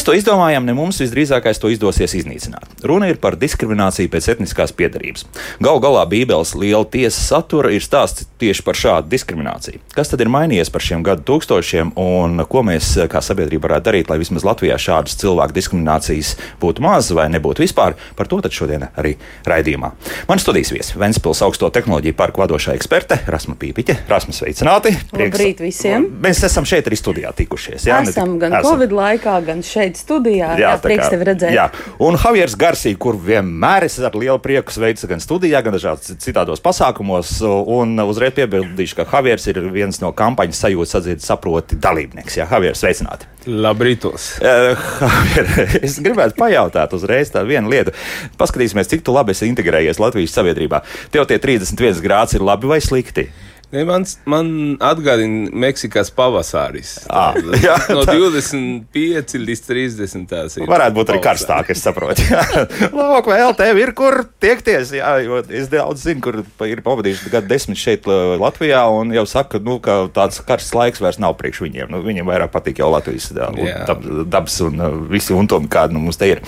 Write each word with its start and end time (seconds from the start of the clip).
mēs 0.00 0.06
to 0.06 0.14
izdomājam, 0.16 0.64
ne 0.64 0.72
mums 0.72 0.96
visdrīzākais 1.02 1.60
to 1.60 1.68
izdosies 1.68 2.14
iznīcināt. 2.16 2.72
Runa 2.88 3.10
ir 3.10 3.18
par 3.20 3.36
diskrimināciju 3.36 4.08
pēc 4.08 4.30
etniskās 4.32 4.72
piedarības. 4.72 5.26
Galu 5.60 5.80
galā 5.84 6.06
Bībeles 6.08 6.54
liela 6.56 6.86
tiesa 6.88 7.20
satura 7.20 7.68
ir 7.74 7.84
stāsts 7.84 8.24
tieši 8.40 8.64
par 8.64 8.78
šādu 8.80 9.10
diskrimināciju. 9.12 9.82
Kas 9.92 10.08
tad 10.08 10.22
ir 10.24 10.30
mainījies 10.32 10.72
par 10.72 10.84
šiem 10.84 11.04
gadu 11.04 11.26
tūkstošiem 11.28 11.92
un 12.00 12.40
ko 12.48 12.62
mēs 12.64 12.94
kā 13.12 13.20
sabiedrība 13.20 13.68
varētu 13.68 13.88
darīt, 13.90 14.08
lai 14.08 14.16
vismaz 14.22 14.46
Latvijā 14.46 14.78
šādas 14.80 15.18
cilvēku 15.20 15.56
diskriminācijas 15.58 16.32
būtu 16.62 16.84
maz 16.86 17.10
vai 17.12 17.28
nebūtu 17.34 17.66
vispār? 17.66 17.98
Par 18.16 18.30
to 18.30 18.40
šodien 18.40 18.88
arī 18.96 19.16
raidījumā. 19.44 19.92
Man 20.30 20.40
studijas 20.40 20.72
viesis 20.72 20.96
Ventspils 20.96 21.42
augsto 21.44 21.68
tehnoloģiju 21.68 22.16
parku 22.16 22.40
vadošā 22.40 22.72
eksperte 22.78 23.20
Rasma 23.28 23.58
Pīpiņa. 23.60 23.98
Rasma, 24.08 24.32
sveicināti! 24.32 24.94
Prieks, 25.12 25.36
Labrīt 25.36 25.60
visiem! 25.62 26.08
Mēs 26.24 26.40
esam 26.46 26.64
šeit 26.68 26.88
arī 26.88 26.98
studijā 26.98 27.34
tikušies. 27.36 27.84
Jā, 27.90 28.00
esam 28.06 28.38
gan 28.40 28.56
esam. 28.56 28.70
Covid 28.70 28.94
laikā, 28.96 29.36
gan 29.46 29.62
šeit 29.66 29.89
studijā. 29.98 30.52
Jā, 30.54 30.74
jā 30.74 30.74
prieks 30.82 31.10
tevi 31.12 31.26
redzēt. 31.28 31.54
Jā. 31.56 31.66
Un 32.02 32.18
Javieris 32.20 32.56
Garsī, 32.60 32.94
kur 33.00 33.18
vienmēr 33.18 33.88
es 33.88 33.98
ar 34.04 34.14
lielu 34.18 34.38
prieku 34.42 34.74
sveicu 34.74 35.10
gan 35.10 35.22
studijā, 35.22 35.62
gan 35.64 35.74
dažādos 35.76 36.14
citādos 36.22 36.62
pasākumos. 36.64 37.38
Un 37.42 37.96
uzreiz 38.04 38.36
piebildīšu, 38.38 39.00
ka 39.00 39.08
Javieris 39.10 39.48
ir 39.50 39.62
viens 39.74 40.00
no 40.02 40.12
kampaņas 40.16 40.64
sajūtas 40.66 41.00
atzīt 41.00 41.24
saproti 41.24 41.78
dalībnieks. 41.80 42.38
Jā, 42.40 42.48
Javieris, 42.50 42.82
sveicināti! 42.84 43.28
Labrītos! 43.50 44.30
Javier, 44.44 45.52
es 45.86 45.98
gribētu 46.02 46.36
pajautāt 46.38 46.94
uzreiz 46.96 47.32
tādu 47.32 47.52
vienu 47.54 47.72
lietu. 47.72 47.94
Paskatīsimies, 48.40 48.90
cik 48.90 49.04
tu 49.06 49.14
labi 49.16 49.34
esi 49.34 49.48
integrējies 49.50 50.00
Latvijas 50.02 50.34
sabiedrībā. 50.36 50.82
Tev 51.14 51.28
tie 51.30 51.40
31 51.42 52.02
grādi 52.04 52.38
ir 52.38 52.46
labi 52.46 52.70
vai 52.70 52.80
slikti? 52.84 53.28
Ne, 53.70 53.84
man, 53.86 54.02
man 54.26 54.48
atgādina 54.82 55.46
Meksikas 55.62 56.08
pavasaris. 56.10 57.04
À, 57.06 57.30
jā, 57.66 57.76
no 57.94 58.02
25 58.02 59.36
līdz 59.38 59.60
30. 59.68 60.24
Tas. 60.30 60.56
Varētu 60.58 60.96
būt 60.96 61.12
arī 61.12 61.20
karstāk, 61.22 61.70
es 61.70 61.82
saprotu. 61.84 62.24
Lūk, 62.96 63.28
vēl 63.30 63.54
tev 63.58 63.78
ir 63.78 63.92
kur 63.98 64.24
tiekties. 64.42 64.90
Jā, 64.98 65.12
es 65.54 65.70
daudz 65.70 66.02
zinu, 66.02 66.22
kur 66.24 66.40
ir 66.66 66.82
pavadījuši 66.86 67.30
gadu 67.30 67.50
desmit 67.50 67.78
šeit 67.78 68.08
Latvijā 68.10 68.82
un 68.90 69.14
jau 69.14 69.24
saka, 69.30 69.60
nu, 69.62 69.78
ka 69.82 70.00
tāds 70.14 70.42
karsts 70.46 70.74
laiks 70.74 71.02
vairs 71.02 71.20
nav 71.22 71.36
priekš 71.38 71.62
viņiem. 71.68 71.92
Nu, 71.94 72.02
viņiem 72.06 72.26
vairāk 72.26 72.50
patīk 72.54 72.82
jau 72.82 72.90
Latvijas 72.90 73.30
dabas 73.30 74.58
un 74.66 74.82
visi 75.12 75.36
untumi, 75.36 75.70
kādi 75.70 75.94
nu, 75.94 76.02
mums 76.08 76.18
te 76.18 76.32
ir. 76.32 76.42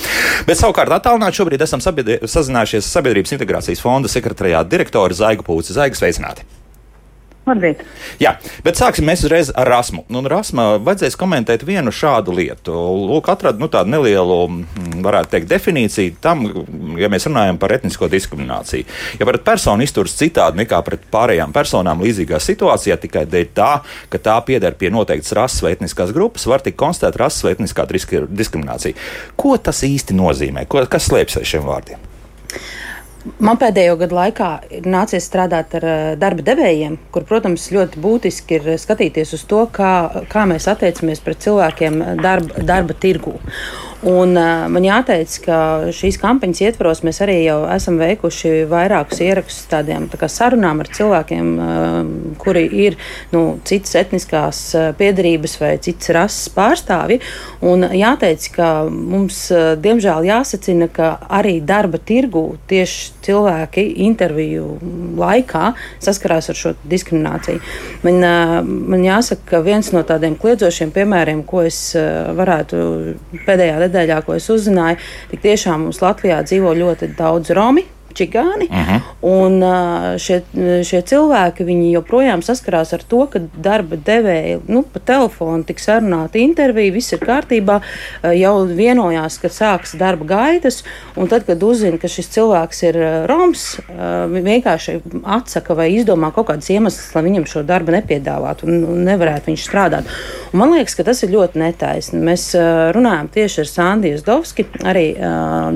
Bet 0.49 0.59
savukārt 0.59 0.99
attālināt 0.99 1.39
šobrīd 1.39 1.63
esam 1.63 1.83
sazinājušies 1.83 2.91
Sabiedrības 2.91 3.37
integrācijas 3.39 3.85
fonda 3.85 4.11
sekretariāta 4.11 4.75
direktori 4.75 5.15
Zaigu 5.15 5.47
Pūci. 5.47 5.79
Zaiga, 5.79 5.99
sveicināti! 5.99 6.62
Varbūt. 7.43 7.81
Jā, 8.23 8.37
bet 8.63 8.79
sāksim 8.79 9.09
mēs 9.09 9.25
uzreiz 9.27 9.49
ar 9.59 9.67
Rasmu. 9.67 10.05
Nu, 10.15 10.21
Rasmā 10.31 10.77
vajadzēs 10.79 11.17
komentēt 11.19 11.65
vienu 11.67 11.91
šādu 11.91 12.37
lietu. 12.37 12.71
Lūk, 13.11 13.27
atradu 13.33 13.59
nu, 13.59 13.67
tādu 13.73 13.91
nelielu, 13.91 14.37
mm, 14.47 15.01
varētu 15.03 15.33
teikt, 15.33 15.49
definīciju 15.51 16.21
tam, 16.23 16.45
ja 17.01 17.11
mēs 17.11 17.27
runājam 17.27 17.59
par 17.59 17.75
etnisko 17.75 18.07
diskrimināciju. 18.13 18.87
Ja 19.19 19.27
pret 19.27 19.43
personu 19.49 19.83
izturas 19.83 20.15
citādi 20.21 20.63
nekā 20.63 20.79
pret 20.87 21.09
pārējām 21.11 21.55
personām 21.57 22.05
līdzīgā 22.07 22.39
situācijā, 22.39 23.01
tikai 23.03 23.27
dēļ 23.27 23.51
tā, 23.59 23.73
ka 24.13 24.23
tā 24.23 24.39
pieder 24.47 24.79
pie 24.79 24.93
noteiktas 24.95 25.35
rases 25.35 25.67
vai 25.67 25.75
etniskās 25.75 26.15
grupas, 26.15 26.47
var 26.47 26.63
tikt 26.63 26.79
konstatēta 26.79 27.25
rases 27.25 27.43
vai 27.43 27.57
etniskā 27.57 27.89
diskriminācija. 27.91 28.95
Ko 29.35 29.57
tas 29.59 29.83
īsti 29.89 30.15
nozīmē? 30.15 30.69
Ko, 30.71 30.87
kas 30.87 31.11
slēpjas 31.11 31.43
aiz 31.43 31.55
šiem 31.57 31.67
vārdiem? 31.67 32.09
Man 33.23 33.59
pēdējo 33.61 33.95
gadu 34.01 34.17
laikā 34.19 34.49
ir 34.79 34.87
nācies 34.91 35.29
strādāt 35.29 35.77
ar 35.79 35.85
eh, 35.87 36.01
darba 36.19 36.43
devējiem, 36.47 36.97
kur, 37.15 37.23
protams, 37.29 37.69
ļoti 37.75 38.03
būtiski 38.03 38.59
ir 38.59 38.67
skatīties 38.83 39.37
uz 39.39 39.45
to, 39.47 39.63
kā, 39.71 39.93
kā 40.33 40.43
mēs 40.51 40.67
attiecamies 40.73 41.23
pret 41.23 41.45
cilvēkiem 41.45 42.03
darba, 42.23 42.67
darba 42.67 42.99
tirgū. 42.99 43.37
Un, 44.03 44.35
uh, 44.35 44.65
man 44.67 44.83
jāteic, 44.83 45.31
ka 45.45 45.57
šīs 45.95 46.17
kampaņas 46.19 46.61
ietvaros 46.65 47.05
mēs 47.07 47.21
arī 47.23 47.37
jau 47.45 47.61
esam 47.71 48.01
veikuši 48.01 48.65
vairākus 48.67 49.21
ierakstus 49.23 49.69
tādiem 49.71 50.09
tā 50.11 50.27
sarunām 50.27 50.81
ar 50.83 50.89
cilvēkiem, 50.91 51.53
uh, 51.55 52.01
kuri 52.43 52.65
ir 52.83 52.97
nu, 53.31 53.61
citas 53.63 53.95
etniskās 54.01 54.63
piedarības 54.99 55.55
vai 55.61 55.77
citas 55.79 56.11
rases 56.17 56.51
pārstāvji. 56.51 57.21
Un 57.63 57.87
jāteic, 57.95 58.49
ka 58.57 58.73
mums 58.91 59.45
uh, 59.55 59.77
diemžēl 59.79 60.27
jāsacina, 60.27 60.91
ka 60.91 61.13
arī 61.31 61.61
darba 61.63 62.03
tirgu 62.03 62.57
tieši 62.73 63.23
cilvēki 63.23 63.87
interviju 64.09 64.67
laikā 65.23 65.77
saskarās 66.03 66.51
ar 66.51 66.59
šo 66.59 66.75
diskrimināciju. 66.91 67.63
Man, 68.03 68.19
uh, 68.19 68.59
man 68.67 69.07
jāsaka, 69.07 69.47
ka 69.55 69.63
viens 69.63 69.95
no 69.95 70.03
tādiem 70.11 70.35
kliedzošiem 70.43 70.91
piemēriem, 70.91 71.47
ko 71.47 71.63
es 71.71 71.85
uh, 71.95 72.35
varētu 72.35 72.85
pēdējā 73.47 73.79
nedēļā 73.79 73.92
nedēļā, 73.93 74.23
ko 74.25 74.37
es 74.41 74.49
uzzināju, 74.53 75.01
tik 75.31 75.45
tiešām 75.45 75.87
mums 75.87 76.01
Latvijā 76.03 76.41
dzīvo 76.49 76.73
ļoti 76.81 77.13
daudz 77.19 77.53
Romi 77.53 77.85
čigāni. 78.15 78.69
Uh 78.71 78.77
mhm. 78.77 78.93
-huh. 78.93 79.01
Un 79.23 79.63
šie, 80.19 80.43
šie 80.85 81.03
cilvēki 81.03 81.67
joprojām 81.93 82.43
saskarās 82.43 82.93
ar 82.93 83.03
to, 83.09 83.27
ka 83.27 83.39
darba 83.57 83.97
devēja 83.97 84.61
nu, 84.69 84.83
pa 84.83 84.99
telefonu 84.99 85.65
tik 85.65 85.79
sarunāta 85.79 86.39
intervija, 86.39 86.93
viss 86.93 87.13
ir 87.13 87.19
kārtībā, 87.19 87.81
jau 88.35 88.67
vienojās, 88.67 89.39
ka 89.39 89.49
sāks 89.49 89.95
darba 89.99 90.25
gaitas. 90.25 90.83
Un 91.17 91.29
tad, 91.29 91.47
kad 91.47 91.63
uzzina, 91.63 91.99
ka 91.99 92.09
šis 92.09 92.29
cilvēks 92.35 92.83
ir 92.83 92.99
Roms, 93.31 93.81
vienkārši 94.33 95.01
atsaka 95.25 95.75
vai 95.75 95.91
izdomā 95.93 96.33
kaut 96.35 96.49
kādas 96.51 96.71
iemesls, 96.71 97.15
lai 97.15 97.23
viņam 97.23 97.47
šo 97.47 97.63
darbu 97.63 97.95
nepiedāvātu 97.95 98.67
un 98.67 99.05
nevarētu 99.07 99.53
viņš 99.53 99.67
strādāt. 99.69 100.09
Un 100.53 100.63
man 100.63 100.75
liekas, 100.75 100.97
ka 100.99 101.07
tas 101.07 101.23
ir 101.23 101.35
ļoti 101.35 101.63
netaisni. 101.63 102.21
Mēs 102.27 102.51
runājam 102.97 103.31
tieši 103.33 103.63
ar 103.65 103.71
Sandiju 103.71 104.23
Zdovski, 104.23 104.67
arī 104.83 105.13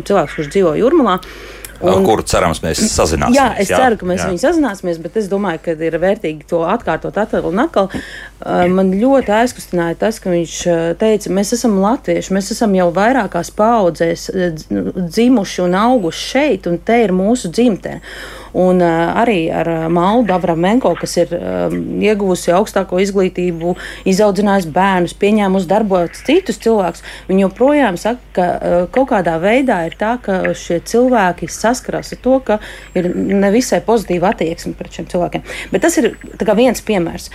cilvēks, 0.07 0.39
kurš 0.39 0.51
dzīvo 0.55 0.75
Jurmalā. 0.81 1.21
Un, 1.81 2.05
kuru 2.07 2.25
cerams 2.27 2.63
mēs 2.65 2.81
sazināsimies. 2.93 3.37
Jā, 3.37 3.49
es 3.61 3.71
jā, 3.73 3.81
ceru, 3.83 3.99
ka 4.01 4.09
mēs 4.09 4.23
jā. 4.23 4.31
viņu 4.31 4.43
sazināsimies, 4.43 5.01
bet 5.03 5.19
es 5.21 5.29
domāju, 5.33 5.61
ka 5.67 5.75
ir 5.89 5.99
vērtīgi 6.01 6.49
to 6.49 6.63
atkārtot 6.69 7.19
atkal 7.21 7.51
un 7.51 7.61
atkal. 7.67 7.91
Man 8.73 8.95
ļoti 8.97 9.35
aizkustināja 9.37 9.99
tas, 10.01 10.21
ka 10.23 10.33
viņš 10.33 10.57
teica, 11.01 11.35
mēs 11.37 11.53
esam 11.59 11.77
latvieši, 11.83 12.35
mēs 12.37 12.53
esam 12.57 12.75
jau 12.79 12.89
vairākās 12.97 13.53
paudzēs 13.57 14.31
dzimuši 14.33 15.63
un 15.67 15.79
auguši 15.83 16.27
šeit, 16.33 16.71
un 16.71 16.81
te 16.81 17.03
ir 17.05 17.15
mūsu 17.17 17.53
dzimtene. 17.53 18.01
Un 18.57 18.81
uh, 18.81 19.13
arī 19.21 19.51
ar 19.53 19.69
Maldu 19.93 20.33
Avramenko, 20.33 20.95
kas 20.97 21.17
ir 21.21 21.33
um, 21.37 21.75
ieguvusi 22.01 22.55
augstāko 22.57 22.97
izglītību, 23.03 23.75
izaudzinājusi 24.09 24.71
bērnus, 24.73 25.17
pieņēmusi 25.21 25.69
darbot 25.69 26.17
citus 26.25 26.57
cilvēkus, 26.65 27.03
viņi 27.29 27.45
joprojām 27.45 27.99
saka, 28.01 28.23
ka 28.37 28.47
kaut 28.95 29.11
kādā 29.11 29.35
veidā 29.43 29.83
ir 29.89 29.97
tā, 30.01 30.15
ka 30.23 30.39
šie 30.57 30.79
cilvēki 30.89 31.51
saskaras 31.53 32.15
ar 32.17 32.23
to, 32.25 32.39
ka 32.47 32.59
ir 32.97 33.11
nevisai 33.13 33.83
pozitīva 33.85 34.33
attieksme 34.33 34.73
pret 34.79 34.97
šiem 34.97 35.11
cilvēkiem. 35.11 35.45
Bet 35.75 35.85
tas 35.85 35.99
ir 36.01 36.15
viens 36.57 36.81
piemērs. 36.87 37.29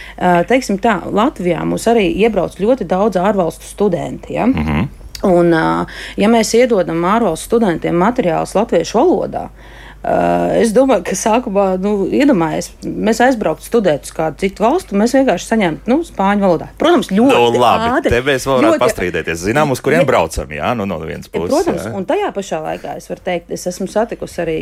Teiksim 0.49 0.79
tā, 0.81 0.97
Latvijā 1.05 1.61
mums 1.67 1.85
arī 1.91 2.07
iebrauc 2.23 2.57
ļoti 2.57 2.87
daudz 2.89 3.19
ārvalstu 3.21 3.69
studenti. 3.69 4.39
Ja? 4.39 4.49
Mm 4.49 4.65
-hmm. 4.65 4.89
Un, 5.21 5.53
ja 6.17 6.29
mēs 6.29 6.55
iedodam 6.57 7.05
ārvalstu 7.05 7.45
studentiem 7.45 7.95
materiālus 7.95 8.55
latviešu 8.57 8.97
valodā, 8.97 9.49
Uh, 9.51 9.80
es 10.01 10.71
domāju, 10.73 11.03
ka 11.05 11.15
sākumā, 11.17 11.65
nu, 11.81 11.93
iedomājieties, 12.09 12.71
mēs 12.89 13.21
aizbrauktu 13.21 13.67
studēt 13.67 14.07
uz 14.07 14.13
kādu 14.15 14.41
citu 14.41 14.65
valstu, 14.65 14.97
mēs 14.97 15.13
vienkārši 15.13 15.49
saņemtu 15.51 15.91
nu, 15.91 15.99
spāņu 16.07 16.45
valodā. 16.45 16.69
Protams, 16.81 17.11
ļoti 17.13 17.35
nu, 17.37 17.61
labi. 17.61 17.89
Ātri, 17.99 18.13
te 18.15 18.21
mēs 18.25 18.47
varam 18.49 18.71
ļoti... 18.71 18.81
pastrīdēties. 18.81 19.43
Zinām, 19.45 19.73
uz 19.75 19.83
kuriem 19.85 20.07
braucam, 20.09 20.49
jā, 20.57 20.71
nu, 20.77 20.87
no 20.89 20.97
vienas 21.03 21.29
puses. 21.29 21.53
Protams, 21.53 21.85
jā. 21.85 21.93
un 21.97 22.07
tajā 22.09 22.31
pašā 22.33 22.61
laikā 22.65 22.95
es 22.97 23.09
varu 23.11 23.25
teikt, 23.27 23.53
es 23.53 23.67
esmu 23.69 23.87
satikusi 23.91 24.41
arī 24.41 24.57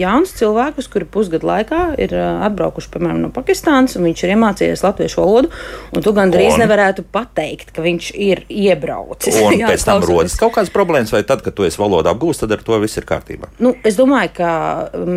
jaunus 0.00 0.34
cilvēkus, 0.36 0.90
kuri 0.92 1.08
pusgadu 1.08 1.48
laikā 1.48 1.80
ir 2.02 2.12
atbraukuši, 2.18 2.92
piemēram, 2.92 3.22
no 3.24 3.32
Pakistānas, 3.32 3.96
un 3.96 4.06
viņš 4.10 4.26
ir 4.26 4.34
iemācījies 4.36 4.84
latviešu 4.84 5.22
valodu, 5.22 5.52
un 5.96 6.04
tu 6.04 6.12
gandrīz 6.16 6.58
un... 6.58 6.64
nevarētu 6.66 7.06
pateikt, 7.16 7.72
ka 7.72 7.84
viņš 7.84 8.12
ir 8.20 8.44
iebraucis. 8.52 9.40
Un 9.40 9.56
jā, 9.62 9.72
pēc 9.72 9.88
tam 9.88 10.04
rodas 10.04 10.36
kaut 10.40 10.56
kādas 10.58 10.72
problēmas, 10.74 11.14
vai 11.14 11.24
tad, 11.24 11.44
kad 11.44 11.56
tu 11.56 11.64
esi 11.68 11.80
valodu 11.80 12.12
apgūst, 12.12 12.44
tad 12.44 12.56
ar 12.58 12.64
to 12.66 12.80
viss 12.82 13.00
ir 13.00 13.08
kārtībā? 13.08 13.52
Nu, 13.62 13.74
es 13.86 13.96
domāju, 13.96 14.34
ka 14.36 14.52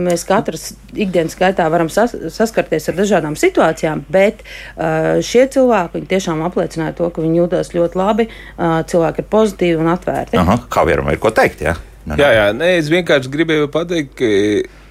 mēs 0.07 0.25
katrs 0.27 0.73
ikdienas 0.93 1.37
gaitā 1.39 1.67
varam 1.71 1.89
sas, 1.93 2.15
saskarties 2.35 2.89
ar 2.91 2.99
dažādām 2.99 3.37
situācijām, 3.39 4.05
bet 4.11 4.43
uh, 4.43 5.17
šie 5.25 5.47
cilvēki 5.55 6.05
tiešām 6.11 6.43
apliecināja 6.47 6.97
to, 6.99 7.09
ka 7.13 7.23
viņi 7.23 7.41
jūtas 7.43 7.73
ļoti 7.75 8.01
labi, 8.01 8.29
uh, 8.29 8.79
cilvēki 8.87 9.23
ir 9.23 9.29
pozitīvi 9.31 9.81
un 9.81 9.91
atvērti. 9.95 10.39
Aha, 10.41 10.61
kā 10.71 10.85
vienam 10.87 11.11
ir 11.13 11.21
ko 11.21 11.33
teikt? 11.35 11.65
Ja? 11.65 11.77
Nu, 12.05 12.13
jā, 12.21 12.27
jā, 12.35 12.49
nē, 12.53 12.67
es 12.77 12.89
vienkārši 12.93 13.31
gribēju 13.33 13.69
pateikt, 13.73 14.11
ka 14.19 14.27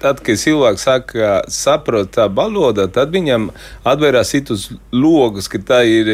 tad, 0.01 0.19
kad 0.25 0.39
cilvēks 0.39 0.83
saka, 0.83 1.29
saprot 1.51 2.11
tā 2.17 2.25
valoda, 2.27 2.89
tad 2.91 3.13
viņam 3.15 3.47
atvērās 3.87 4.33
citus 4.33 4.65
logus, 4.91 5.47
ka 5.51 5.61
tā 5.63 5.79
ir 5.87 6.11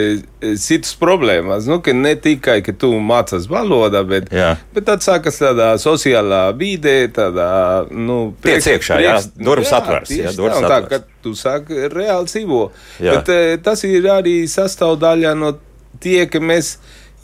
citas 0.61 0.93
problēmas. 1.01 1.65
Nu, 1.69 1.79
ka 1.81 1.95
ne 1.97 2.13
tikai, 2.21 2.59
ka 2.65 2.75
tu 2.77 2.91
mācās 3.01 3.49
valodā, 3.49 4.03
bet, 4.07 4.29
jā. 4.29 4.53
bet 4.75 4.85
tad 4.91 5.01
sākas 5.05 5.41
tādā 5.41 5.71
sociālā 5.81 6.43
vidē, 6.59 6.95
tādā, 7.17 7.49
nu, 7.89 8.21
priekš, 8.45 8.69
iekšā, 8.75 9.01
priekš, 9.01 9.09
jā, 9.31 9.43
durvis 9.49 9.73
atvērs. 9.81 10.15
Jā, 10.19 10.37
durvis 10.37 10.69
ka 10.91 11.01
tu 11.25 11.33
sāki 11.37 11.89
reāli 11.89 12.29
dzīvo. 12.29 12.63
Bet 13.01 13.33
e, 13.33 13.41
tas 13.65 13.81
ir 13.89 14.05
arī 14.19 14.43
sastāvdaļa 14.49 15.33
no 15.41 15.55
tie, 16.01 16.27
ka 16.29 16.41
mēs 16.43 16.75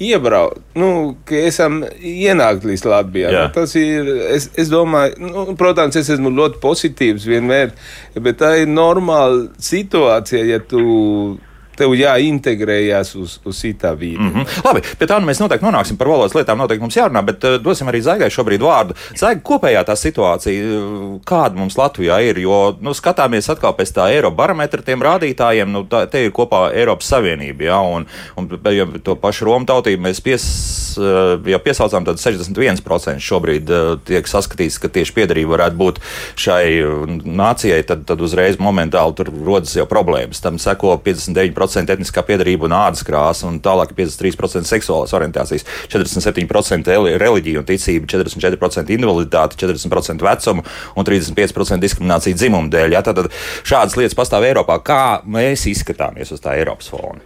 iebraukt, 0.03 0.61
nu, 0.77 0.89
ka 1.25 1.39
esam 1.47 1.81
ienākt 1.97 2.65
līdz 2.67 2.85
Latvijai. 2.85 3.33
Nu, 3.33 3.45
tas 3.55 3.73
ir, 3.79 4.09
es, 4.35 4.49
es 4.59 4.69
domāju, 4.69 5.17
nu, 5.25 5.45
protams, 5.59 5.97
es 5.99 6.11
esmu 6.13 6.31
ļoti 6.37 6.61
pozitīvs 6.63 7.25
vienmēr, 7.29 7.73
bet 8.21 8.39
tā 8.41 8.53
ir 8.61 8.69
normāla 8.69 9.47
situācija, 9.69 10.43
ja 10.45 10.61
tu 10.61 11.37
tev 11.77 11.93
jāintegrējas 11.97 13.13
uz, 13.19 13.37
uz 13.45 13.61
citā 13.61 13.93
vidi. 13.97 14.17
Mm 14.17 14.33
-hmm. 14.33 14.65
Labi, 14.65 14.81
pie 14.99 15.07
tā 15.07 15.19
nu 15.19 15.27
mēs 15.29 15.41
noteikti 15.41 15.65
nonāksim 15.65 15.97
par 15.97 16.07
valodas 16.07 16.35
lietām. 16.35 16.57
Noteikti 16.57 16.81
mums 16.81 16.97
jārunā, 16.97 17.23
bet 17.25 17.43
uh, 17.43 17.57
dosim 17.61 17.87
arī 17.87 18.01
Zaigai 18.01 18.29
šobrīd 18.29 18.61
vārdu. 18.61 18.95
Zaiga, 19.15 19.41
kopējā 19.43 19.83
tā 19.85 19.95
situācija, 19.95 20.53
eh, 20.53 21.19
kāda 21.25 21.55
mums 21.55 21.77
Latvijā 21.77 22.19
ir, 22.29 22.39
jo 22.39 22.77
nu, 22.81 22.93
skatāmies 22.93 23.49
atkal 23.51 23.73
pēc 23.73 23.93
tā 23.93 24.09
Eirobarometra 24.15 24.81
tiem 24.81 25.01
rādītājiem, 25.01 25.65
nu, 25.71 25.83
tā, 25.83 26.05
te 26.09 26.25
ir 26.25 26.31
kopā 26.31 26.71
Eiropas 26.73 27.07
Savienība, 27.07 27.63
ja, 27.63 27.79
un, 27.79 28.05
un 28.37 28.49
ja 28.71 28.85
to 29.03 29.15
pašu 29.15 29.45
Romu 29.45 29.65
tautību 29.65 30.03
mēs 30.03 30.21
pies, 30.21 30.43
uh, 30.97 31.37
ja 31.45 31.59
piesaucām, 31.59 32.05
tad 32.05 32.15
61% 32.15 33.19
šobrīd 33.19 33.69
uh, 33.69 33.99
tiek 34.05 34.27
saskatīts, 34.27 34.79
ka 34.79 34.87
tieši 34.87 35.13
piedarība 35.13 35.57
varētu 35.57 35.75
būt 35.77 35.99
šai 36.35 36.65
nācijai, 37.23 37.83
tad, 37.87 38.05
tad 38.05 38.21
uzreiz 38.21 38.57
momentāli 38.57 39.15
tur 39.15 39.31
rodas 39.45 39.75
jau 39.75 39.85
problēmas. 39.89 40.41
Tam 40.41 40.57
seko 40.61 40.97
59% 41.05 41.66
50% 41.67 41.93
etniskā 41.95 42.23
piedarība 42.27 42.67
un 42.67 42.75
ādas 42.77 43.03
krāsa, 43.07 43.47
un 43.49 43.59
tālāk 43.63 43.93
53% 43.97 44.67
seksuālās 44.69 45.13
orientācijas, 45.17 45.65
47% 45.91 46.97
reliģija 47.21 47.61
un 47.61 47.67
ticība, 47.67 48.09
44% 48.11 48.95
invaliditāte, 48.95 49.59
40% 49.61 50.27
vecuma 50.27 50.65
un 50.95 51.07
35% 51.07 51.83
diskriminācija 51.83 52.37
dzimuma 52.37 52.71
dēļ. 52.73 52.97
Ja? 52.97 53.03
Tad 53.05 53.27
šādas 53.67 53.97
lietas 53.99 54.17
pastāv 54.17 54.47
Eiropā. 54.47 54.79
Kā 54.85 55.21
mēs 55.27 55.67
izskatāmies 55.69 56.31
uz 56.33 56.43
tā 56.43 56.57
Eiropas 56.59 56.89
fona? 56.91 57.23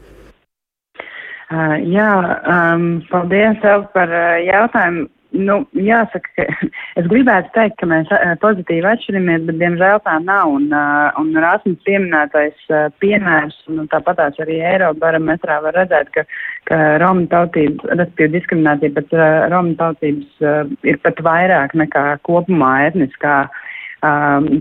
Uh, 1.51 1.75
jā, 1.83 2.11
um, 2.47 3.01
paldies 3.11 3.57
tev 3.63 3.89
par 3.95 4.07
uh, 4.07 4.37
jautājumu. 4.39 5.09
Nu, 5.31 5.61
jāsaka, 5.79 6.27
ka 6.35 6.45
es 6.99 7.05
gribētu 7.07 7.53
teikt, 7.55 7.77
ka 7.79 7.87
mēs 7.87 8.09
eh, 8.11 8.33
pozitīvi 8.41 8.87
atšķiramies, 8.89 9.45
bet 9.47 9.59
diemžēl 9.61 10.01
tā 10.03 10.17
nav. 10.25 10.51
Un, 10.57 10.67
eh, 10.75 11.19
un 11.21 11.31
Rāsmas 11.39 11.79
pieminētais 11.87 12.67
eh, 12.67 12.89
piemērs, 13.03 13.55
un 13.71 13.87
tāpatās 13.93 14.39
arī 14.43 14.59
Eirobarometrā 14.73 15.61
var 15.63 15.77
redzēt, 15.79 16.11
ka, 16.17 16.25
ka 16.67 16.81
Roma 17.03 17.23
tautība, 17.31 17.93
respektīvi 17.95 18.35
diskriminācija 18.35 18.95
pēc 18.99 19.17
Roma 19.53 19.75
tautības 19.79 20.77
ir 20.87 20.99
pat 21.05 21.23
vairāk 21.23 21.75
nekā 21.79 22.05
kopumā 22.27 22.73
etniskā 22.89 23.45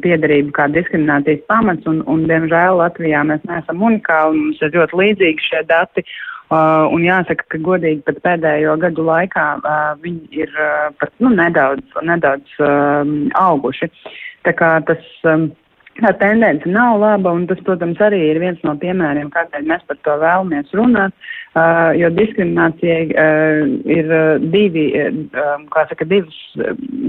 piedarību 0.05 0.53
kā 0.53 0.67
diskriminācijas 0.69 1.47
pamats, 1.49 1.87
un, 1.89 2.03
un 2.13 2.27
diemžēl 2.29 2.77
Latvijā 2.77 3.23
mēs 3.27 3.47
neesam 3.49 3.81
unikāli, 3.89 4.37
mums 4.37 4.61
ir 4.61 4.75
ļoti 4.77 4.99
līdzīgi 5.01 5.47
šie 5.49 5.63
dati. 5.71 6.05
Uh, 6.05 6.30
un 6.51 7.05
jāsaka, 7.07 7.47
ka 7.53 7.63
godīgi 7.63 8.03
pat 8.07 8.19
pēdējo 8.25 8.75
gadu 8.83 9.07
laikā 9.07 9.47
uh, 9.61 9.93
viņi 10.03 10.43
ir 10.43 10.51
uh, 10.59 10.91
pat 10.99 11.13
nu, 11.23 11.31
nedaudz, 11.31 11.85
nedaudz 12.03 12.59
um, 12.59 13.17
auguši. 13.39 13.91
Tā 14.47 14.57
kā 14.59 14.79
tas. 14.89 15.11
Um, 15.25 15.51
Tā 16.01 16.15
tendence 16.17 16.69
nav 16.71 17.01
laba, 17.03 17.33
un 17.35 17.43
tas, 17.51 17.59
protams, 17.67 17.99
arī 18.01 18.21
ir 18.31 18.39
viens 18.41 18.61
no 18.65 18.73
piemēriem, 18.81 19.29
kādēļ 19.35 19.67
mēs 19.69 19.83
par 19.89 19.99
to 20.07 20.15
vēlamies 20.23 20.71
runāt, 20.79 21.13
uh, 21.59 21.91
jo 21.99 22.09
diskriminācija 22.15 22.95
uh, 23.11 23.73
ir 23.91 24.09
uh, 24.09 24.47
divi, 24.55 24.87
uh, 24.97 25.67
kā 25.75 25.85
saka, 25.91 26.07
divas 26.09 26.39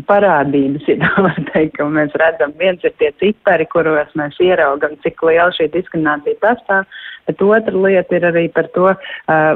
parādības, 0.10 0.88
ja 0.92 0.98
tā 1.06 1.12
var 1.28 1.40
teikt, 1.54 1.78
ka 1.78 1.88
mēs 1.94 2.18
redzam, 2.20 2.56
viens 2.60 2.84
ir 2.84 2.96
tie 3.00 3.14
cipari, 3.22 3.70
kuros 3.72 4.12
mēs 4.20 4.36
ieraugam, 4.44 4.98
cik 5.06 5.24
liela 5.30 5.54
šī 5.56 5.70
diskriminācija 5.78 6.42
pastāv, 6.44 7.00
Bet 7.30 7.42
otra 7.46 7.82
lieta 7.86 8.18
ir 8.18 8.28
arī 8.28 8.46
par 8.54 8.70
to, 8.76 8.92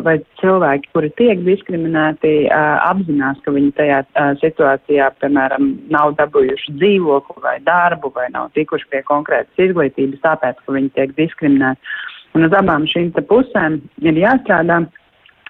vai 0.05 0.15
cilvēki, 0.41 0.91
kuri 0.95 1.11
tiek 1.19 1.41
diskriminēti, 1.45 2.33
apzinās, 2.53 3.39
ka 3.45 3.53
viņi 3.55 3.71
tajā 3.79 4.01
situācijā, 4.41 5.09
piemēram, 5.23 5.71
nav 5.93 6.13
dabūjuši 6.19 6.75
dzīvokli 6.79 7.45
vai 7.45 7.55
darbu 7.65 8.13
vai 8.15 8.27
nav 8.33 8.51
tikuši 8.57 8.91
pie 8.91 9.01
konkrētas 9.07 9.65
izglītības, 9.69 10.21
tāpēc, 10.25 10.61
ka 10.61 10.77
viņi 10.77 10.93
tiek 10.99 11.15
diskriminēti. 11.17 11.95
Un 12.35 12.47
uz 12.49 12.53
abām 12.55 12.85
šīm 12.91 13.13
pusēm 13.29 13.79
ir 14.03 14.21
jāstrādā 14.21 14.83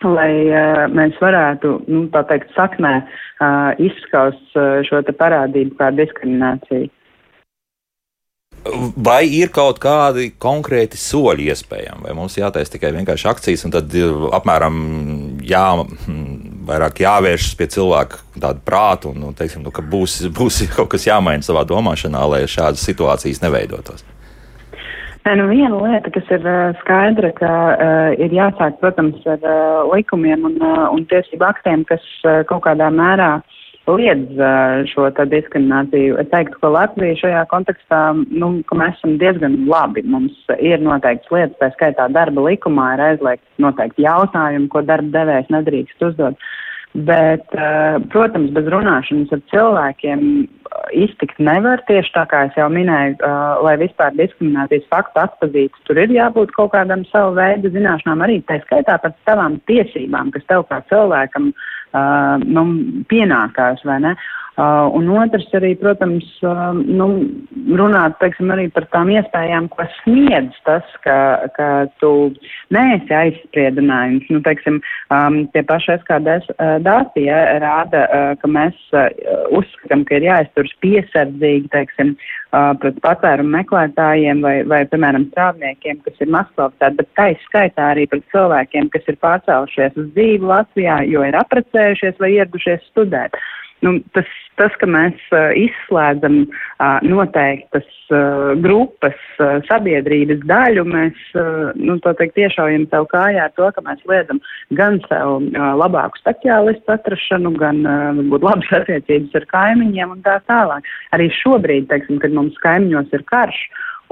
lai 0.03 0.31
uh, 0.50 0.85
mēs 0.91 1.15
varētu, 1.21 1.77
nu, 1.88 2.06
tā 2.13 2.25
teikt, 2.29 2.51
saknē 2.56 2.97
uh, 3.00 3.71
izskaust 3.79 4.57
uh, 4.57 4.81
šo 4.88 5.01
te 5.06 5.15
parādību 5.15 5.77
kā 5.79 5.91
diskrimināciju. 5.95 6.89
Vai 8.97 9.27
ir 9.29 9.51
kaut 9.53 9.77
kādi 9.81 10.31
konkrēti 10.41 10.97
soļi 10.97 11.51
iespējami, 11.53 12.01
vai 12.07 12.15
mums 12.17 12.38
jātaisa 12.39 12.73
tikai 12.73 12.89
vienkārši 12.95 13.27
akcijas, 13.29 13.65
un 13.67 13.73
tad 13.75 13.94
apmēram 14.33 14.79
jā, 15.45 15.67
hmm, 15.83 16.63
vairāk 16.65 17.03
jāvēršas 17.03 17.53
pie 17.59 17.67
cilvēka 17.75 18.23
tādu 18.41 18.63
prātu, 18.65 19.13
un, 19.13 19.27
un 19.29 19.38
teiksim, 19.38 19.62
nu, 19.62 19.73
ka 19.75 19.85
būs, 19.85 20.17
būs 20.39 20.63
kaut 20.73 20.89
kas 20.95 21.06
jāmaina 21.06 21.45
savā 21.45 21.62
domāšanā, 21.69 22.25
lai 22.31 22.44
šādas 22.50 22.85
situācijas 22.89 23.44
neveidotos? 23.45 24.06
Nu, 25.25 25.47
viena 25.50 25.73
lieta, 25.81 26.09
kas 26.13 26.27
ir 26.33 26.44
uh, 26.45 26.73
skaidra, 26.83 27.31
ka 27.38 27.50
uh, 27.50 28.12
ir 28.21 28.33
jāsāk, 28.33 28.77
protams, 28.81 29.21
ar 29.29 29.41
uh, 29.41 29.85
likumiem 29.89 30.45
un, 30.45 30.57
uh, 30.62 30.85
un 30.94 31.06
tiesību 31.09 31.47
aktiem, 31.47 31.85
kas 31.89 32.01
uh, 32.25 32.44
kaut 32.50 32.62
kādā 32.67 32.91
mērā 32.94 33.31
uh, 33.39 33.54
liedz 33.93 34.41
šo 34.89 35.07
diskrimināciju. 35.29 36.17
Es 36.21 36.29
teiktu, 36.31 36.57
ka 36.61 36.71
Latvija 36.73 37.17
šajā 37.21 37.45
kontekstā, 37.51 38.01
nu, 38.33 38.51
ka 38.69 38.77
mēs 38.79 38.97
esam 38.97 39.17
diezgan 39.21 39.57
labi. 39.69 40.05
Mums 40.09 40.37
ir 40.57 40.81
noteikts 40.81 41.31
lietas, 41.33 41.57
tā 41.61 41.71
skaitā 41.75 42.09
darba 42.13 42.47
likumā 42.49 42.95
ir 42.95 43.05
aizliegts 43.11 43.61
noteikti 43.61 44.07
jautājumi, 44.07 44.71
ko 44.73 44.81
darba 44.85 45.19
devējs 45.19 45.51
nedrīkst 45.53 46.07
uzdot. 46.09 46.39
Bet, 46.95 47.49
protams, 48.13 48.53
bez 48.55 48.69
runāšanas 48.71 49.33
ar 49.35 49.41
cilvēkiem 49.51 50.21
iztikt 50.95 51.41
nevar 51.43 51.81
tieši 51.89 52.13
tā 52.15 52.23
kā 52.31 52.45
es 52.47 52.55
jau 52.55 52.69
minēju, 52.71 53.17
lai 53.67 53.75
vispār 53.81 54.15
diskriminācijas 54.15 54.88
faktu 54.93 55.19
atpazītu. 55.25 55.83
Tur 55.89 55.99
ir 55.99 56.15
jābūt 56.15 56.55
kaut 56.55 56.71
kādam 56.71 57.03
savu 57.12 57.36
veidu 57.36 57.74
zināšanām 57.75 58.24
arī 58.24 58.39
tā 58.48 58.62
skaitā 58.63 58.95
par 59.03 59.12
savām 59.27 59.60
tiesībām, 59.67 60.31
kas 60.31 60.48
tev 60.48 60.63
kā 60.71 60.79
cilvēkam 60.88 61.51
uh, 61.51 61.75
uh, 61.94 62.42
nu, 62.46 62.65
pienākās? 63.12 63.84
Uh, 64.55 64.88
un 64.95 65.09
otrs 65.12 65.50
arī, 65.57 65.74
protams, 65.75 66.24
uh, 66.47 66.69
nu, 66.71 67.09
runāt, 67.75 68.13
teiksim, 68.21 68.53
arī 68.53 68.69
par 68.71 68.85
tām 68.93 69.09
iespējām, 69.12 69.65
ko 69.74 69.83
sniedz 69.97 70.55
tas, 70.63 70.93
ka, 71.03 71.17
ka 71.57 71.67
tu 72.00 72.12
neesi 72.71 73.12
aizspriedinājums. 73.12 74.29
Nu, 74.31 74.39
teiksim, 74.45 74.77
um, 75.12 75.41
tie 75.51 75.63
paši 75.67 75.97
SKD 75.97 76.38
uh, 76.53 76.77
dati 76.85 77.25
ja, 77.25 77.41
rāda, 77.59 78.05
uh, 78.07 78.29
ka 78.39 78.47
mēs 78.47 78.77
uh, 78.95 79.09
uzskatām, 79.59 80.05
ka 80.07 80.21
ir 80.21 80.29
jāizturas 80.29 80.71
piesardzīgi, 80.85 81.67
teiksim, 81.75 82.15
uh, 82.15 82.71
pret 82.79 83.03
patvērumu 83.03 83.57
meklētājiem 83.57 84.39
vai, 84.45 84.55
vai, 84.71 84.85
piemēram, 84.88 85.27
strādniekiem, 85.33 86.00
kas 86.07 86.24
ir 86.24 86.31
maskvaltāti, 86.31 87.01
bet 87.01 87.12
tā 87.19 87.27
izskaitā 87.35 87.91
arī 87.91 88.07
pret 88.07 88.24
cilvēkiem, 88.31 88.88
kas 88.95 89.12
ir 89.12 89.19
pārcēlušies 89.19 90.00
uz 90.00 90.09
dzīvi 90.15 90.47
Latvijā, 90.55 91.01
jo 91.12 91.27
ir 91.27 91.41
aprecējušies 91.43 92.24
vai 92.24 92.31
ieradušies 92.38 92.88
studēt. 92.93 93.35
Nu, 93.86 94.00
tas, 94.18 94.30
tas, 94.58 94.74
ka 94.82 94.88
mēs 94.89 95.20
uh, 95.30 95.51
izslēdzam 95.62 96.39
uh, 96.48 97.04
noteiktas 97.06 97.86
uh, 98.10 98.56
grupas 98.63 99.20
sabiedrības 99.68 100.42
daļu, 100.50 100.86
mēs 100.89 101.18
nu, 101.77 101.98
teikt, 102.01 102.34
tiešaujam 102.39 102.88
sev 102.89 103.06
kājā 103.12 103.46
ar 103.46 103.54
to, 103.60 103.68
ka 103.75 103.84
mēs 103.86 104.01
liedzam 104.10 104.39
gan 104.80 104.98
sev 105.06 105.46
labāku 105.77 106.22
speciālistu 106.22 106.96
atrašanu, 106.96 107.54
gan 107.62 107.84
uh, 107.86 108.24
būt 108.32 108.48
labas 108.48 108.72
attiecības 108.80 109.38
ar 109.42 109.50
kaimiņiem 109.54 110.15
un 110.18 110.24
tā 110.25 110.39
tālāk. 110.50 110.88
Arī 111.15 111.30
šobrīd, 111.42 111.89
teiksim, 111.92 112.22
kad 112.24 112.34
mums 112.34 112.58
kaimiņos 112.65 113.13
ir 113.13 113.25
karš 113.30 113.62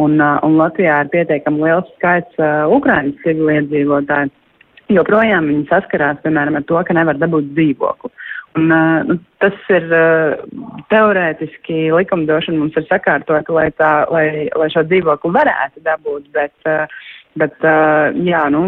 un, 0.02 0.20
un 0.22 0.58
Latvijā 0.60 1.02
ir 1.04 1.12
pietiekami 1.14 1.66
liels 1.66 1.90
skaits 1.98 2.42
uh, 2.42 2.70
Ukraiņas 2.78 3.22
civiliedzīvotāju, 3.26 4.34
joprojām 4.94 5.50
viņi 5.50 5.66
saskarās, 5.70 6.22
piemēram, 6.24 6.60
ar 6.60 6.68
to, 6.70 6.80
ka 6.86 6.96
nevar 6.98 7.20
dabūt 7.22 7.54
dzīvokli. 7.54 8.12
Un, 8.54 8.70
uh, 8.70 9.16
tas 9.42 9.56
ir 9.74 9.88
uh, 9.90 10.36
teorētiski 10.94 11.88
likumdošana 11.96 12.60
mums 12.60 12.78
ir 12.78 12.86
sakārtota, 12.86 13.56
lai, 13.56 13.70
tā, 13.80 13.94
lai, 14.14 14.28
lai 14.54 14.70
šo 14.74 14.86
dzīvokli 14.86 15.34
varētu 15.34 15.82
dabūt, 15.88 16.28
bet, 16.38 16.54
uh, 16.70 16.86
bet 17.42 17.66
uh, 17.66 18.14
jā, 18.30 18.44
nu, 18.54 18.64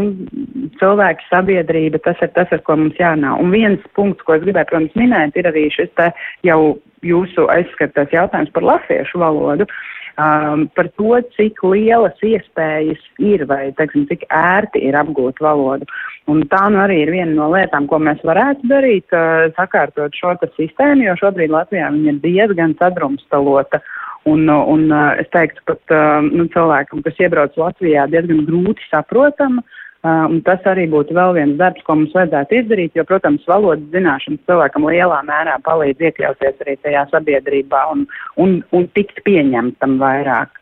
cilvēki, 0.82 1.30
sabiedrība, 1.30 2.02
tas 2.08 2.24
ir 2.26 2.34
tas, 2.34 2.50
ar 2.56 2.66
ko 2.66 2.80
mums 2.82 2.98
jārunā. 2.98 3.36
Un 3.42 3.54
viens 3.54 3.86
punkts, 3.98 4.26
ko 4.26 4.40
es 4.40 4.46
gribēju, 4.48 4.72
protams, 4.74 4.98
minēt, 4.98 5.38
ir 5.38 5.52
arī 5.52 5.68
šis 5.76 5.94
te 6.00 6.10
jau 6.48 6.80
jūsu 7.06 7.46
aizskatāts 7.54 8.16
jautājums 8.16 8.54
par 8.56 8.66
latviešu 8.66 9.22
valodu. 9.22 9.70
Uh, 9.70 9.95
um, 10.22 10.66
par 10.76 10.90
to, 10.98 11.20
cik 11.36 11.62
lielas 11.66 12.18
iespējas 12.26 13.02
ir 13.22 13.46
vai, 13.50 13.70
teiksim, 13.78 14.08
cik 14.10 14.26
ērti 14.34 14.84
ir 14.88 14.98
apgūt 15.00 15.42
valodu. 15.44 15.88
Un 16.32 16.42
tā 16.50 16.64
nu 16.74 16.82
arī 16.82 17.04
ir 17.04 17.14
viena 17.14 17.34
no 17.36 17.52
lietām, 17.54 17.88
ko 17.90 18.00
mēs 18.02 18.24
varētu 18.26 18.72
darīt, 18.72 19.06
uh, 19.14 19.48
sakārtot 19.60 20.16
šo 20.18 20.36
sistēmu, 20.58 21.06
jo 21.06 21.16
šobrīd 21.22 21.54
Latvijā 21.54 21.92
viņa 21.94 22.16
ir 22.16 22.24
diezgan 22.24 22.76
sadrumstalota. 22.80 23.84
Un, 24.26 24.48
un 24.50 24.88
uh, 24.90 25.14
es 25.22 25.30
teiktu, 25.34 25.62
pat 25.70 25.94
uh, 25.94 26.26
nu, 26.26 26.48
cilvēkam, 26.54 27.04
kas 27.06 27.20
iebrauc 27.22 27.58
Latvijā, 27.62 28.08
diezgan 28.10 28.48
grūti 28.48 28.88
saprotama. 28.90 29.62
Uh, 29.62 29.82
un 30.06 30.42
tas 30.46 30.66
arī 30.70 30.86
būtu 30.92 31.16
vēl 31.18 31.36
viens 31.38 31.58
darbs, 31.60 31.84
ko 31.86 31.98
mums 32.00 32.14
vajadzētu 32.16 32.60
izdarīt, 32.60 32.94
jo, 32.98 33.06
protams, 33.08 33.46
valodas 33.50 33.88
zināšanas 33.96 34.44
cilvēkam 34.50 34.86
lielā 34.90 35.22
mērā 35.28 35.56
palīdz 35.66 36.10
iekļauties 36.10 36.62
arī 36.66 36.78
tajā 36.84 37.06
sabiedrībā 37.14 37.86
un, 37.94 38.06
un, 38.42 38.60
un 38.76 38.90
tikt 38.98 39.24
pieņemtam 39.26 39.98
vairāk. 40.02 40.62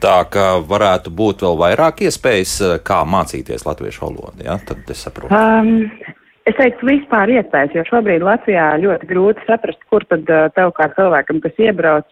Tā 0.00 0.22
ka 0.32 0.46
varētu 0.64 1.12
būt 1.12 1.44
vēl 1.44 1.58
vairāk 1.60 2.00
iespējas, 2.08 2.56
kā 2.88 3.02
mācīties 3.04 3.66
latviešu 3.68 4.06
valodu. 4.06 4.46
Ja? 4.46 4.56
Tad 4.64 4.88
es 4.88 5.04
saprotu. 5.04 5.36
Um, 5.36 6.16
Es 6.48 6.56
teiktu, 6.56 6.86
vispār 6.88 7.28
iespējas, 7.30 7.74
jo 7.76 7.82
šobrīd 7.84 8.22
Latvijā 8.24 8.64
ļoti 8.80 9.06
grūti 9.10 9.44
saprast, 9.44 9.82
kur 9.92 10.02
tad 10.08 10.24
tev 10.56 10.72
kā 10.74 10.86
cilvēkam, 10.96 11.38
kas 11.44 11.58
iebrauc, 11.60 12.08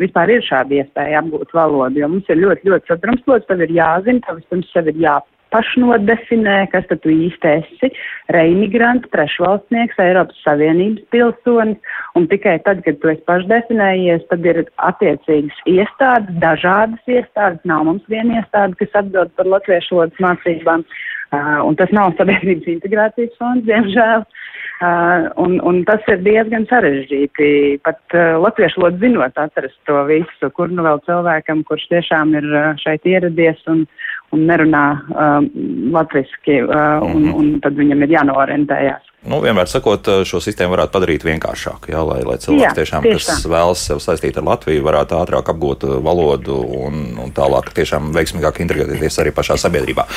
vispār 0.00 0.32
ir 0.34 0.42
šāda 0.44 0.80
iespēja 0.80 1.20
apgūt 1.22 1.54
valodu, 1.54 2.02
jo 2.02 2.08
mums 2.10 2.26
ir 2.28 2.40
ļoti, 2.42 2.66
ļoti 2.68 2.90
sadrumstlots, 2.90 3.46
tev 3.46 3.62
ir 3.62 3.72
jāzina, 3.76 4.20
tev 4.26 4.40
vispirms 4.40 4.72
sev 4.74 4.90
ir 4.90 4.98
jā, 5.04 5.14
pašnodefinē, 5.52 6.56
kas 6.72 6.86
tad 6.90 7.02
tu 7.04 7.12
īsti 7.12 7.50
esi- 7.52 7.90
reimigrants, 8.36 9.08
trešvalstnieks, 9.14 10.00
Eiropas 10.02 10.40
Savienības 10.46 11.04
pilsonis, 11.14 11.78
un 12.16 12.28
tikai 12.28 12.58
tad, 12.64 12.82
kad 12.84 13.00
tu 13.00 13.12
esi 13.12 13.22
pašdefinējies, 13.28 14.26
tad 14.28 14.46
ir 14.46 14.64
attiecīgas 14.90 15.58
iestādes, 15.66 16.40
dažādas 16.42 17.02
iestādes, 17.06 17.60
nav 17.64 17.84
mums 17.84 18.04
viena 18.08 18.40
iestāde, 18.40 18.78
kas 18.80 19.02
atbild 19.02 19.34
par 19.36 19.46
latviešu 19.46 19.98
valodas 19.98 20.24
mācībām, 20.26 20.84
uh, 21.32 21.60
un 21.66 21.76
tas 21.76 21.92
nav 21.92 22.16
sabiedrības 22.16 22.68
integrācijas 22.76 23.36
fonds, 23.38 23.66
diemžēl. 23.68 24.26
Uh, 24.82 25.28
un, 25.38 25.60
un 25.62 25.84
tas 25.86 26.02
ir 26.10 26.24
diezgan 26.24 26.64
sarežģīti. 26.66 27.78
Pat 27.86 28.00
uh, 28.18 28.34
latviešu 28.42 28.82
valodu 28.82 29.04
zinot, 29.04 29.36
atrast 29.38 29.78
to 29.86 30.00
visu, 30.08 30.50
kur 30.56 30.72
nu 30.74 30.82
vēl 30.82 30.98
cilvēkam, 31.06 31.62
kurš 31.68 31.84
tiešām 31.92 32.34
ir 32.34 32.48
uh, 32.50 32.72
šeit 32.82 33.06
ieradies 33.06 33.62
un, 33.70 33.84
un 34.32 34.44
nerunā 34.48 34.84
um, 35.12 35.48
latviski, 35.92 36.62
uh, 36.64 37.02
un, 37.04 37.24
mhm. 37.28 37.32
un 37.36 37.56
tad 37.64 37.76
viņam 37.78 38.06
ir 38.06 38.14
jānoorientējās. 38.16 39.08
Nu, 39.22 39.38
vienmēr 39.38 39.68
sakot, 39.70 40.08
uh, 40.10 40.24
šo 40.26 40.40
sistēmu 40.42 40.74
varētu 40.74 40.90
padarīt 40.96 41.22
vienkāršāku, 41.22 41.92
jā, 41.92 42.00
lai, 42.02 42.18
lai 42.26 42.38
cilvēks 42.42 42.64
jā, 42.64 42.72
tiešām, 42.80 43.04
kas 43.06 43.28
tā. 43.28 43.36
vēlas 43.52 43.84
sev 43.86 44.00
saistīt 44.02 44.40
ar 44.40 44.46
Latviju, 44.48 44.82
varētu 44.82 45.14
ātrāk 45.20 45.52
apgūt 45.52 45.86
uh, 45.86 45.94
valodu 46.02 46.56
un, 46.80 47.04
un 47.22 47.30
tālāk 47.36 47.70
tiešām 47.76 48.10
veiksmīgāk 48.16 48.58
integrēties 48.64 49.20
arī 49.22 49.34
pašā 49.36 49.60
sabiedrībā. 49.62 50.08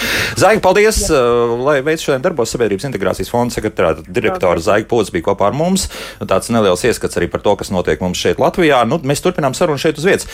Zaiga, 0.41 0.63
paldies, 0.65 1.03
jā. 1.05 1.21
Uh, 1.21 1.53
lai 1.67 1.77
veids 1.85 2.07
šodien 2.07 2.25
darbos 2.25 2.55
Sabiedrības 2.55 2.87
integrācijas 2.89 3.29
fonda 3.29 3.53
sekretārā 3.53 3.93
direktora 4.07 4.63
Zaiga 4.63 4.89
Pūds 4.89 5.13
bija 5.13 5.29
kopā 5.29 5.51
ar 5.51 5.59
mums. 5.59 5.89
Tāds 6.23 6.49
neliels 6.55 6.87
ieskats 6.87 7.19
arī 7.19 7.29
par 7.29 7.45
to, 7.45 7.53
kas 7.59 7.69
notiek 7.75 8.01
mums 8.01 8.17
šeit 8.17 8.41
Latvijā. 8.41 8.87
Nu, 8.89 8.97
mēs 9.05 9.21
turpinām 9.21 9.53
sarunu 9.53 9.81
šeit 9.81 10.01
uz 10.01 10.07
vietas. 10.09 10.31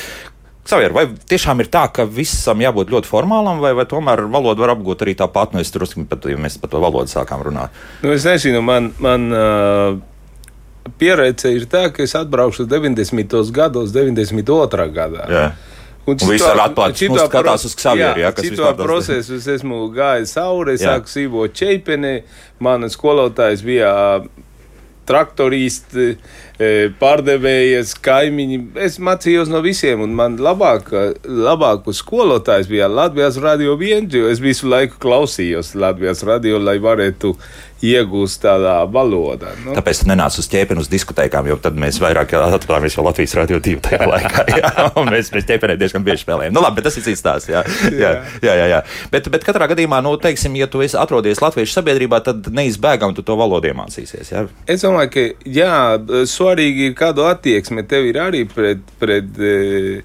Savier, 0.67 0.93
vai 0.93 1.07
tiešām 1.09 1.63
ir 1.63 1.71
tā, 1.73 1.87
ka 1.93 2.05
visam 2.05 2.61
jābūt 2.61 2.91
ļoti 2.93 3.09
formālam, 3.09 3.59
vai, 3.63 3.73
vai 3.77 3.87
tomēr 3.89 4.23
valodu 4.31 4.61
var 4.61 4.75
apgūt 4.75 5.01
arī 5.05 5.15
tāpat? 5.17 5.55
Nu, 5.55 5.63
es 5.63 5.73
drusku 5.73 6.05
pat, 6.09 6.27
ja 6.29 6.37
mēs 6.37 6.59
par 6.61 6.69
to 6.73 6.81
valodu 6.83 7.09
sākām 7.09 7.41
runāt. 7.47 7.73
Nu, 8.05 8.13
es 8.13 8.27
nezinu, 8.27 8.63
man. 8.65 8.93
man 9.01 9.29
uh... 9.35 9.99
Pieredze 10.97 11.51
ir 11.53 11.67
tā, 11.69 11.91
ka 11.93 12.01
es 12.01 12.15
atbraukšu 12.17 12.63
90. 12.65 13.35
gados, 13.53 13.91
92. 13.93 14.87
gadā. 14.95 15.27
Jā. 15.29 15.43
Un 16.09 16.17
viss 16.17 16.41
ir 16.41 16.61
atklāts. 16.61 17.03
Viņš 17.05 17.27
skatās 17.27 17.65
uz 17.67 17.75
Xavieru, 17.77 18.23
ja, 18.23 18.31
kas 18.33 18.47
vispār 18.49 18.77
procesu. 18.79 19.37
Es 19.37 19.47
esmu 19.59 19.83
gājis 19.93 20.33
cauri, 20.33 20.77
sāku 20.81 21.11
sīvot 21.11 21.53
čeipenī. 21.57 22.15
Manas 22.63 22.97
skolotājs 22.97 23.61
bija 23.65 23.91
traktoristi, 25.05 26.07
e, 26.15 26.17
pārdevējas, 27.01 27.95
kaimiņi. 28.03 28.59
Es 28.85 28.99
mācījos 29.01 29.51
no 29.51 29.63
visiem, 29.65 30.03
un 30.05 30.13
man 30.17 30.37
labāk, 30.41 30.91
labāku 31.25 31.95
skolotājs 31.95 32.69
bija 32.71 32.89
Latvijas 32.91 33.39
radio 33.41 33.77
viens, 33.79 34.13
jo 34.13 34.29
es 34.31 34.43
visu 34.43 34.69
laiku 34.71 34.99
klausījos 35.01 35.75
Latvijas 35.79 36.25
radio, 36.27 36.61
lai 36.61 36.77
varētu 36.81 37.35
iegūst 37.81 38.43
tādā 38.43 38.75
valodā. 38.91 39.55
Nu. 39.65 39.73
Tāpēc 39.77 40.03
nenāc 40.09 40.37
uz 40.37 40.47
ķēpeni 40.51 40.83
uz 40.83 40.89
diskotēkām, 40.91 41.49
jo 41.49 41.57
tad 41.61 41.77
mēs 41.81 41.97
vairāk 42.01 42.33
atklājāmies 42.37 42.97
jau 42.97 43.05
Latvijas 43.05 43.33
radio 43.39 43.57
divu 43.63 43.81
tajā 43.85 44.07
laikā. 44.11 44.45
Jā, 44.53 44.85
mēs 45.09 45.31
mēs 45.33 45.47
ķēpenē 45.49 45.77
diezgan 45.81 46.05
bieži 46.05 46.25
spēlējam. 46.25 46.55
Nu 46.55 46.63
labi, 46.63 46.79
bet 46.79 46.89
tas 46.89 46.99
ir 46.99 47.05
cits 47.07 47.23
stāsts. 47.23 47.49
Jā, 47.51 47.63
jā, 47.89 48.13
jā. 48.43 48.53
jā, 48.53 48.67
jā. 48.75 48.81
Bet, 49.13 49.29
bet 49.33 49.45
katrā 49.47 49.69
gadījumā, 49.71 50.01
nu, 50.05 50.13
teiksim, 50.21 50.55
ja 50.59 50.69
tu 50.71 50.83
esi 50.85 50.99
atrodies 50.99 51.41
latviešu 51.41 51.79
sabiedrībā, 51.79 52.21
tad 52.25 52.51
neizbēgami 52.53 53.17
tu 53.17 53.25
to 53.25 53.37
valodu 53.39 53.71
iemācīsies. 53.71 54.33
Jā? 54.33 54.45
Es 54.69 54.85
domāju, 54.85 55.13
ka 55.15 55.25
jā, 55.49 55.73
svarīgi 56.51 56.91
ir 56.91 56.99
kādu 56.99 57.25
attieksmi 57.29 57.87
tev 57.87 58.11
ir 58.11 58.19
arī 58.19 58.45
pret. 58.49 58.83
pret 58.99 59.39
e, 59.39 60.01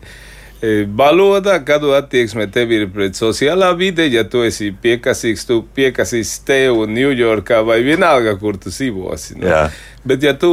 valoda, 0.97 1.59
kādu 1.61 1.93
attieksme 1.93 2.47
tev 2.51 2.71
ir 2.73 2.87
pret 2.91 3.15
sociālā 3.15 3.69
vide, 3.77 4.07
ja 4.09 4.25
tu 4.25 4.41
esi 4.43 4.71
piekasīgs, 4.73 5.45
tu 5.47 5.61
piekasīs 5.77 6.39
tev 6.49 6.81
Ņujorkā 6.89 7.61
vai 7.63 7.83
vienalga, 7.85 8.39
kur 8.41 8.57
tu 8.57 8.73
dzīvosi. 8.73 9.37
No? 9.43 9.51
Jā. 9.51 9.67
Bet 10.07 10.25
ja 10.25 10.33
tu 10.33 10.51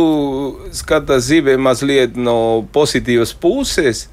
skaties 0.75 1.29
dzīvē 1.29 1.55
mazliet 1.57 2.17
no 2.19 2.65
pozitīvas 2.75 3.31
puses, 3.33 4.09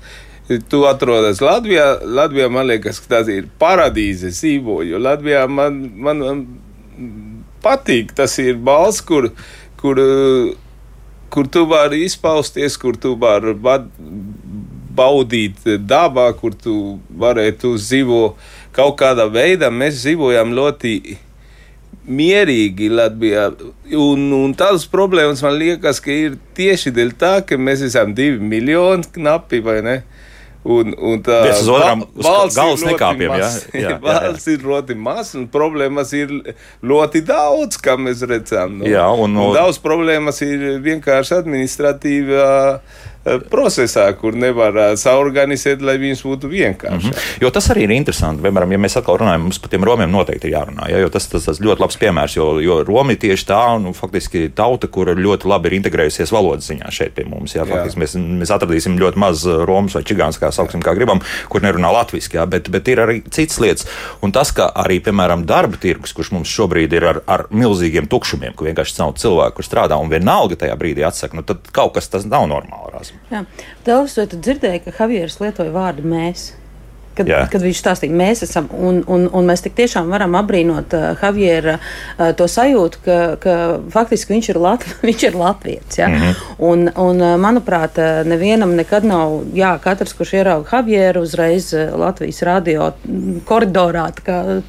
tu 0.71 0.85
atrodas 0.87 1.43
Latvijā, 1.43 1.99
Latvijā 2.07 2.49
man 2.51 2.71
liekas, 2.71 3.03
ka 3.03 3.17
tas 3.19 3.29
ir 3.31 3.51
paradīze 3.59 4.31
dzīvoju. 4.31 4.99
Latvijā 5.03 5.47
man, 5.51 5.83
man, 5.99 6.23
man 6.23 6.45
patīk, 7.67 8.15
tas 8.17 8.39
ir 8.43 8.59
balss, 8.63 9.03
kur, 9.03 9.33
kur, 9.81 10.01
kur 11.31 11.49
tu 11.49 11.65
vari 11.71 12.05
izpausties, 12.07 12.77
kur 12.81 12.99
tu 12.99 13.15
vari 13.21 13.55
baudīt 14.97 15.65
dabā, 15.87 16.29
kur 16.39 16.55
tu 16.55 16.99
varētu 17.23 17.77
dzīvot 17.79 18.49
kaut 18.77 18.97
kādā 19.01 19.27
veidā. 19.31 19.71
Mēs 19.71 20.03
dzīvojam 20.03 20.55
ļoti 20.57 20.95
mierīgi 22.11 22.89
Latvijā. 22.93 23.51
Un, 23.97 24.27
un 24.35 24.55
tādas 24.59 24.87
problēmas 24.91 25.43
man 25.47 25.59
liekas, 25.61 26.01
ka 26.03 26.13
ir 26.15 26.39
tieši 26.59 26.93
dēļ 26.97 27.13
tā, 27.21 27.35
ka 27.47 27.59
mēs 27.61 27.85
esam 27.87 28.15
divi 28.17 28.41
miljoni 28.43 29.07
knapi 29.15 29.63
vai 29.65 29.81
ne. 29.87 29.97
Un, 30.61 30.93
un 30.93 31.23
tā 31.25 31.39
otram, 31.57 32.03
valsts 32.21 32.59
ir 32.61 32.91
nekāpjam, 32.91 33.33
jā, 33.41 33.47
jā, 33.73 33.85
jā, 33.87 33.95
valsts 34.05 34.51
ir 34.53 34.67
ļoti 34.69 34.97
maz, 35.01 35.33
un 35.39 35.47
problēmas 35.49 36.13
ir 36.19 36.35
ļoti 36.85 37.23
daudz, 37.25 37.79
kā 37.81 37.97
mēs 37.97 38.21
redzam. 38.29 38.77
Nu. 38.83 38.91
Jā, 38.91 39.07
un, 39.09 39.39
un, 39.41 39.55
daudz 39.57 39.81
problēmas 39.81 40.43
ir 40.45 40.67
vienkārši 40.85 41.39
administratīvā. 41.39 42.51
Uh, 42.77 43.09
procesā, 43.25 44.07
kur 44.17 44.37
nevar 44.37 44.77
eh, 44.77 44.93
saorganizēt, 44.97 45.83
lai 45.85 45.97
viņas 46.01 46.23
būtu 46.25 46.49
vienkāršas. 46.49 47.05
Mm 47.05 47.13
-hmm. 47.13 47.43
Jo 47.45 47.51
tas 47.51 47.69
arī 47.71 47.85
ir 47.85 47.91
interesanti. 47.91 48.43
Piemēram, 48.43 48.73
ja 48.73 48.79
mēs 48.79 48.97
atkal 48.97 49.19
runājam, 49.21 49.43
mums 49.45 49.59
par 49.59 49.71
tiem 49.71 49.85
romiem 49.85 50.11
noteikti 50.11 50.49
ir 50.49 50.55
jārunā. 50.55 50.89
Ja, 50.91 51.09
tas, 51.09 51.29
tas, 51.29 51.45
tas 51.45 51.61
ļoti 51.61 51.81
labs 51.81 51.97
piemērs, 51.97 52.37
jo, 52.37 52.61
jo 52.61 52.85
Romi 52.85 53.17
tieši 53.17 53.47
tā, 53.47 53.79
nu, 53.81 53.93
faktiski 53.93 54.49
tauta, 54.55 54.87
kur 54.87 55.07
ļoti 55.07 55.49
labi 55.49 55.69
ir 55.69 55.73
integrējusies 55.73 56.33
valodas 56.33 56.71
ziņā 56.71 56.91
šeit 56.91 57.15
pie 57.15 57.25
mums. 57.25 57.55
Ja, 57.55 57.65
faktiski, 57.65 58.01
mēs, 58.01 58.17
mēs 58.17 58.51
atradīsim 58.51 58.99
ļoti 58.99 59.19
maz 59.19 59.47
eh, 59.47 59.65
romas 59.65 59.95
vai 59.95 60.03
čigāns, 60.03 60.41
kā 60.41 60.51
sauksim, 60.53 60.81
kā 60.81 60.95
gribam, 60.95 61.21
kur 61.49 61.63
nerunā 61.63 61.93
latviešu, 61.93 62.31
ja, 62.35 62.47
bet, 62.47 62.71
bet 62.71 62.89
ir 62.89 62.99
arī 62.99 63.23
citas 63.31 63.61
lietas. 63.61 63.87
Un 64.23 64.33
tas, 64.33 64.53
ka 64.53 64.73
arī, 64.75 65.01
piemēram, 65.01 65.45
darba 65.45 65.77
tirgus, 65.77 66.13
kurš 66.13 66.33
mums 66.33 66.49
šobrīd 66.49 66.93
ir 66.93 67.05
ar, 67.05 67.21
ar 67.27 67.47
milzīgiem 67.51 68.09
tukšumiem, 68.09 68.55
ka 68.55 68.65
vienkārši 68.65 68.99
nav 68.99 69.15
cilvēku, 69.15 69.57
kur 69.61 69.65
strādā 69.65 70.01
un 70.01 70.09
vienalga 70.09 70.57
tajā 70.57 70.77
brīdī 70.77 71.05
atsaka, 71.07 71.37
nu, 71.37 71.43
tad 71.43 71.59
kaut 71.73 71.95
kas 71.95 72.09
tas 72.09 72.25
nav 72.25 72.49
normāli. 72.49 73.10
Jā. 73.31 73.45
Telis, 73.87 74.17
vai 74.19 74.27
tu 74.31 74.41
dzirdēji, 74.41 74.87
ka 74.87 74.97
Javieris 74.99 75.41
lietoja 75.43 75.75
vārdu 75.75 76.07
mēs? 76.09 76.51
Kad, 77.11 77.27
Jā. 77.29 77.41
kad 77.51 77.61
viņš 77.61 77.79
stāstīja, 77.83 78.15
mēs 78.17 78.45
esam, 78.47 78.69
un, 78.71 79.01
un, 79.11 79.25
un 79.35 79.49
mēs 79.49 79.65
tik 79.65 79.75
tiešām 79.77 80.09
varam 80.13 80.37
apbrīnot 80.39 80.95
uh, 80.95 81.09
Javiera 81.19 81.75
uh, 81.81 82.31
to 82.39 82.47
sajūtu, 82.49 83.01
ka, 83.05 83.17
ka 83.43 83.55
faktiski 83.93 84.37
viņš 84.37 84.51
ir, 84.53 84.61
Lat 84.63 84.87
viņš 85.09 85.25
ir 85.27 85.37
Latvijas. 85.37 85.99
Ja? 85.99 86.09
Mm 86.09 86.21
-hmm. 86.21 86.45
un, 86.71 86.87
un, 86.95 87.21
uh, 87.21 87.35
manuprāt, 87.43 87.99
uh, 87.99 88.23
nevienam 88.25 88.77
nekad 88.79 89.05
nav, 89.05 89.41
jā, 89.55 89.75
katrs, 89.83 90.15
kurš 90.15 90.33
ierauga 90.39 90.77
Javieru, 90.77 91.27
uzreiz 91.27 91.75
Latvijas 91.75 92.43
radio 92.43 92.93
koridorā 93.45 94.07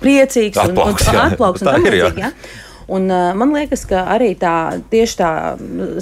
priecīgs 0.02 0.58
atplauks, 0.58 1.08
un, 1.08 1.16
un, 1.16 1.22
atplauks 1.22 1.62
un, 1.62 1.68
un, 1.68 1.76
un, 1.76 1.86
un, 1.86 1.94
un, 1.94 2.12
un, 2.12 2.24
un, 2.26 2.71
un, 2.92 3.08
uh, 3.12 3.32
man 3.38 3.54
liekas, 3.56 3.86
ka 3.90 4.04
arī 4.14 4.32
tā 4.40 4.54
tieši 4.92 5.18
tā 5.20 5.32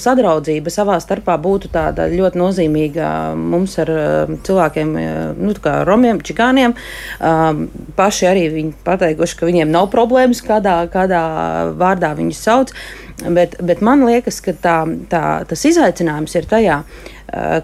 sadraudzība 0.02 0.74
savā 0.74 0.98
starpā 1.04 1.38
būtu 1.42 1.72
tāda 1.74 2.10
ļoti 2.12 2.42
nozīmīga 2.42 3.10
mums 3.38 3.78
ar 3.84 3.92
uh, 3.94 4.38
cilvēkiem, 4.46 4.96
nu, 5.40 5.56
kā 5.64 5.80
romiem, 5.88 6.22
čigāniem. 6.26 6.76
Paši 8.00 8.28
arī 8.30 8.48
viņi 8.54 8.74
pateikuši, 8.86 9.38
ka 9.40 9.48
viņiem 9.50 9.72
nav 9.74 9.90
problēmas, 9.94 10.42
kādā, 10.46 10.82
kādā 10.92 11.22
vārdā 11.80 12.14
viņus 12.18 12.42
sauc. 12.46 12.74
Bet, 13.20 13.58
bet 13.60 13.82
man 13.84 14.06
liekas, 14.08 14.40
ka 14.44 14.54
tā, 14.56 14.78
tā, 15.12 15.24
tas 15.50 15.66
izaicinājums 15.68 16.38
ir 16.40 16.48
tajā, 16.48 16.78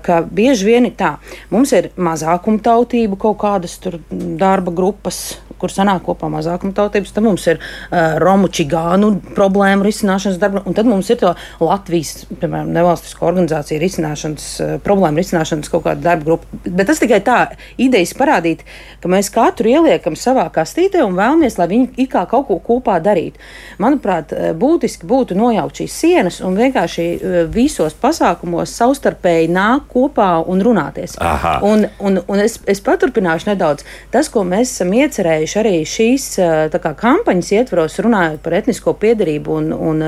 ka 0.03 0.19
bieži 0.27 0.67
vien 0.67 0.87
ir 0.89 0.97
tā, 0.99 1.15
mums 1.53 1.71
ir 1.77 1.89
mazākumtautība 1.95 3.17
kaut 3.21 3.39
kādas 3.45 3.77
darba 4.11 4.73
grupas 4.75 5.37
kur 5.61 5.73
sanāk 5.73 6.03
kopā 6.05 6.29
mazākuma 6.31 6.75
tautības, 6.75 7.13
tad 7.15 7.25
mums 7.25 7.45
ir 7.49 7.59
uh, 7.59 8.17
Romu 8.21 8.49
čigānu 8.51 9.11
problēmu 9.35 9.85
risināšanas 9.85 10.39
darba, 10.41 10.63
un 10.65 10.77
tad 10.77 10.89
mums 10.89 11.09
ir 11.13 11.19
to 11.21 11.33
Latvijas, 11.63 12.25
piemēram, 12.31 12.73
nevalstisko 12.75 13.27
organizāciju 13.29 13.81
risināšanas, 13.83 14.47
uh, 14.61 14.75
problēmu 14.85 15.21
risināšanas 15.21 15.71
kaut 15.73 15.85
kāda 15.87 16.03
darba 16.09 16.29
grupa. 16.29 16.61
Bet 16.65 16.89
tas 16.91 17.01
tikai 17.03 17.21
tā 17.25 17.39
idejas 17.81 18.15
parādīt, 18.17 18.65
ka 19.03 19.11
mēs 19.11 19.31
katru 19.33 19.71
ieliekam 19.71 20.17
savā 20.19 20.47
kastītē 20.53 21.03
un 21.05 21.17
vēlamies, 21.17 21.59
lai 21.59 21.69
viņi 21.71 21.91
it 22.05 22.11
kā 22.13 22.25
kaut 22.29 22.47
ko 22.49 22.59
kopā 22.63 22.97
darītu. 23.03 23.41
Manuprāt, 23.81 24.31
būtiski 24.59 25.07
būtu 25.09 25.37
nojaukt 25.37 25.81
šīs 25.81 25.95
sienas 26.01 26.39
un 26.45 26.55
vienkārši 26.59 27.05
visos 27.53 27.95
pasākumos 27.99 28.73
savstarpēji 28.77 29.49
nāk 29.53 29.89
kopā 29.91 30.29
un 30.47 30.63
runāties. 30.65 31.17
Aha. 31.21 31.57
Un, 31.65 31.87
un, 31.99 32.19
un 32.27 32.43
es, 32.43 32.57
es 32.69 32.81
paturpināšu 32.85 33.51
nedaudz. 33.51 33.85
Tas, 34.13 34.29
ko 34.31 34.45
mēs 34.47 34.73
esam 34.73 34.93
iecerējuši 34.95 35.54
arī 35.61 35.79
šīs 35.87 36.27
kā, 36.73 36.91
kampaņas 36.99 37.51
ietvaros, 37.55 37.97
runājot 38.03 38.41
par 38.45 38.57
etnisko 38.59 38.95
piedarību 39.01 39.57
un, 39.59 39.71
un 39.73 40.03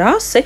rasi, 0.00 0.44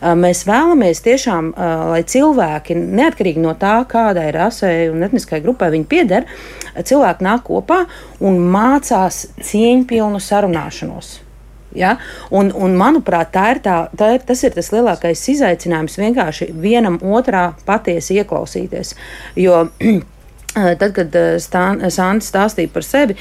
mēs 0.00 0.44
vēlamies 0.48 1.02
tiešām, 1.04 1.52
lai 1.94 2.02
cilvēki, 2.08 2.76
neatkarīgi 3.00 3.42
no 3.44 3.56
tā, 3.60 3.76
kādai 3.90 4.30
rasei 4.34 4.88
un 4.92 5.04
etniskai 5.06 5.42
grupai 5.44 5.72
viņi 5.74 5.90
pieder, 5.90 6.30
cilvēki 6.74 7.26
nāk 7.26 7.44
kopā 7.48 7.84
un 8.24 8.40
mācās 8.54 9.24
cieņpilnu 9.44 10.22
sarunāšanos. 10.22 11.20
Ja? 11.74 11.96
Un, 12.30 12.52
un, 12.54 12.76
manuprāt, 12.78 13.32
tā 13.34 13.48
ir 13.54 13.60
tā, 13.64 13.76
tā 13.98 14.14
ir, 14.14 14.24
tas 14.26 14.42
ir 14.46 14.54
tas 14.54 14.70
lielākais 14.72 15.26
izaicinājums 15.34 15.98
vienkārši 15.98 16.50
vienam 16.54 17.00
otrā 17.02 17.48
patiesi 17.66 18.20
ieklausīties. 18.20 18.94
Jo, 19.40 19.64
Tad, 20.54 20.92
kad 20.94 21.16
Sāns 21.42 22.28
stāstīja 22.30 22.70
par 22.70 22.84
sevi, 22.86 23.16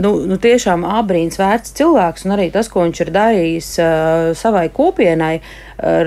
nu, 0.00 0.14
nu 0.24 0.38
tiešām 0.40 0.86
abrīns 0.88 1.36
vērts 1.36 1.74
cilvēks, 1.76 2.24
un 2.24 2.36
arī 2.38 2.46
tas, 2.54 2.70
ko 2.72 2.86
viņš 2.86 3.02
ir 3.04 3.10
darījis 3.12 3.68
savai 4.40 4.64
kopienai, 4.72 5.34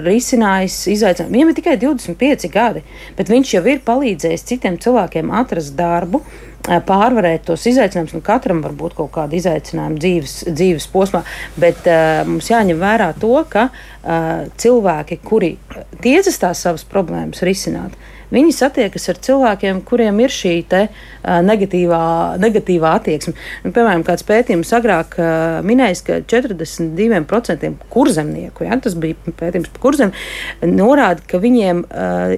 risinājis 0.01 0.79
izaicinājumu. 0.95 1.35
Viņam 1.35 1.51
ir 1.51 1.57
tikai 1.59 1.77
25 1.83 2.49
gadi, 2.49 2.81
bet 3.19 3.29
viņš 3.29 3.53
jau 3.53 3.63
ir 3.69 3.85
palīdzējis 3.85 4.47
citiem 4.49 4.81
cilvēkiem 4.81 5.29
atrast 5.43 5.77
darbu, 5.77 6.23
pārvarēt 6.67 7.45
tos 7.47 7.65
izaicinājumus. 7.69 8.15
Nu, 8.17 8.23
katram 8.25 8.61
var 8.65 8.75
būt 8.77 8.97
kaut 8.97 9.13
kāda 9.15 9.37
izaicinājuma 9.37 10.01
dzīves, 10.01 10.35
dzīves 10.51 10.89
posmā, 10.91 11.23
bet 11.59 11.87
uh, 11.87 12.23
mums 12.27 12.49
jāņem 12.51 12.81
vērā 12.81 13.13
to, 13.21 13.33
ka 13.49 13.69
uh, 13.69 14.47
cilvēki, 14.59 15.19
kuri 15.23 15.55
tiecas 16.03 16.41
tās 16.41 16.65
savas 16.65 16.85
problēmas 16.87 17.43
risināt, 17.47 17.95
viņi 18.33 18.53
satiekas 18.55 19.07
ar 19.11 19.19
cilvēkiem, 19.27 19.81
kuriem 19.87 20.19
ir 20.23 20.33
šī 20.33 20.53
te, 20.69 20.81
uh, 20.89 21.39
negatīvā, 21.45 22.01
negatīvā 22.41 22.93
attieksme. 22.99 23.33
Nu, 23.65 23.73
piemēram, 23.75 24.03
kāds 24.07 24.25
pētījums 24.27 24.73
agrāk 24.77 25.17
uh, 25.21 25.59
minējis, 25.67 26.03
ka 26.07 26.19
42% 26.27 27.71
kurzemnieku, 27.93 28.67
ja, 28.67 28.79
tas 28.83 28.97
bija 28.99 29.35
pētījums 29.39 29.71
par 29.75 29.85
kurzem, 29.87 30.13
norāda, 30.61 31.23
ka 31.27 31.41
viņiem 31.43 31.85
uh, 31.87 32.35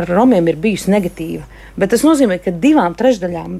ar 0.00 0.08
romiem 0.10 0.52
ir 0.52 0.60
bijusi 0.60 0.92
negatīva. 0.94 1.48
Bet 1.74 1.90
tas 1.90 2.04
nozīmē, 2.06 2.36
ka 2.38 2.52
divām 2.54 2.94
trešdaļām 2.94 3.54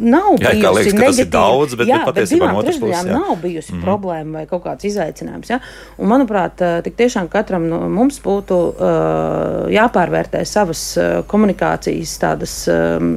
nav 0.00 0.28
jā, 0.40 0.52
bijusi 0.54 0.70
liekas, 0.78 0.94
negatīva. 0.96 1.32
Daudz, 1.34 1.74
bet, 1.76 1.90
jā, 1.90 1.98
bet 2.06 2.16
bet 2.16 2.30
divām 2.32 2.60
trešdaļām 2.64 3.10
nav 3.12 3.34
bijusi 3.42 3.74
mm. 3.74 3.82
problēma 3.84 4.40
vai 4.40 4.44
kaut 4.48 4.64
kāds 4.64 4.88
izaicinājums. 4.88 5.50
Ja? 5.52 5.58
Un, 5.98 6.08
manuprāt, 6.08 6.62
tik 6.86 6.96
tiešām 6.96 7.28
katram 7.32 7.66
no 7.68 7.82
mums 7.92 8.16
būtu 8.24 8.60
uh, 8.70 9.68
jāpārvērtē 9.76 10.40
savas 10.48 10.86
uh, 10.96 11.09
komunikācijas 11.30 12.18
tādas 12.22 12.58
um, 12.72 13.14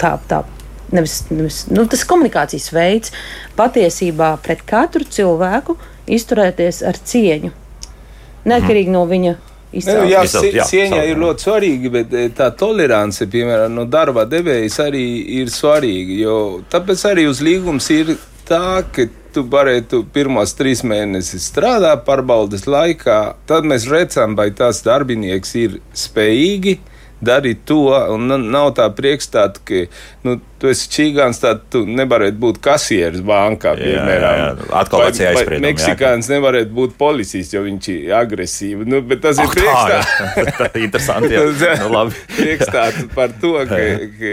tā. 0.00 0.16
tā 0.28 0.44
Nevis, 0.86 1.24
nevis, 1.34 1.64
nu, 1.74 1.82
tas 1.90 2.04
komunikācijas 2.06 2.68
veids 2.70 3.10
patiesībā 3.58 4.28
pret 4.38 4.60
katru 4.70 5.02
cilvēku 5.02 5.74
izturēties 6.06 6.78
ar 6.86 7.00
cieņu. 7.10 7.50
Neatkarīgi 8.46 8.92
no 8.94 9.02
viņa 9.10 9.32
izcelt. 9.72 10.04
Nu, 10.04 10.10
jā, 10.10 10.22
izcelt, 10.28 10.48
jā, 10.54 10.66
cieņa 10.70 11.02
ir 11.10 11.20
ļoti 11.20 11.46
svarīga, 11.46 11.92
bet 11.98 12.14
eh, 12.14 12.28
tā 12.36 12.52
tolerance, 12.58 13.26
piemēram, 13.32 13.74
no 13.76 13.86
darba 13.90 14.26
devējas 14.30 14.78
arī 14.86 15.06
ir 15.40 15.50
svarīga. 15.52 16.18
Jo 16.22 16.36
tāpēc 16.72 17.04
arī 17.10 17.26
uz 17.30 17.42
līgums 17.44 17.90
ir 17.94 18.14
tā, 18.48 18.82
ka 18.94 19.08
tu 19.36 19.44
varētu 19.52 20.06
pirmos 20.14 20.54
trīs 20.56 20.80
mēnešus 20.86 21.50
strādāt 21.50 22.06
pārbaudas 22.06 22.64
laikā, 22.70 23.20
tad 23.48 23.68
mēs 23.68 23.84
redzam, 23.90 24.36
vai 24.38 24.48
tas 24.56 24.80
darbinieks 24.86 25.56
ir 25.60 25.80
spējīgi 25.96 26.78
darīt 27.24 27.64
to, 27.68 27.82
nav 28.20 28.72
tā 28.76 28.86
priekšstāta, 28.96 29.62
ka 29.68 29.84
nu, 30.24 30.38
tu 30.60 30.70
esi 30.70 30.88
čīgāns, 30.92 31.40
tad 31.42 31.66
tu 31.72 31.82
nevarētu 31.88 32.38
būt 32.40 32.60
kasieris 32.64 33.22
bankā. 33.26 33.74
Piemēram. 33.76 34.40
Jā, 34.40 34.48
jā. 34.56 34.68
Atkal 34.80 35.04
vai, 35.04 35.34
vai 35.36 35.58
Meksikāns 35.66 36.30
nevarētu 36.32 36.72
būt 36.76 36.96
policists, 37.00 37.54
jo 37.54 37.62
viņš 37.66 37.88
ir 37.92 38.14
agresīvs. 38.16 38.86
Nu, 38.88 39.02
bet 39.06 39.22
tas 39.24 39.40
oh, 39.42 39.46
ir 39.46 39.52
priekšstāts. 39.56 40.56
tā 40.60 40.70
ir 40.72 40.88
interesanti. 40.88 41.34
Nu, 41.86 42.02
priekšstāts 42.36 43.10
par 43.14 43.32
to, 43.40 43.52
ka, 43.68 43.78
ka, 44.16 44.32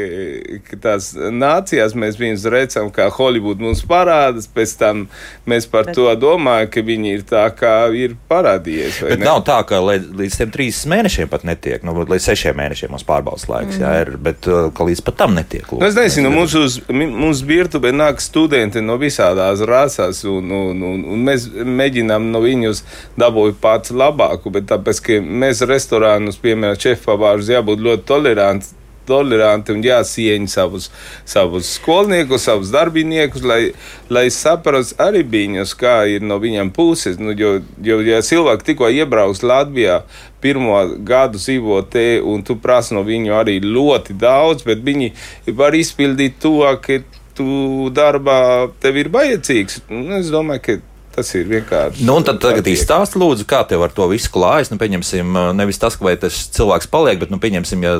ka 0.68 0.80
tās 0.84 1.12
nācijās 1.14 1.96
mēs 1.98 2.18
viņus 2.20 2.46
redzam, 2.52 2.90
kā 2.94 3.10
Hollywood 3.14 3.62
mums 3.64 3.84
parādas, 3.88 4.48
pēc 4.52 4.76
tam 4.80 5.06
mēs 5.50 5.68
par 5.70 5.90
bet. 5.90 5.98
to 5.98 6.08
domājam, 6.20 6.70
ka 6.74 6.84
viņi 6.86 7.14
ir 7.18 7.26
tā, 7.28 7.44
kā 7.58 7.76
ir 7.98 8.16
parādījies. 8.32 9.02
Bet 9.10 9.22
ne? 9.22 9.28
nav 9.28 9.44
tā, 9.48 9.60
ka 9.68 9.82
līdz 9.84 10.40
tiem 10.40 10.54
trīs 10.56 10.84
mēnešiem 10.90 11.32
pat 11.32 11.46
netiek, 11.48 11.84
nu, 11.86 11.96
līdz 12.02 12.30
sešiem 12.32 12.58
mēnešiem 12.60 12.94
mums 12.94 13.06
pārbaudas 13.08 13.48
laiks, 13.52 13.78
mm. 13.78 13.84
jā, 13.84 13.94
ir, 14.04 14.14
bet 14.24 14.50
uh, 14.50 14.70
ka 14.76 14.88
līdz 14.88 15.04
pat 15.08 15.20
tam 15.24 15.38
netiek. 15.38 15.68
Lūk. 15.70 15.84
Nu, 15.84 15.92
nezinu, 16.14 16.30
mums 16.34 16.54
uz 16.58 16.78
mums 16.90 17.42
virtuvē 17.48 17.92
nāk 17.96 18.22
studenti 18.22 18.82
no 18.82 19.00
visādās 19.02 19.64
rasās, 19.66 20.22
un, 20.30 20.52
un, 20.52 20.86
un, 20.86 21.02
un 21.16 21.26
mēs 21.26 21.48
mēģinām 21.50 22.30
no 22.34 22.44
viņus 22.44 22.84
dabūt 23.20 23.58
pats 23.64 23.94
labāku, 23.94 24.54
bet 24.54 24.70
tāpēc, 24.70 25.02
ka 25.02 25.20
mēs 25.24 25.66
restorānus, 25.66 26.40
piemēram, 26.44 26.80
šefpavārus 26.86 27.52
jābūt 27.56 27.86
ļoti 27.88 28.10
toleranti 28.10 28.80
toleranti 29.08 29.74
un 29.74 29.82
jāsieņ 29.84 30.46
savus, 30.52 30.90
savus 31.28 31.74
skolniekus, 31.78 32.46
savus 32.48 32.72
darbiniekus, 32.72 33.44
lai, 33.44 33.60
lai 34.14 34.30
saprastu 34.32 34.96
arī 35.04 35.24
viņus, 35.28 35.76
kā 35.80 35.98
ir 36.12 36.24
no 36.24 36.40
viņiem 36.40 36.72
puses. 36.76 37.20
Nu, 37.20 37.36
jo, 37.36 37.58
jo, 37.84 38.00
ja 38.08 38.22
cilvēki 38.24 38.72
tikko 38.72 38.92
iebrauks 38.94 39.44
Latvijā, 39.44 40.04
pirmo 40.44 40.78
gadu 41.08 41.40
dzīvo 41.42 41.82
te, 41.92 42.06
un 42.20 42.44
tu 42.46 42.58
prasi 42.60 42.96
no 42.98 43.04
viņu 43.08 43.36
arī 43.40 43.58
ļoti 43.64 44.18
daudz, 44.20 44.66
bet 44.68 44.84
viņi 44.86 45.14
var 45.56 45.76
izpildīt 45.78 46.40
to, 46.44 46.60
ka 46.84 47.00
tu 47.34 47.90
darbā 47.96 48.70
tev 48.84 49.00
ir 49.02 49.10
vajadzīgs. 49.14 49.84
Un 49.90 50.20
es 50.20 50.30
domāju, 50.34 50.66
ka 50.68 50.80
Tas 51.14 51.30
ir 51.38 51.46
vienkārši. 51.46 52.08
Nu, 52.08 52.16
tad 52.26 52.40
tagad 52.42 52.66
izstāsti, 52.72 53.20
lūdzu, 53.22 53.46
kā 53.50 53.62
tev 53.70 53.84
ar 53.86 53.92
to 53.94 54.08
visu 54.10 54.32
klājas. 54.34 54.72
Nu, 54.74 54.80
pieņemsim, 54.82 55.36
nevis 55.54 55.78
tas, 55.82 56.00
vai 56.02 56.16
tas 56.18 56.48
cilvēks 56.56 56.90
paliek, 56.90 57.20
bet, 57.22 57.30
nu, 57.30 57.38
pieņemsim, 57.44 57.86
ja 57.86 58.00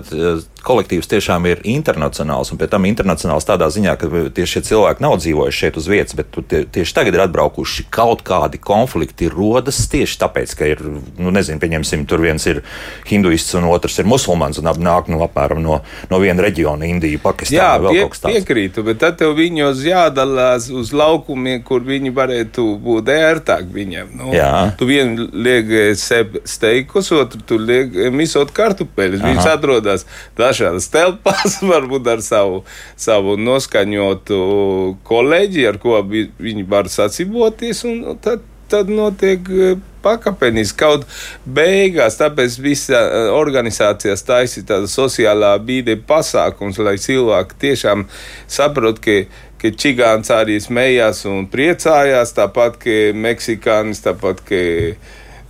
kolektīvs 0.64 1.10
tiešām 1.12 1.46
ir 1.50 1.62
internacionāls, 1.68 2.50
un 2.54 2.60
pie 2.60 2.70
tam 2.72 2.88
internacionāls 2.88 3.46
tādā 3.48 3.68
ziņā, 3.74 3.96
ka 4.00 4.10
tieši 4.34 4.56
šie 4.56 4.62
cilvēki 4.70 5.04
nav 5.04 5.18
dzīvojuši 5.20 5.60
šeit 5.60 5.80
uz 5.80 5.90
vietas, 5.92 6.16
bet 6.18 6.40
tie, 6.50 6.64
tieši 6.78 6.96
tagad 6.96 7.18
ir 7.18 7.24
atbraukuši 7.26 7.86
kaut 7.94 8.24
kādi 8.26 8.62
konflikti 8.64 9.30
rodas 9.32 9.82
tieši 9.92 10.20
tāpēc, 10.24 10.56
ka 10.58 10.70
ir, 10.72 10.84
nu, 11.20 11.34
nezinu, 11.36 11.60
pieņemsim, 11.62 12.06
tur 12.10 12.24
viens 12.24 12.48
ir 12.50 12.64
hinduists 13.10 13.58
un 13.60 13.68
otrs 13.70 14.00
ir 14.00 14.10
musulmanis, 14.10 14.62
un 14.62 14.72
nāk, 14.72 15.12
nu, 15.12 15.20
apmēram 15.26 15.62
no, 15.64 15.82
no 16.10 16.22
viena 16.24 16.46
reģiona, 16.48 16.88
Indija, 16.88 17.20
Pakistāna. 17.24 17.92
Jā, 17.92 18.08
pie, 18.08 18.32
piekrītu, 18.32 18.86
bet 18.88 19.02
tad 19.04 19.20
tev 19.20 19.36
viņos 19.38 19.84
jādalās 19.86 20.70
uz 20.72 20.94
laukumiem, 20.96 21.62
kur 21.68 21.84
viņi 21.86 22.16
varētu 22.16 22.70
būt 22.84 23.03
būt 23.04 23.12
ērtāk 23.12 23.68
viņam. 23.72 24.12
Nu, 24.18 24.32
Jā. 24.34 24.74
tu 24.78 24.88
vienu 24.88 25.28
liek 25.34 25.96
steikus, 25.98 27.12
otru 27.12 27.42
tu 27.46 27.58
liek 27.58 27.92
misot 28.12 28.52
kartupeļus. 28.52 29.24
Viņš 29.24 29.50
atrodas 29.52 30.06
dažādas 30.38 30.90
telpās, 30.90 31.60
varbūt 31.74 32.08
ar 32.08 32.24
savu, 32.24 32.64
savu 32.96 33.38
noskaņotu 33.38 34.98
kolēģi, 35.04 35.68
ar 35.68 35.80
ko 35.82 36.02
viņi 36.04 36.66
var 36.68 36.90
saciboties. 36.90 37.84
Tad, 38.24 38.44
tad 38.72 38.92
notiek 38.92 39.50
e, 39.50 39.72
pakāpeniski. 40.04 40.78
Kaut 40.80 41.08
beigās, 41.46 42.20
tāpēc 42.20 42.60
visā 42.64 43.00
e, 43.00 43.24
organizācijās 43.36 44.26
taisīt 44.28 44.68
tādu 44.72 44.92
sociālā 44.92 45.56
bīde 45.64 45.98
pasākums, 46.08 46.82
lai 46.84 47.00
cilvēki 47.02 47.60
tiešām 47.66 48.08
saprot, 48.48 49.02
ka 49.04 49.24
ka 49.64 49.72
čigāns 49.80 50.28
arī 50.36 50.58
smējās 50.60 51.22
un 51.32 51.46
priecājās, 51.48 52.34
tāpat 52.36 52.76
kā 52.84 52.98
meksikānis, 53.16 54.02
tāpat 54.04 54.42
kā 54.44 54.64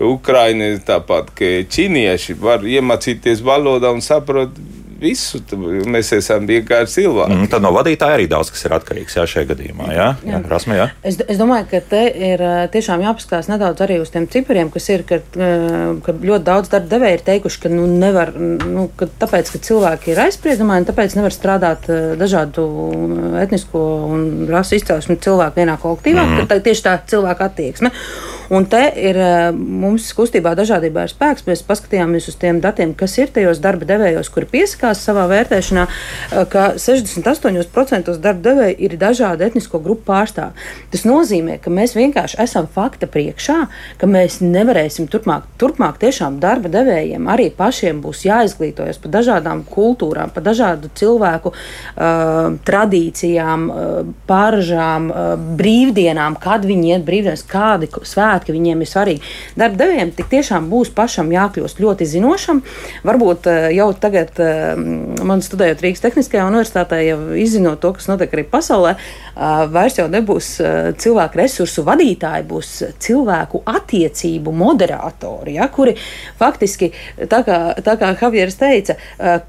Ukraiņi, 0.04 0.68
tāpat 0.86 1.32
kā 1.38 1.50
ķīnieši 1.74 2.36
var 2.42 2.62
iemācīties 2.62 3.42
valodā 3.46 3.90
un 3.94 4.06
saprast 4.06 4.60
visu. 5.04 5.42
Mēs 5.94 6.12
esam 6.16 6.48
vienkārši 6.50 7.02
cilvēki. 7.02 7.36
Mm, 7.36 7.50
tad 7.52 7.64
no 7.66 7.74
vadītāja 7.76 8.18
arī 8.18 8.28
daudz 8.32 8.52
kas 8.54 8.66
ir 8.68 8.76
atkarīgs 8.78 9.18
jā, 9.18 9.26
šajā 9.30 9.50
gadījumā. 9.52 9.90
Jā, 9.94 10.08
jā. 10.24 10.34
jā. 10.34 10.42
Rasmē, 10.50 10.78
jā. 10.80 10.88
Es, 11.06 11.20
es 11.22 11.40
domāju, 11.40 11.68
ka 11.72 11.82
te 11.94 12.04
ir 12.32 12.44
tiešām 12.74 13.04
jāpaskatās 13.06 13.50
nedaudz 13.52 13.84
arī 13.86 14.00
uz 14.04 14.12
tiem 14.14 14.28
cipariem, 14.32 14.72
kas 14.74 14.90
ir, 14.94 15.06
ka, 15.10 15.20
ka 16.06 16.16
ļoti 16.16 16.48
daudz 16.48 16.72
darba 16.74 16.92
devēja 16.96 17.20
ir 17.20 17.26
teikuši, 17.30 17.62
ka 17.66 17.74
nu, 17.74 17.88
nevar, 17.88 18.34
nu, 18.38 18.88
ka 19.00 19.10
tāpēc, 19.24 19.54
ka 19.54 19.64
cilvēki 19.70 20.14
ir 20.14 20.24
aizspriedumaini, 20.28 20.88
tāpēc 20.90 21.18
nevar 21.20 21.36
strādāt 21.36 21.90
dažādu 22.20 22.68
etnisko 23.42 23.84
un 24.14 24.30
rasu 24.52 24.78
izcelsmu 24.80 25.20
cilvēku 25.24 25.62
vienā 25.62 25.78
kolektīvā, 25.82 26.24
mm. 26.24 26.42
ka 26.42 26.54
tā, 26.54 26.62
tieši 26.70 26.88
tā 26.88 26.98
cilvēka 27.14 27.52
attieksme. 27.52 27.94
Un 28.54 28.68
te 28.70 28.82
ir 29.02 29.18
mums 29.58 30.12
kustībā 30.14 30.52
dažādībā 30.58 31.08
ir 31.08 31.12
spēks. 31.12 31.48
Mēs 31.48 31.64
paskatījāmies 31.66 32.28
uz 32.30 32.38
tiem 32.38 32.60
datiem, 32.62 32.92
kas 32.98 33.16
ir 33.18 33.32
tajos 33.34 33.58
darba 33.64 33.88
devējos, 33.90 34.30
kuri 34.34 34.46
piesakās 34.52 35.02
savā 35.02 35.24
vērtēšanā, 35.32 35.86
ka 36.54 36.66
68% 36.78 38.14
darba 38.22 38.46
devēji 38.46 38.78
ir 38.86 38.94
dažādu 39.02 39.48
etnisko 39.48 39.82
grupu 39.82 40.06
pārstāvji. 40.12 40.68
Tas 40.94 41.06
nozīmē, 41.10 41.58
ka 41.64 41.74
mēs 41.74 41.96
vienkārši 41.98 42.38
esam 42.44 42.68
fakta 42.70 43.10
priekšā, 43.10 43.58
ka 43.98 44.10
mēs 44.10 44.38
nevarēsim 44.44 45.10
turpmāk, 45.10 45.48
turpmāk 45.58 45.98
tiešām 46.04 46.38
darba 46.44 46.70
devējiem 46.74 47.26
arī 47.34 47.50
pašiem 47.58 48.04
būs 48.04 48.22
jāizglītojas 48.28 49.02
par 49.02 49.16
dažādām 49.18 49.66
kultūrām, 49.70 50.30
par 50.36 50.46
dažādu 50.46 50.92
cilvēku 51.00 51.54
uh, 51.56 52.54
tradīcijām, 52.70 53.66
uh, 53.66 54.14
pāržām, 54.30 55.10
uh, 55.10 55.34
brīvdienām, 55.58 56.38
kad 56.44 56.70
viņi 56.70 56.94
iet 56.94 57.10
brīvdienas, 57.10 57.46
kādi 57.50 57.90
svētki 58.04 58.43
svētki 58.44 58.54
viņiem 58.56 58.82
ir 58.82 58.90
svarīgi. 58.90 59.22
Darba 59.56 59.78
devējiem 59.80 60.12
tik 60.16 60.30
tiešām 60.32 60.70
būs 60.70 60.92
pašam 60.94 61.32
jākļūst 61.32 61.80
ļoti 61.80 62.06
zinošam. 62.06 62.62
Varbūt 63.04 63.48
eh, 63.48 63.72
jau 63.78 63.94
tagad, 63.94 64.32
eh, 64.40 64.76
man 65.24 65.42
studējot 65.42 65.82
Rīgas 65.82 66.04
Tehniskajā 66.04 66.48
universitātē, 66.48 67.00
jau 67.08 67.20
izzinot 67.36 67.80
to, 67.80 67.94
kas 67.94 68.08
notiek 68.08 68.32
arī 68.34 68.44
pasaulē, 68.44 68.96
eh, 68.96 69.66
vairs 69.70 69.98
jau 69.98 70.08
nebūs 70.10 70.50
cilvēku 71.00 71.40
resursu 71.40 71.84
vadītāji, 71.84 72.48
būs 72.48 72.72
cilvēku 73.00 73.64
attiecību 73.66 74.52
moderatori, 74.52 75.56
ja, 75.56 75.68
kuri 75.68 75.96
faktiski, 76.40 76.92
tā 77.18 77.44
kā, 77.46 77.60
tā 77.82 77.98
kā 77.98 78.14
Javieris 78.24 78.56
teica, 78.56 78.96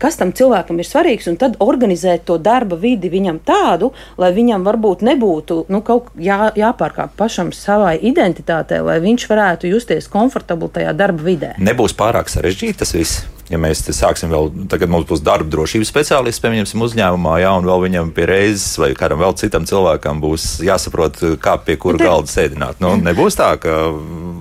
kas 0.02 0.16
tam 0.18 0.32
cilvēkam 0.34 0.80
ir 0.80 0.88
svarīgs, 0.88 1.28
un 1.30 1.36
tad 1.38 1.54
organizēt 1.62 2.24
to 2.26 2.38
darba 2.42 2.76
vidi 2.80 3.10
viņam 3.12 3.38
tādu, 3.46 3.92
lai 4.18 4.32
viņam 4.34 4.64
varbūt 4.66 5.04
nebūtu 5.06 5.60
nu, 5.70 5.80
kaut 5.86 6.10
jā, 6.18 6.50
jāpārkāp 6.58 7.14
pašam 7.16 7.52
savai 7.54 7.94
identitātei, 8.02 8.73
lai 8.82 8.98
viņš 9.04 9.28
varētu 9.30 9.70
justies 9.70 10.10
komfortabli 10.10 10.70
tajā 10.78 10.96
darba 10.96 11.26
vidē. 11.26 11.54
Nebūs 11.62 11.96
pārāk 11.98 12.32
sarežģīti 12.32 12.80
tas 12.82 12.94
viss 12.96 13.24
ja 13.52 13.60
mēs 13.60 13.82
sāksim 13.92 14.32
vēl, 14.32 14.50
tagad 14.72 14.92
mums 14.92 15.06
būs 15.08 15.22
darba 15.24 15.50
drošības 15.52 15.90
speciālists, 15.92 16.42
pieņemsim, 16.44 16.84
uzņēmumā, 16.86 17.36
jā, 17.42 17.52
un 17.58 17.68
vēl 17.68 17.84
viņam 17.86 18.12
pie 18.16 18.28
reizes 18.30 18.78
vai 18.80 18.92
kādam 18.96 19.20
vēl 19.20 19.36
citam 19.40 19.66
cilvēkam 19.68 20.22
būs 20.22 20.46
jāsaprot, 20.64 21.20
kā 21.44 21.58
pie 21.64 21.76
kura 21.80 22.00
te... 22.00 22.08
galda 22.08 22.32
sēdināt. 22.32 22.80
Nu, 22.84 22.94
nebūs 23.00 23.36
tā, 23.38 23.50
ka 23.60 23.76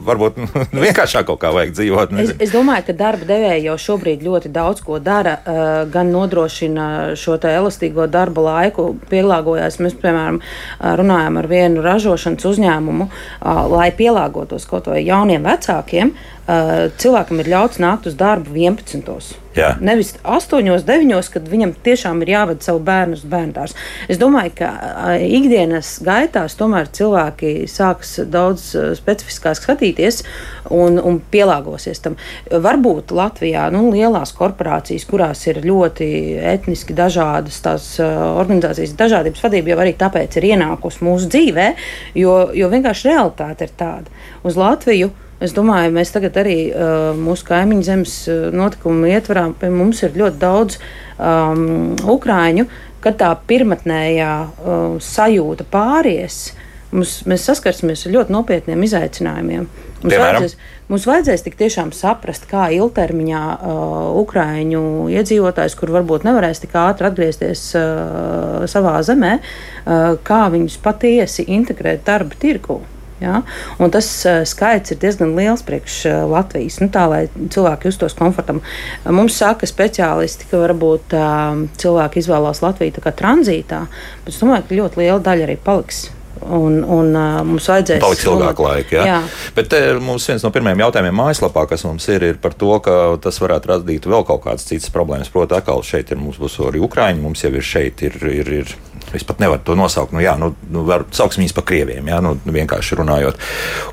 varbūt 0.08 0.40
vienkāršāk 0.86 1.28
kaut 1.28 1.42
kā 1.44 1.52
vajag 1.56 1.76
dzīvot. 1.78 2.16
Es, 2.24 2.34
es 2.48 2.54
domāju, 2.54 2.88
ka 2.90 2.98
darba 3.04 3.28
devēja 3.28 3.60
jau 3.68 3.78
šobrīd 3.88 4.24
ļoti 4.26 4.52
daudz 4.54 4.84
ko 4.86 5.00
dara, 5.04 5.38
uh, 5.40 5.72
gan 5.92 6.12
nodrošina 6.14 6.88
šo 7.20 7.40
elastīgo 7.44 8.06
darba 8.08 8.46
laiku, 8.48 8.94
pielāgojas. 9.12 9.80
Mēs, 9.84 9.98
piemēram, 10.00 10.40
runājam 10.80 11.40
ar 11.42 11.50
vienu 11.52 11.84
ražošanas 11.84 12.46
uzņēmumu, 12.54 13.10
uh, 13.10 13.66
lai 13.74 13.90
pielāgotos 13.96 14.68
kaut 14.70 14.88
vai 14.92 15.04
jauniem 15.04 15.44
vecākiem. 15.44 16.14
Uh, 16.44 16.90
cilvēkam 17.00 17.40
ir 17.40 17.48
ļauts 17.54 17.80
nākt 17.80 18.10
uz 18.10 18.18
darbu 18.20 18.52
11. 18.52 19.38
Jā. 19.56 19.70
Nevis 19.80 20.10
8, 20.28 20.66
9, 20.84 21.30
kad 21.32 21.46
viņam 21.48 21.72
tiešām 21.86 22.20
ir 22.26 22.32
jāved 22.34 22.66
savu 22.66 22.82
bērnu 22.84 23.16
uz 23.16 23.22
bērnu 23.32 23.56
dārstu. 23.56 23.80
Es 24.12 24.20
domāju, 24.20 24.52
ka 24.58 24.72
uh, 24.74 25.14
ikdienas 25.24 25.94
gaitās 26.04 26.58
tomēr 26.60 26.92
cilvēki 26.92 27.54
sāks 27.72 28.18
daudz 28.28 28.66
uh, 28.76 28.90
specifiskāk 28.98 29.56
skatīties 29.56 30.20
un, 30.68 31.00
un 31.00 31.22
pielāgosies 31.32 32.04
tam. 32.04 32.20
Varbūt 32.52 33.16
Latvijā 33.16 33.70
nu, 33.72 33.86
lielās 33.96 34.36
korporācijas, 34.36 35.08
kurās 35.08 35.48
ir 35.48 35.64
ļoti 35.64 36.12
etniski 36.58 36.98
dažādas 36.98 37.64
tās 37.64 37.92
organizācijas, 38.04 38.98
dažādības 39.00 39.48
vadība 39.48 39.78
jau 39.78 39.84
arī 39.86 39.96
tāpēc 39.96 40.42
ir 40.42 40.52
ienākusi 40.52 41.08
mūsu 41.08 41.32
dzīvē, 41.32 41.74
jo, 42.20 42.40
jo 42.52 42.74
vienkārši 42.74 43.14
realitāte 43.14 43.70
ir 43.70 43.78
tāda. 43.80 44.24
Uz 44.44 44.60
Latviju 44.60 45.14
Es 45.44 45.52
domāju, 45.52 45.92
mēs 45.92 46.14
tagad 46.14 46.38
arī 46.40 46.58
uh, 46.72 47.12
mūsu 47.20 47.44
kaimiņu 47.50 47.84
zemes 47.84 48.16
uh, 48.32 48.48
notikumu 48.56 49.10
ietvarā 49.12 49.50
pie 49.60 49.72
mums 49.74 50.00
ir 50.06 50.16
ļoti 50.16 50.40
daudz 50.40 50.78
um, 51.18 51.96
ukrāņu, 52.16 52.68
kad 53.04 53.18
tā 53.20 53.32
pirmotnējā 53.50 54.34
uh, 54.44 54.86
sajūta 55.04 55.68
pāries. 55.72 56.54
Mums, 56.94 57.24
mēs 57.28 57.48
saskarsimies 57.50 58.06
ar 58.06 58.14
ļoti 58.14 58.36
nopietniem 58.36 58.86
izaicinājumiem. 58.86 59.66
Mums 59.66 60.14
Piemēram? 60.14 60.38
vajadzēs, 60.38 60.56
mums 60.94 61.10
vajadzēs 61.10 61.44
tik 61.44 61.60
tiešām 61.60 61.92
saprast, 61.96 62.48
kā 62.48 62.70
ilgtermiņā 62.78 63.44
uh, 63.58 64.08
Ukrāņu 64.22 64.86
iedzīvotājs, 65.12 65.76
kur 65.80 65.92
varbūt 65.98 66.24
nevarēs 66.28 66.64
tik 66.64 66.78
ātri 66.80 67.10
atgriezties 67.10 67.66
uh, 67.80 68.64
savā 68.72 68.96
zemē, 69.04 69.36
uh, 69.42 70.16
kā 70.24 70.46
viņus 70.56 70.80
patiesi 70.86 71.50
integrēt 71.52 72.06
darba 72.08 72.40
tirgu. 72.40 72.80
Ja? 73.24 73.42
Un 73.80 73.94
tas 73.94 74.10
uh, 74.28 74.42
skaits 74.48 74.94
ir 74.94 75.00
diezgan 75.02 75.36
liels 75.38 75.64
priekš 75.66 76.00
uh, 76.10 76.18
Latvijas, 76.30 76.80
nu, 76.84 76.90
tā 76.94 77.06
lai 77.10 77.22
cilvēki 77.34 77.90
justos 77.90 78.18
komfortabli. 78.20 78.64
Uh, 79.04 79.14
mums 79.16 79.38
saka 79.40 79.70
speciālisti, 79.70 80.50
ka 80.52 80.62
varbūt 80.66 81.16
uh, 81.18 81.64
cilvēki 81.80 82.24
izvēlās 82.24 82.64
Latviju 82.66 83.04
kā 83.04 83.16
tranzītā, 83.16 83.86
bet 84.26 84.36
es 84.36 84.44
domāju, 84.44 84.68
ka 84.68 84.84
ļoti 84.84 85.02
liela 85.04 85.24
daļa 85.24 85.48
arī 85.48 85.58
paliks 85.64 86.10
Un, 86.44 86.82
un 86.84 87.14
uh, 87.16 87.40
mums 87.48 87.68
vajadzēs. 87.70 88.02
Paliks 88.04 88.26
ilgāk 88.28 88.60
laika. 88.64 88.96
Jā. 88.98 89.04
jā. 89.08 89.20
Bet 89.56 89.70
te 89.72 89.80
mums 90.04 90.26
viens 90.28 90.44
no 90.44 90.52
pirmajiem 90.54 90.84
jautājumiem 90.84 91.16
mājaslapā, 91.22 91.66
kas 91.70 91.86
mums 91.88 92.08
ir, 92.12 92.26
ir 92.34 92.40
par 92.44 92.56
to, 92.58 92.74
ka 92.84 92.98
tas 93.24 93.40
varētu 93.44 93.72
radīt 93.72 94.08
vēl 94.10 94.26
kaut 94.28 94.44
kādas 94.48 94.68
citas 94.68 94.92
problēmas. 94.94 95.32
Protams, 95.32 95.62
atkal 95.62 95.84
šeit 95.88 96.12
ir 96.12 96.20
mums 96.20 96.42
būs 96.42 96.60
arī 96.68 96.84
Ukraiņi, 96.84 97.24
mums 97.24 97.46
jau 97.46 97.54
ir 97.54 97.68
šeit 97.68 98.04
ir. 98.10 98.20
ir, 98.34 98.54
ir 98.64 98.76
Es 99.14 99.26
pat 99.28 99.42
nevaru 99.44 99.62
to 99.66 99.76
nosaukt. 99.78 100.14
Nu, 100.16 100.22
jā, 100.24 100.36
nu, 100.40 100.54
nu, 100.74 100.86
var, 100.88 101.06
sauksim 101.14 101.44
viņus 101.44 101.56
par 101.58 101.68
krieviem, 101.70 102.08
jā, 102.10 102.20
nu, 102.24 102.36
vienkārši 102.46 103.00
runājot, 103.00 103.42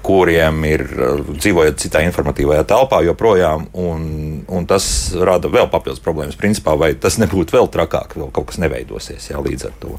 kuriem 0.07 0.63
ir 0.69 0.87
dzīvojot 1.31 1.81
citā 1.81 2.05
informatīvajā 2.07 2.67
telpā 2.71 3.03
joprojām, 3.07 3.69
un, 3.81 4.07
un 4.49 4.69
tas 4.71 4.87
rada 5.21 5.51
vēl 5.53 5.71
papildus 5.73 6.03
problēmas. 6.05 6.39
Principā, 6.41 6.77
vai 6.81 6.95
tas 6.99 7.21
nebūtu 7.21 7.59
vēl 7.59 7.71
trakāk, 7.73 8.17
vēl 8.21 8.33
kaut 8.35 8.51
kas 8.53 8.63
neveidosies 8.63 9.31
jā, 9.33 9.43
līdz 9.45 9.71
ar 9.71 9.77
to. 9.83 9.99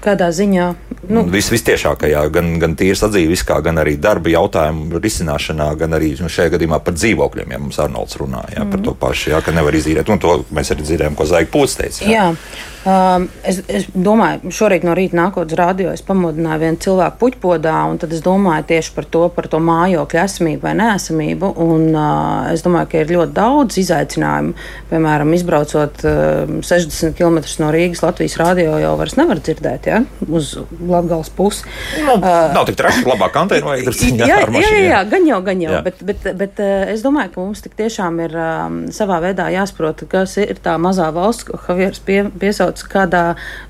Kādā 0.00 0.30
ziņā? 0.32 0.70
Nu. 1.10 1.24
Vis, 1.32 1.48
vistiešākajā, 1.50 2.22
gan, 2.32 2.52
gan 2.62 2.74
tīras 2.78 3.02
atzīviskā, 3.06 3.56
gan 3.64 3.80
arī 3.82 3.96
darba 4.00 4.30
jautājumu 4.30 5.00
risināšanā, 5.00 5.70
gan 5.80 5.96
arī 5.96 6.12
nu, 6.20 6.28
šajā 6.30 6.54
gadījumā 6.54 6.78
par 6.84 6.94
dzīvokļiem, 6.98 7.54
ja 7.54 7.60
mums 7.62 7.80
Arnolds 7.82 8.18
runāja 8.20 8.62
mm. 8.62 8.74
par 8.74 8.84
to 8.84 8.94
pašu, 9.00 9.32
jā, 9.34 9.40
ka 9.44 9.54
nevar 9.56 9.76
izīrēt. 9.76 10.12
Un 10.12 10.20
to 10.22 10.42
mēs 10.54 10.70
arī 10.74 10.86
dzirdējām, 10.86 11.16
ko 11.18 11.26
Zaiga 11.28 11.50
Pūts 11.54 11.78
teica. 11.80 12.04
Jā. 12.04 12.28
Jā. 12.30 12.68
Um, 12.80 13.26
es, 13.44 13.58
es 13.68 13.84
domāju, 13.92 14.48
šorīt 14.56 14.86
no 14.88 14.94
rīta 14.96 15.12
nākotnes 15.18 15.58
rādio 15.58 15.90
es 15.92 16.00
pamodināju 16.00 16.62
vienu 16.62 16.78
cilvēku 16.80 17.18
puķpodā, 17.20 17.74
un 17.90 17.98
tad 18.00 18.14
es 18.16 18.22
domāju 18.24 18.64
tieši 18.70 18.94
par 18.96 19.08
to, 19.12 19.26
par 19.34 19.50
to 19.52 19.60
mājokļu 19.60 20.20
esamību 20.22 20.64
vai 20.64 20.72
neesamību. 20.78 21.50
Un, 21.60 21.84
uh, 21.92 22.48
es 22.54 22.64
domāju, 22.64 22.88
ka 22.88 23.02
ir 23.02 23.12
ļoti 23.12 23.36
daudz 23.36 23.76
izaicinājumu. 23.82 24.54
Piemēram, 24.88 25.34
izbraucot 25.36 26.06
uh, 26.08 26.54
60 26.64 27.18
km 27.18 27.42
no 27.60 27.68
Rīgas, 27.74 28.00
Latvijas 28.06 28.38
rādio 28.40 28.78
jau 28.80 28.94
vairs 29.00 29.18
nevar 29.20 29.44
dzirdēt 29.44 29.89
ja? 29.90 30.00
uz 30.28 30.52
Latvijas 30.78 31.30
pusi. 31.34 31.66
Nu, 32.06 32.16
uh, 32.18 32.52
nav 32.54 32.66
tik 32.68 32.78
traki, 32.78 33.04
labāk 33.08 33.36
antena 33.40 33.70
vajag 33.70 33.88
drusciņā. 33.88 34.28
Jā, 34.30 34.40
jā, 34.46 34.60
jā, 34.62 34.82
jā, 34.84 35.00
gan 35.10 35.26
jau, 35.26 35.40
gan 35.44 35.62
jau. 35.62 35.72
Jā. 35.74 35.80
Bet, 35.86 36.02
bet, 36.06 36.26
bet 36.38 36.60
es 36.62 37.02
domāju, 37.04 37.32
ka 37.34 37.42
mums 37.42 37.62
tik 37.64 37.74
tiešām 37.78 38.20
ir 38.24 38.34
um, 38.38 38.78
savā 38.94 39.18
veidā 39.24 39.48
jāsaprot, 39.52 40.04
kas 40.10 40.36
ir 40.42 40.60
tā 40.62 40.76
mazā 40.82 41.08
valsts, 41.14 41.46
ko 41.48 41.58
Javieris 41.68 42.02
pie, 42.04 42.20
piesauc 42.42 42.80
kādā, 42.90 43.24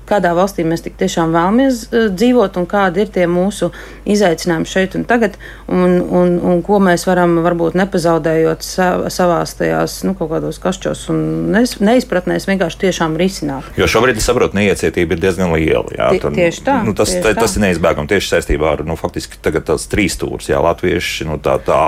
kādā 0.09 0.33
valstī 0.37 0.65
mēs 0.67 0.85
tik 0.85 0.97
tiešām 0.99 1.33
vēlamies 1.35 1.83
uh, 1.89 2.07
dzīvot 2.13 2.59
un 2.61 2.67
kādi 2.69 3.05
ir 3.05 3.13
tie 3.13 3.27
mūsu 3.31 3.71
izaicinājumi 4.09 4.69
šeit 4.69 4.97
un 4.99 5.05
tagad, 5.09 5.37
un, 5.71 5.97
un, 6.01 6.35
un 6.51 6.61
ko 6.65 6.81
mēs 6.83 7.05
varam 7.09 7.39
varbūt 7.45 7.77
nepazaudējot 7.79 8.65
sav, 8.65 9.07
savās 9.13 9.55
tajās 9.59 10.01
nu, 10.07 10.15
kaut 10.17 10.33
kādos 10.35 10.61
kašķos 10.61 11.07
un 11.13 11.21
neizpratnēs 11.55 12.47
vienkārši 12.49 12.81
tiešām 12.85 13.17
risināt. 13.19 13.67
Jo 13.79 13.89
šobrīd, 13.89 14.19
es 14.21 14.27
saprotu, 14.29 14.57
neiecietība 14.59 15.17
ir 15.17 15.23
diezgan 15.23 15.53
liela. 15.55 15.87
Jā, 15.95 16.10
T 16.19 16.31
tieši 16.35 16.63
tā. 16.67 16.77
Nu, 16.85 16.95
tas, 16.97 17.13
tieši 17.13 17.23
tā. 17.27 17.33
tas 17.39 17.55
ir 17.55 17.65
neizbēgami 17.65 18.11
tieši 18.11 18.35
saistībā 18.35 18.75
ar 18.75 18.85
nu, 18.87 18.97
faktiski 18.99 19.39
tagad 19.43 19.67
tās 19.69 19.87
trīs 19.91 20.17
stūrus, 20.17 20.49
jā, 20.51 20.59
latvieši, 20.63 21.29
nu, 21.29 21.37
tā, 21.43 21.57
tā 21.63 21.81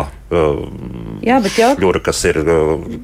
jā, 1.24 1.40
jau... 1.58 1.72
ļura, 1.82 2.02
kas 2.04 2.22
ir 2.30 2.40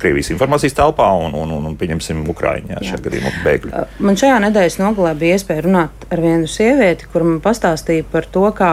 Krievijas 0.01 0.31
informācijas 0.33 0.77
telpā 0.77 1.07
un, 1.19 1.35
un, 1.37 1.53
un, 1.55 1.67
un 1.71 1.77
pieņemsim, 1.79 2.21
Ukraiņā 2.33 2.77
jā. 2.77 2.83
šajā 2.91 3.01
gadījumā 3.07 3.33
bēgļi. 3.45 3.83
Man 4.05 4.19
šajā 4.19 4.37
nedēļas 4.45 4.79
nogalē 4.81 5.13
bija 5.19 5.39
iespēja 5.39 5.65
runāt 5.65 6.07
ar 6.09 6.23
vienu 6.23 6.49
sievieti, 6.49 7.09
kur 7.11 7.25
man 7.27 7.41
pastāstīja 7.43 8.07
par 8.11 8.27
to, 8.29 8.45
kā 8.55 8.71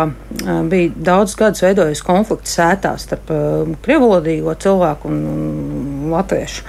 bija 0.71 0.95
daudzus 1.11 1.39
gadus 1.41 1.65
veidojis 1.67 2.05
konflikts 2.07 2.57
sētās 2.59 3.07
starp 3.09 3.33
krievalodīgo 3.85 4.55
cilvēku 4.63 5.11
un, 5.13 5.21
un 5.33 6.15
latviešu. 6.15 6.65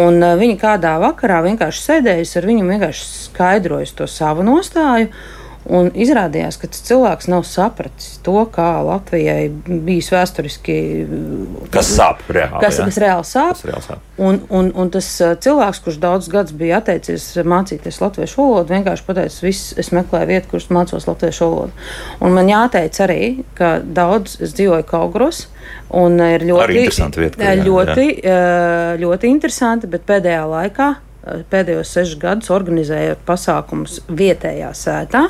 Un 0.00 0.22
viņa 0.38 0.56
kādā 0.60 0.94
vakarā 1.02 1.40
vienkārši 1.48 1.86
sēdējusi 1.88 2.38
ar 2.38 2.46
viņu, 2.46 2.68
vienkārši 2.68 3.06
skaidrojusi 3.26 3.96
to 3.98 4.06
savu 4.10 4.46
nostāju. 4.46 5.10
Un 5.68 5.90
izrādījās, 5.92 6.56
ka 6.56 6.70
tas 6.72 6.80
cilvēks 6.88 7.26
nav 7.28 7.42
sapratis 7.44 8.14
to, 8.24 8.46
kā 8.48 8.80
Latvijai 8.80 9.50
bijis 9.68 10.08
vēsturiski. 10.08 10.76
Kas 11.74 11.90
sāp 11.98 12.22
reāli? 12.32 12.62
Kas, 12.64 12.78
kas 12.80 12.98
reāli 13.02 13.28
sāp. 13.28 13.58
Kas 13.58 13.66
reāli 13.68 13.84
sāp. 13.84 14.06
Un, 14.20 14.40
un, 14.56 14.70
un 14.72 14.92
tas 14.94 15.08
cilvēks, 15.44 15.82
kurš 15.84 15.98
daudzus 16.00 16.32
gadus 16.32 16.56
bija 16.56 16.80
atteicies 16.80 17.26
mācīties 17.44 18.00
latviešu 18.00 18.40
valodu, 18.40 18.72
vienkārši 18.72 19.04
pateica, 19.04 19.44
viss, 19.44 19.74
es 19.80 19.92
meklēju 19.96 20.30
vietu, 20.32 20.50
kur 20.54 20.64
mācos 20.78 21.08
latviešu 21.10 21.44
valodu. 21.50 21.86
Un 22.24 22.34
man 22.38 22.48
jāteic 22.48 23.02
arī, 23.04 23.20
ka 23.60 23.76
daudz 23.84 24.38
es 24.40 24.56
dzīvoju 24.56 24.88
Kaugros. 24.88 25.44
Un 26.00 26.16
ir 26.24 26.46
ļoti, 26.46 26.80
vieta, 27.20 27.44
jā, 27.44 27.54
ļoti, 27.66 28.08
jā. 28.24 28.42
ļoti 29.02 29.28
interesanti, 29.28 29.90
bet 29.90 30.08
pēdējā 30.08 30.42
laikā 30.48 30.90
pēdējos 31.24 31.92
sešus 31.94 32.18
gadus 32.20 32.50
organizējot 32.54 33.22
pasākumus 33.28 34.00
vietējā 34.08 34.70
sētā, 34.76 35.26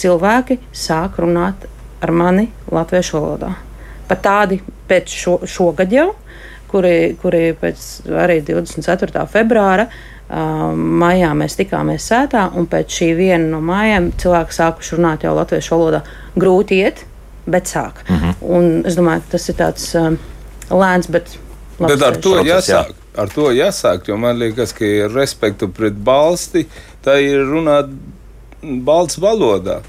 cilvēki 0.00 0.58
sāk 0.72 1.20
runāt 1.22 1.66
ar 2.04 2.12
mani 2.12 2.48
latviešu 2.72 3.18
valodā. 3.18 3.52
Pat 4.06 4.22
tādi 4.24 4.60
pēc 4.88 5.12
šo, 5.12 5.38
šogad 5.48 5.92
jau, 5.92 6.10
kuri, 6.70 7.16
kuri 7.20 7.50
pēc 7.58 7.86
arī 8.24 8.42
24. 8.46 9.26
februāra. 9.32 9.88
Uh, 10.26 10.72
maijā 10.74 11.28
mēs 11.38 11.54
tikāmies 11.54 12.02
sētā, 12.10 12.48
un 12.58 12.64
pēc 12.66 12.96
šī 12.98 13.12
viena 13.14 13.44
no 13.46 13.60
mājām 13.62 14.08
cilvēki 14.18 14.56
sākuši 14.56 14.96
runāt 14.96 15.22
jau 15.22 15.36
latviešu 15.36 15.76
valodā. 15.76 16.00
Grūti 16.34 16.80
iet, 16.82 17.04
bet 17.46 17.70
sāk. 17.70 18.02
Mm 18.08 18.16
-hmm. 18.16 18.34
Un 18.42 18.82
es 18.86 18.96
domāju, 18.98 19.20
ka 19.20 19.36
tas 19.36 19.48
ir 19.48 19.54
tāds 19.54 19.94
uh, 19.94 20.16
lēns, 20.70 21.10
bet. 21.10 21.38
Bet 21.78 22.02
ar 22.02 22.16
to 22.16 22.42
jāsāk. 22.42 22.90
Jā 22.90 23.05
ar 23.16 23.32
to 23.32 23.50
jāsāk, 23.54 24.08
jo 24.10 24.16
man 24.20 24.38
liekas, 24.40 24.74
ka 24.76 24.86
ir 24.86 25.12
respektu 25.14 25.68
pret 25.72 25.96
balsti, 26.06 26.66
tā 27.04 27.18
ir 27.24 27.44
runāt 27.48 27.92
balts 28.62 29.20
valodā. 29.22 29.80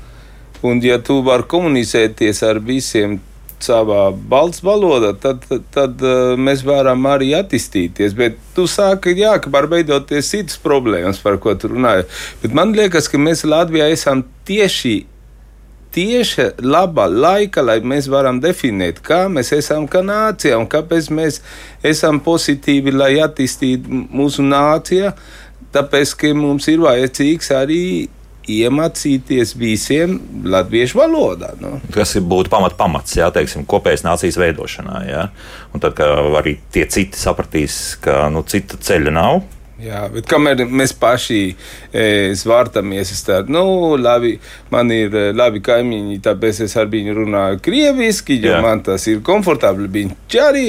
Un, 0.65 0.81
ja 0.81 0.97
tu 0.97 1.19
vari 1.25 1.45
komunicēties 1.49 2.41
ar 2.47 2.59
visiem 2.65 3.19
savā 3.63 4.09
balts 4.13 4.61
valodā, 4.65 5.13
tad, 5.17 5.41
tad, 5.49 5.65
tad 5.73 6.01
uh, 6.05 6.33
mēs 6.37 6.63
varam 6.65 7.05
arī 7.09 7.31
attīstīties. 7.37 8.15
Bet 8.17 8.37
tu 8.55 8.67
sāki, 8.69 9.15
jā, 9.17 9.35
ka 9.41 9.51
var 9.53 9.69
veidoties 9.71 10.29
citas 10.33 10.59
problēmas, 10.61 11.21
par 11.23 11.39
ko 11.41 11.55
tu 11.57 11.71
runāji. 11.73 12.07
Bet 12.43 12.57
man 12.57 12.73
liekas, 12.77 13.09
ka 13.09 13.21
mēs 13.21 13.45
Latvijā 13.47 13.89
esam 13.93 14.25
tieši 14.49 14.97
tieši 15.93 16.49
laba 16.63 17.07
laika, 17.09 17.63
lai 17.65 17.79
mēs 17.81 18.09
varam 18.11 18.41
definēt, 18.43 19.01
kā 19.05 19.25
mēs 19.31 19.53
esam 19.57 19.87
kā 19.91 20.03
nācija 20.05 20.59
un 20.59 20.67
kāpēc 20.69 21.09
mēs 21.13 21.41
esam 21.85 22.21
pozitīvi, 22.23 22.93
lai 22.95 23.15
attīstītu 23.23 24.05
mūsu 24.07 24.45
nāciju. 24.45 25.13
Tāpēc, 25.73 26.13
ka 26.17 26.29
mums 26.37 26.69
ir 26.71 26.79
vajadzīgs 26.83 27.51
arī 27.53 27.81
iemācīties 28.47 29.53
visiem 29.59 30.15
latviešu 30.47 31.01
valodā. 31.01 31.51
Nu. 31.59 31.77
Tas 31.93 32.15
ir 32.15 32.23
būtu 32.27 32.51
pamat, 32.51 32.77
pamats, 32.79 33.17
jā, 33.19 33.27
teiksim, 33.35 33.65
kopējas 33.67 34.05
nācijas 34.07 34.39
veidošanā. 34.39 35.01
Jā. 35.09 35.27
Un 35.75 35.83
tad, 35.83 35.97
kad 35.99 36.31
arī 36.39 36.57
tie 36.73 36.85
citi 36.91 37.19
sapratīs, 37.19 37.97
ka 38.03 38.27
nu, 38.33 38.45
cita 38.47 38.79
ceļa 38.87 39.13
nav, 39.19 39.41
Jā, 39.77 40.07
bet 40.09 40.25
kamēr 40.25 40.63
mēs 40.73 40.89
paši 40.97 41.39
e, 41.93 42.05
svārtamies, 42.37 43.11
es 43.13 43.19
tādu, 43.27 43.53
nu, 43.53 43.63
labi, 44.01 44.31
man 44.73 44.89
ir 44.93 45.13
e, 45.13 45.25
labi 45.37 45.61
kaimiņi, 45.61 46.17
tāpēc 46.25 46.63
es 46.65 46.73
ar 46.81 46.89
viņu 46.89 47.13
runāju 47.19 47.59
krieviski, 47.67 48.39
jo 48.41 48.55
jā. 48.55 48.61
man 48.65 48.81
tas 48.85 49.05
ir 49.11 49.21
komfortabli. 49.25 49.85
Viņš 49.93 50.37
arī, 50.41 50.63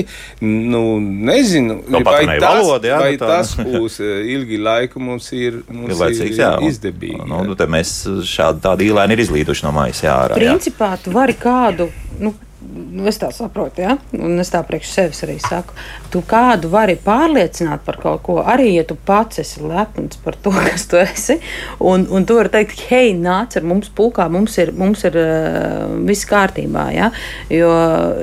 nu, 0.44 0.82
nezinu, 1.00 1.78
no 1.88 2.02
vai, 2.04 2.20
tas, 2.34 2.60
valoda, 2.60 2.90
jā, 2.90 2.98
vai 3.00 3.14
nu 3.14 3.22
tā. 3.22 3.30
tas 3.32 3.54
būs 3.70 3.96
e, 4.04 4.10
ilgi 4.34 4.60
laiku 4.60 5.00
mums 5.00 5.30
ir, 5.32 5.62
mums 5.72 5.94
ir, 5.94 6.00
vajadzīgs, 6.02 6.42
jā. 6.44 6.50
izdevīgi. 6.68 7.22
Nu, 7.24 7.40
nu, 7.48 7.56
mēs 7.78 7.94
šādu 8.28 8.60
tādu 8.68 8.90
īlēni 8.90 9.16
ir 9.16 9.24
izlīduši 9.24 9.64
no 9.64 9.72
mājas, 9.78 10.04
jā. 10.04 10.18
Ārā, 10.26 10.36
Principā 10.36 10.92
tu 11.00 11.16
vari 11.16 11.38
kādu, 11.38 11.88
nu, 12.20 12.34
Nu, 12.58 13.04
es 13.06 13.20
tā 13.20 13.28
saprotu, 13.30 13.84
ja? 13.84 13.92
un 14.18 14.40
es 14.42 14.48
tā 14.50 14.58
priekš 14.66 14.88
sevis 14.90 15.20
arī 15.22 15.36
saku. 15.38 15.76
Tu 16.10 16.18
kādu 16.26 16.70
vari 16.72 16.96
pārliecināt 16.98 17.84
par 17.86 18.00
kaut 18.02 18.24
ko, 18.26 18.38
arī 18.42 18.72
ja 18.72 18.82
tu 18.88 18.96
pats 18.98 19.38
esi 19.38 19.62
lepns 19.62 20.18
par 20.24 20.34
to, 20.42 20.50
kas 20.66 20.88
tu 20.90 20.98
esi. 20.98 21.36
Un, 21.78 22.08
un 22.10 22.26
tu 22.26 22.34
vari 22.34 22.50
teikt, 22.50 22.82
hei, 22.90 23.12
nāc 23.14 23.54
ar 23.60 23.66
mums 23.68 23.92
pulkā, 23.94 24.26
mums 24.32 24.58
ir, 24.58 24.72
mums 24.74 25.04
ir 25.06 25.18
uh, 25.22 25.84
viss 26.08 26.26
kārtībā. 26.26 26.88
Ja? 26.96 27.12
Jo, 27.52 27.70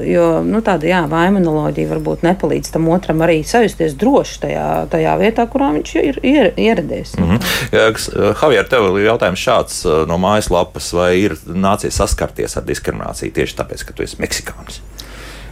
jo 0.03 0.27
nu, 0.43 0.59
tāda 0.65 0.89
jā, 0.89 0.99
vaimanoloģija 1.11 1.93
varbūt 1.93 2.27
nepalīdz 2.27 2.73
tam 2.75 2.91
otram 2.91 3.23
arī 3.23 3.39
sajusties 3.47 3.95
droši 4.01 4.43
tajā, 4.43 4.67
tajā 4.91 5.15
vietā, 5.23 5.47
kurā 5.47 5.71
viņš 5.77 5.95
ir 6.03 6.21
ier, 6.27 6.51
ieradies. 6.59 7.15
Mm 7.15 7.37
-hmm. 7.37 8.35
Javier, 8.41 8.67
tev 8.67 8.91
ir 8.91 9.07
jautājums 9.07 9.47
šāds 9.47 9.79
no 10.11 10.19
mājaslapas, 10.19 10.91
vai 10.93 11.09
ir 11.23 11.39
nācies 11.47 11.95
saskarties 11.95 12.57
ar 12.57 12.67
diskrimināciju 12.67 13.31
tieši 13.31 13.59
tāpēc, 13.63 13.87
ka 13.87 13.95
tu 13.95 14.03
esi 14.03 14.24
meksikānis? 14.25 14.81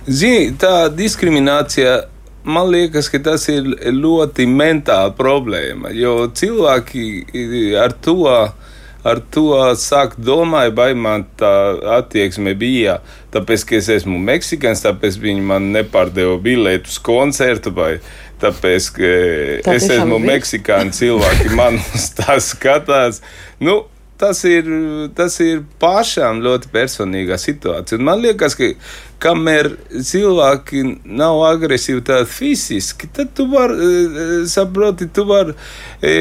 Zini, 0.04 0.52
tā 0.60 0.90
diskriminācija 0.92 2.02
man 2.44 2.68
liekas, 2.74 3.08
ka 3.12 3.22
tas 3.24 3.48
ir 3.52 3.70
ļoti 3.94 4.48
mentāla 4.50 5.14
problēma. 5.16 5.94
Jo 5.96 6.28
cilvēki 6.36 7.06
ar 7.80 7.96
to, 8.04 8.18
ar 9.04 9.22
to 9.32 9.48
sāk 9.80 10.18
domāt, 10.20 10.74
vai 10.76 10.92
man 10.94 11.26
tā 11.40 11.54
attieksme 12.00 12.56
bija. 12.60 13.00
Tāpēc, 13.34 13.64
ka 13.70 13.80
es 13.80 13.90
esmu 13.96 14.20
meksikāns, 14.22 14.84
tāpēc 14.84 15.18
viņi 15.24 15.48
man 15.54 15.72
nepārdeva 15.76 16.36
biletu 16.44 16.92
uz 16.92 17.00
koncertu. 17.04 17.74
Vai, 17.76 17.96
Tāpēc, 18.44 18.88
ka 18.92 19.10
tā 19.64 19.78
es 19.78 19.86
esmu 19.88 20.18
meksikāns, 20.20 20.98
cilvēki 21.00 21.54
man 21.56 21.78
uz 21.80 22.10
tā 22.18 22.36
skatās. 22.44 23.22
Nu, 23.64 23.86
tas 24.24 24.44
ir, 24.48 24.70
tas 25.18 25.36
ir 25.44 25.66
pašām 25.84 26.40
ļoti 26.46 26.72
personīga 26.72 27.38
situācija. 27.42 28.00
Un 28.00 28.08
man 28.08 28.24
liekas, 28.24 28.56
ka 28.56 28.72
kamēr 29.24 29.74
cilvēki 29.92 30.86
nav 31.20 31.44
agresīvi 31.50 32.06
tādi 32.08 32.32
fiziski, 32.32 33.12
tad 33.16 33.36
tu 33.36 33.50
vari, 33.52 33.76
e, 33.76 34.40
saproti, 34.52 35.10
tu 35.12 35.28
vari 35.28 35.56
e, 36.00 36.16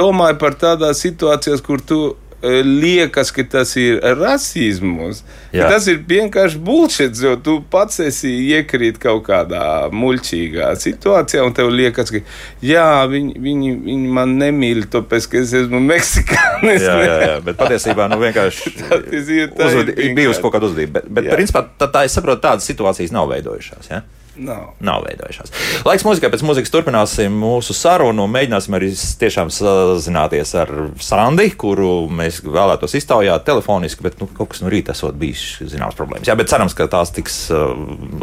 domāt 0.00 0.40
par 0.40 0.56
tādām 0.60 0.96
situācijām, 0.96 1.62
kur 1.64 1.84
tu 1.84 2.00
Eh, 2.10 2.29
liekas, 2.42 3.30
ka 3.34 3.44
tas 3.44 3.74
ir 3.76 4.00
rasisms. 4.16 5.22
Tas 5.52 5.86
ir 5.90 6.00
vienkārši 6.08 6.60
bullshit, 6.64 7.16
jo 7.20 7.34
tu 7.36 7.58
pats 7.72 8.00
esi 8.04 8.30
iekrīt 8.54 9.00
kaut 9.02 9.24
kādā 9.26 9.90
muļķīgā 9.92 10.70
situācijā, 10.80 11.44
un 11.46 11.56
tev 11.56 11.72
liekas, 11.74 12.12
ka 12.14 12.22
jā, 12.64 12.86
viņi, 13.10 13.34
viņi, 13.40 13.74
viņi 13.86 14.14
man 14.20 14.36
nemīl, 14.40 14.86
tāpēc, 14.92 15.28
ka 15.32 15.42
es 15.42 15.54
esmu 15.62 15.82
meksikānis. 15.84 16.86
jā, 16.86 16.96
jā, 17.04 17.18
jā, 17.26 17.36
bet 17.44 17.60
patiesībā 17.60 18.08
nu, 18.12 18.20
vienkārši 18.22 18.74
uzvedi, 19.66 20.12
bijusi 20.16 20.44
kaut 20.44 20.56
kāda 20.56 20.70
uzvedība. 20.70 21.00
Bet, 21.00 21.12
bet 21.18 21.34
principā 21.34 21.66
tā, 21.76 21.90
tā 21.92 22.06
es 22.08 22.16
saprotu, 22.16 22.44
tādas 22.46 22.68
situācijas 22.70 23.12
nav 23.14 23.28
veidojušās. 23.34 23.92
Ja? 23.92 24.04
Nav. 24.40 24.70
Nav 24.80 25.02
veidojušās. 25.04 25.52
Laiks 25.84 26.04
mūzikai, 26.06 26.30
pēc 26.32 26.42
mūzikas 26.48 26.72
turpināsim 26.72 27.34
mūsu 27.42 27.74
sarunu 27.76 28.24
un 28.24 28.32
mēģināsim 28.32 28.76
arī 28.78 28.88
tiešām 29.20 29.50
sazināties 29.52 30.54
ar 30.56 30.72
Sandi, 31.04 31.50
kuru 31.60 32.06
mēs 32.08 32.40
vēlētos 32.46 32.96
iztaujāt 32.96 33.44
telefoniski, 33.44 34.06
bet 34.06 34.16
nu, 34.22 34.30
kaut 34.32 34.54
kas 34.54 34.64
no 34.64 34.72
rīta 34.72 34.96
esot 34.96 35.18
bijis 35.20 35.58
zināms 35.60 35.98
problēmas. 35.98 36.30
Jā, 36.30 36.38
bet 36.40 36.48
cerams, 36.52 36.76
ka 36.78 36.88
tās 36.88 37.12
tiks 37.12 37.42
uh, 37.52 37.76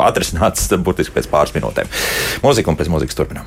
atrisinātas 0.09 0.71
burtiski 0.85 1.13
pēc 1.19 1.29
pāris 1.29 1.53
minūtēm. 1.57 1.93
Mūzika 2.45 2.73
un 2.73 2.81
pēc 2.81 2.89
mūzikas 2.95 3.21
turpinām. 3.21 3.45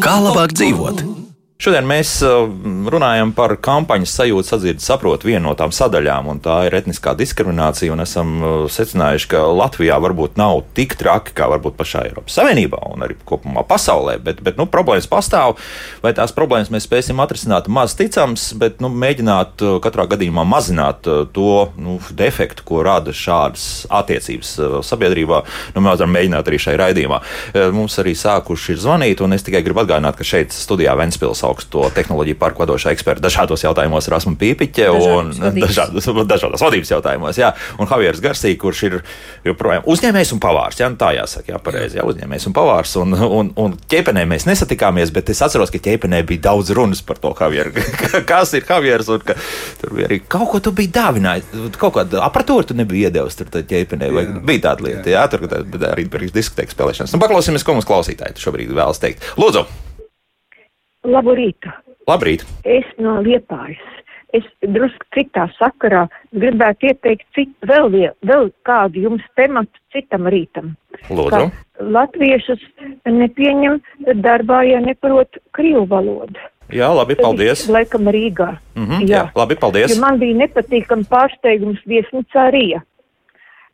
Kā 0.00 0.16
labāk 0.24 0.56
dzīvot? 0.56 1.09
Šodien 1.60 1.84
mēs 1.84 2.08
uh, 2.24 2.46
runājam 2.88 3.34
par 3.36 3.52
kampaņas 3.60 4.14
sajūtu 4.16 4.48
sadzirdi 4.48 4.80
saprot 4.80 5.26
vienu 5.28 5.50
no 5.50 5.52
tām 5.58 5.74
sadaļām, 5.76 6.30
un 6.32 6.38
tā 6.40 6.54
ir 6.64 6.76
etniskā 6.78 7.12
diskriminācija. 7.18 7.92
Esam 8.00 8.30
uh, 8.40 8.52
secinājuši, 8.72 9.26
ka 9.28 9.42
Latvijā 9.52 9.98
varbūt 10.00 10.38
nav 10.40 10.62
tik 10.72 10.94
traki 10.96 11.34
kā 11.36 11.50
varbūt 11.52 11.76
pašā 11.76 12.06
Eiropas 12.08 12.38
Savienībā 12.38 12.80
un 12.88 13.04
arī 13.04 13.18
kopumā 13.28 13.66
pasaulē, 13.68 14.14
bet, 14.24 14.40
bet 14.46 14.56
nu, 14.56 14.64
problēmas 14.72 15.04
pastāv. 15.10 15.58
Vai 16.00 16.14
tās 16.16 16.32
problēmas 16.32 16.72
mēs 16.72 16.86
spēsim 16.88 17.20
atrisināt 17.20 17.68
maz 17.68 17.92
ticams, 17.98 18.46
bet 18.56 18.80
nu, 18.80 18.88
mēģināt 18.88 19.60
uh, 19.60 19.76
katrā 19.84 20.08
gadījumā 20.14 20.46
mazināt 20.48 21.04
to 21.04 21.52
nu, 21.76 21.98
defektu, 22.16 22.64
ko 22.64 22.80
rada 22.88 23.12
šādas 23.12 23.84
attiecības 24.00 24.54
sabiedrībā. 24.88 25.42
Nu, 25.76 25.84
mēs 25.84 26.00
varam 26.00 26.16
mēģināt 26.16 26.48
arī 26.48 26.64
šai 26.64 26.78
raidījumā. 26.80 27.20
Mums 27.76 28.00
arī 28.00 28.16
sākuši 28.16 28.78
ir 28.78 28.82
zvanīt, 28.88 29.20
un 29.20 29.36
es 29.36 29.44
tikai 29.44 29.60
gribu 29.66 29.84
atgādināt, 29.84 30.16
ka 30.16 30.24
šeit 30.24 30.56
studijā 30.56 30.96
Ventspils 30.96 31.44
augsto 31.50 31.86
tehnoloģiju 31.94 32.38
parku 32.40 32.64
vadošā 32.64 32.94
eksperta 32.94 33.26
dažādos 33.26 33.64
jautājumos 33.66 34.08
Rasmu 34.12 34.36
Pīpiķe 34.40 34.88
un 34.94 35.32
dažādos, 35.58 36.08
dažādos 36.30 36.64
vadības 36.64 36.94
jautājumos. 36.94 37.40
Jā, 37.40 37.52
un 37.78 37.90
Javieris 37.90 38.22
Garsī, 38.24 38.54
kurš 38.60 38.82
ir 38.88 38.98
joprojām 39.46 39.86
uzņēmējs 39.90 40.34
un 40.36 40.42
pavārs. 40.42 40.80
Jā, 40.80 40.90
nu 40.92 40.98
tā 41.00 41.12
jāsaka, 41.16 41.52
jā, 41.54 41.60
pareizi, 41.62 41.98
jā, 42.00 42.06
uzņēmējs 42.08 42.48
un 42.50 42.56
pavārs. 42.56 42.94
Un, 43.00 43.16
un, 43.40 43.52
un 43.60 43.76
ķēpenē 43.90 44.24
mēs 44.30 44.46
nesatikāmies, 44.48 45.12
bet 45.14 45.32
es 45.34 45.42
atceros, 45.44 45.72
ka 45.72 45.82
ķēpenē 45.82 46.22
bija 46.28 46.46
daudz 46.50 46.72
runas 46.76 47.02
par 47.06 47.20
to, 47.22 47.34
Javieru. 47.40 47.74
kas 48.30 48.54
ir 48.56 48.66
Javieris, 48.68 49.10
un 49.12 49.24
ka 49.24 49.36
tur 49.80 49.94
bija 49.96 50.10
arī 50.10 50.20
kaut 50.30 50.50
ko 50.52 50.62
tu 50.64 50.74
biji 50.76 50.92
dāvinājis, 50.94 51.52
kaut 51.80 51.96
kādu 51.98 52.22
aparatūru 52.24 52.70
tu 52.70 52.78
nebija 52.78 53.10
iedevis 53.10 53.38
tur 53.38 53.50
ķēpenē, 53.60 54.10
vai 54.14 54.26
jā. 54.26 54.40
bija 54.52 54.66
tāda 54.70 54.88
lieta, 54.88 55.06
jā, 55.10 55.20
jā 55.20 55.28
tur 55.32 55.86
arī 55.92 56.08
bija 56.10 56.34
diskotēkas 56.34 56.76
spēlēšanas. 56.76 57.14
Nu, 57.16 57.22
paklausīsimies, 57.22 57.66
ko 57.66 57.78
mums 57.78 57.88
klausītāji 57.88 58.40
šobrīd 58.40 58.74
vēlas 58.76 59.02
teikt. 59.02 59.32
Lūdzu! 59.40 59.89
Labu 61.06 61.32
rītu! 61.36 61.72
Labrīt! 62.08 62.44
Es 62.68 62.86
no 63.00 63.20
Liepājas. 63.24 63.80
Es 64.36 64.44
drusku 64.62 65.06
citā 65.16 65.48
sakarā 65.56 66.04
gribētu 66.36 66.90
ieteikt 66.90 67.24
cit, 67.34 67.50
vēl, 67.66 67.88
vie, 67.90 68.10
vēl 68.26 68.50
kādu 68.68 69.02
jums 69.08 69.24
tematu 69.38 69.80
citam 69.94 70.28
rītam. 70.30 70.76
Lūdzu. 71.10 71.48
Latviešus 71.80 72.62
nepieņem 73.08 73.80
darbā, 74.22 74.60
ja 74.68 74.78
neprot 74.84 75.40
krievu 75.56 75.82
valodu. 75.90 76.38
Jā, 76.70 76.92
labi, 76.94 77.16
paldies. 77.18 77.64
Tas, 77.64 77.72
laikam 77.74 78.06
Rīgā. 78.06 78.52
Mm 78.76 78.86
-hmm, 78.86 79.08
jā. 79.08 79.16
jā, 79.16 79.24
labi, 79.34 79.56
paldies. 79.58 79.96
Jo 79.96 80.00
man 80.04 80.20
bija 80.22 80.38
nepatīkami 80.44 81.08
pārsteigums 81.10 81.82
viesnīcā 81.82 82.50
Rija. 82.54 82.84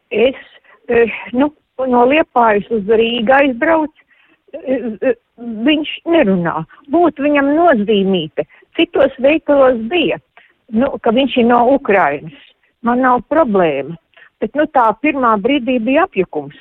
Es, 0.08 0.40
eh, 0.88 1.12
nu, 1.32 1.52
no 1.78 2.06
Liepājas 2.08 2.70
uz 2.70 2.88
Rīgā 2.88 3.42
aizbraucu 3.44 4.05
viņš 4.54 5.92
nerunā. 6.06 6.64
Būtu 6.92 7.26
viņam 7.26 7.52
nozīmīte. 7.56 8.46
Citos 8.76 9.14
veikalos 9.22 9.78
bija, 9.90 10.18
nu, 10.72 10.92
ka 11.02 11.14
viņš 11.16 11.40
ir 11.42 11.48
no 11.50 11.62
Ukrainas. 11.74 12.36
Man 12.86 13.02
nav 13.02 13.24
problēma. 13.32 13.96
Bet 14.40 14.54
nu, 14.54 14.66
tā 14.68 14.90
pirmā 15.00 15.32
brīdī 15.40 15.78
bija 15.80 16.04
apjukums, 16.04 16.56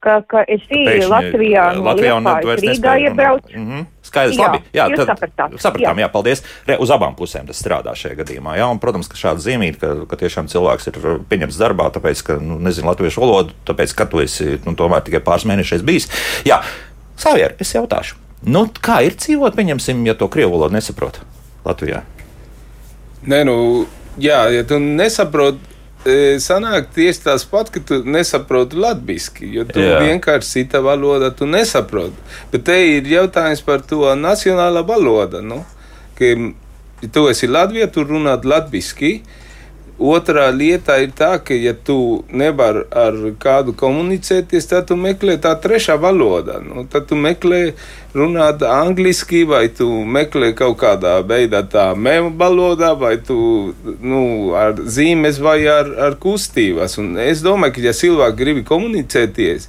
ka, 0.00 0.20
ka 0.30 0.44
es 0.48 0.64
īju 0.72 1.10
Latvijā 1.10 1.66
no 1.76 1.84
Latvijā 1.90 2.16
un 2.16 2.28
Rīgā 2.62 2.94
iebraucu. 3.04 3.52
Mm 3.52 3.66
-hmm. 3.68 3.86
Skaidrs, 4.08 4.38
jā, 4.38 4.46
labi. 4.46 4.58
Jā, 4.72 4.86
tad 4.96 5.10
sapratām. 5.10 5.58
sapratām 5.60 5.98
jā. 5.98 6.06
jā, 6.06 6.08
paldies. 6.08 6.42
Re, 6.66 6.78
uz 6.80 6.90
abām 6.90 7.14
pusēm 7.18 7.46
tas 7.46 7.60
strādā 7.60 7.92
šajā 7.92 8.16
gadījumā. 8.22 8.56
Jā, 8.56 8.70
un, 8.72 8.78
protams, 8.80 9.08
ka 9.08 9.20
šāda 9.20 9.44
zīmīta, 9.44 9.78
ka, 9.78 10.06
ka 10.08 10.16
tiešām 10.16 10.48
cilvēks 10.48 10.88
ir 10.88 10.98
pieņemts 11.28 11.60
darbā, 11.60 11.90
tāpēc, 11.92 12.22
ka, 12.24 12.38
nu, 12.40 12.58
nezinu 12.58 12.88
latviešu 12.88 13.20
valodu, 13.20 13.52
tāpēc, 13.68 13.94
ka 13.94 14.06
tu 14.06 14.22
esi, 14.24 14.56
nu, 14.64 14.74
tomēr 14.74 15.04
tikai 15.04 15.20
pāris 15.20 15.44
mēnešus 15.44 15.84
bijis. 15.84 16.08
Jā, 16.48 16.62
Savier, 17.18 17.56
es 17.58 17.74
jautāšu, 17.74 18.18
nu, 18.46 18.66
kā 18.82 19.00
ir 19.06 19.16
dzīvot, 19.18 19.56
pieņemsim, 19.58 20.04
ja 20.06 20.14
to 20.18 20.28
krievu 20.30 20.54
valodu 20.54 20.78
nesaprot 20.78 21.20
Latvijā? 21.66 22.04
Nē, 23.28 23.42
nu, 23.48 23.56
jā, 24.22 24.44
ja 24.54 24.66
tu 24.68 24.78
nesaproti. 24.82 25.64
E, 26.06 26.38
sanāk 26.40 26.92
tieši 26.94 27.24
tas 27.24 27.42
pats, 27.50 27.72
ka 27.74 27.82
tu 27.84 27.98
nesaproti 28.06 28.78
latviešu, 28.78 29.48
jo 29.50 29.64
tu 29.66 29.82
Jā. 29.82 29.98
vienkārši 30.06 30.52
cita 30.52 30.78
valoda, 30.80 31.32
tu 31.34 31.48
nesaproti. 31.50 32.14
Bet 32.52 32.64
te 32.68 32.76
ir 32.94 33.10
jautājums 33.10 33.64
par 33.66 33.82
to 33.82 34.06
nacionālo 34.16 34.84
valodu. 34.86 35.42
Nu? 35.42 35.64
Ka, 36.16 36.30
tu 37.12 37.26
esi 37.28 37.50
Latvijā, 37.50 37.90
tu 37.92 38.06
runā 38.06 38.38
latviešu, 38.38 39.10
Otra 39.98 40.44
lieta 40.54 40.94
ir 41.02 41.10
tā, 41.10 41.32
ka, 41.42 41.50
ja 41.58 41.72
tu 41.74 42.22
nevari 42.30 42.84
ar 42.94 43.16
kādu 43.42 43.72
komunicēties, 43.74 44.68
tad 44.70 44.86
tu 44.86 44.94
meklē 44.94 45.34
tā 45.42 45.56
trešā 45.58 45.96
valoda. 45.98 46.60
Nu, 46.62 46.84
tad 46.86 47.08
tu 47.10 47.18
meklē 47.18 47.72
runāt 48.14 48.62
angliski, 48.62 49.42
vai 49.42 49.64
tu 49.74 49.88
meklē 50.06 50.52
kaut 50.54 50.78
kādā 50.84 51.16
veidā 51.26 51.64
tā 51.66 51.88
mēmu 51.98 52.30
valodā, 52.38 52.92
vai 52.94 53.16
tu 53.18 53.74
nu, 53.98 54.22
ar 54.54 54.78
zīmes 54.86 55.42
vai 55.42 55.64
ar, 55.66 55.90
ar 56.06 56.14
kustības. 56.22 56.94
Un 57.02 57.18
es 57.18 57.42
domāju, 57.42 57.80
ka, 57.80 57.86
ja 57.90 57.98
cilvēki 57.98 58.38
grib 58.38 58.64
komunicēties, 58.70 59.66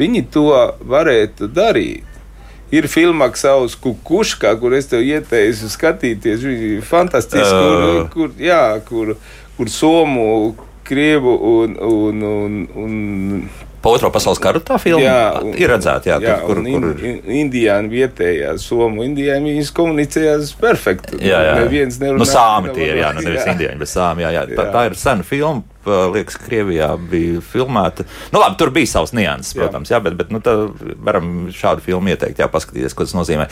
viņi 0.00 0.26
to 0.32 0.48
varētu 0.88 1.52
darīt. 1.52 2.16
Ir 2.74 2.88
filma 2.90 3.28
savs 3.38 3.76
kukuškā, 3.78 4.56
kur 4.58 4.72
es 4.74 4.88
tev 4.90 5.04
ieteicu 5.06 5.68
skatīties. 5.70 6.40
Viņa 6.42 6.70
ir 6.78 6.80
fantastiska, 6.82 7.60
uh. 7.60 7.82
kur, 7.84 8.08
kur, 8.14 8.32
jā, 8.42 8.62
kur, 8.88 9.18
kur 9.56 9.70
Somu, 9.72 10.26
Krievu 10.86 11.32
un, 11.50 11.78
un, 11.82 12.20
un, 12.22 12.60
un 12.78 13.48
Pa 13.86 13.92
otro 13.94 14.08
pasaules 14.10 14.40
karu 14.42 14.58
tā 14.66 14.80
filma 14.82 15.02
jā, 15.04 15.18
un, 15.44 15.52
ir 15.54 15.70
redzēta. 15.70 16.08
Jā, 16.10 16.16
jā, 16.18 16.36
tur, 16.42 16.58
kur, 16.58 16.88
kur 16.96 17.04
in, 17.06 17.20
Indijāni 17.44 17.92
vietējā, 17.92 18.56
Somu 18.58 19.04
indijāni, 19.06 19.52
viņas 19.54 19.70
komunicējās 19.76 20.50
perfekti. 20.58 21.20
Jā, 21.22 21.38
jā. 21.44 21.52
Neviens 21.60 22.00
nerunā. 22.02 22.18
Nu, 22.18 22.26
sāmi 22.26 22.74
tie 22.74 22.88
ir, 22.88 23.02
jā, 23.04 23.12
nu 23.14 23.22
nevis 23.22 23.46
indijāņi, 23.52 23.78
bet 23.84 23.92
sāmi, 23.92 24.24
jā, 24.24 24.32
jā. 24.34 24.42
jā. 24.50 24.58
Tā, 24.58 24.66
tā 24.74 24.84
ir 24.88 24.98
sena 24.98 25.26
filma 25.28 25.75
liekas, 26.14 26.38
Krievijā 26.42 26.90
bija 27.10 27.40
filmēta. 27.44 28.06
Nu, 28.32 28.40
labi, 28.42 28.58
tur 28.60 28.72
bija 28.74 28.90
savs 28.90 29.14
nianses, 29.16 29.54
protams, 29.56 29.90
jā. 29.90 29.96
Jā, 29.96 30.02
bet, 30.04 30.16
bet 30.18 30.32
nu, 30.34 30.40
varam 31.06 31.48
šādu 31.54 31.84
filmu 31.84 32.12
ieteikt, 32.12 32.40
jā, 32.42 32.48
paskatīties, 32.52 32.94
ko 32.96 33.06
tas 33.06 33.14
nozīmē. 33.16 33.46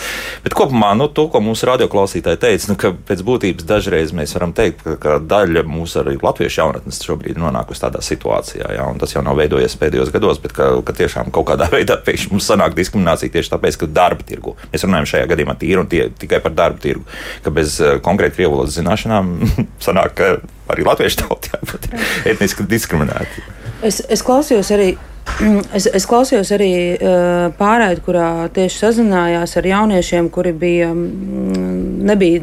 Bet 0.45 0.57
kopumā 0.57 0.93
nu, 0.99 1.09
to, 1.13 1.27
ko 1.33 1.41
mūsu 1.45 1.69
radioklausītāji 1.71 2.41
teica, 2.43 2.71
nu, 2.73 2.79
ka 2.81 2.93
pēc 3.09 3.23
būtības 3.27 3.69
dažreiz 3.69 4.15
mēs 4.17 4.35
varam 4.37 4.55
teikt, 4.57 4.83
ka, 4.85 4.97
ka 5.01 5.17
daļa 5.23 5.65
mūsu 5.69 6.03
arī 6.03 6.17
latviešu 6.21 6.61
jaunatnes 6.61 7.01
šobrīd 7.05 7.41
nonākusi 7.41 7.85
tādā 7.87 8.03
situācijā, 8.05 8.71
jā, 8.77 8.89
un 8.91 9.01
tas 9.01 9.15
jau 9.15 9.25
nav 9.25 9.39
veidojies 9.41 9.79
pēdējos 9.81 10.13
gados, 10.15 10.41
bet 10.43 10.57
ka, 10.57 10.71
ka 10.85 10.97
tiešām 11.01 11.33
kaut 11.35 11.49
kādā 11.53 11.71
veidā 11.77 11.99
pēkšņi 12.05 12.35
mums 12.35 12.51
sanāk 12.51 12.77
diskriminācija 12.79 13.33
tieši 13.35 13.55
tāpēc, 13.55 13.81
ka 13.81 13.91
darba 14.01 14.27
tirgu. 14.27 14.57
Mēs 14.73 14.87
runājam 14.87 15.11
šajā 15.15 15.31
gadījumā 15.33 15.57
tīri 15.61 15.81
un 15.81 15.91
tie, 15.91 16.09
tikai 16.21 16.43
par 16.45 16.57
darba 16.57 16.83
tirgu, 16.83 17.07
ka 17.45 17.55
bez 17.55 17.79
konkrēti 18.05 18.41
krievu 18.41 18.59
valodas 18.59 18.77
zināšanām 18.79 19.33
sanāk, 19.87 20.19
ka 20.19 20.35
arī 20.73 20.87
latviešu 20.87 21.25
tauta 21.25 21.53
jābūt 21.59 21.89
etniski 22.33 22.67
diskriminēti. 22.69 23.45
Es, 23.85 24.01
es 24.09 24.25
klausījos 24.25 24.73
arī. 24.77 24.95
Es, 25.75 25.87
es 25.89 26.05
klausījos 26.07 26.51
arī 26.53 26.71
uh, 26.95 27.47
pārēdi, 27.57 28.03
kurā 28.05 28.45
tieši 28.55 28.83
sazinājās 28.83 29.57
ar 29.57 29.67
jauniešiem, 29.67 30.29
kuri 30.31 30.53
bija, 30.53 30.91
mm, 30.93 32.05
nebija 32.07 32.43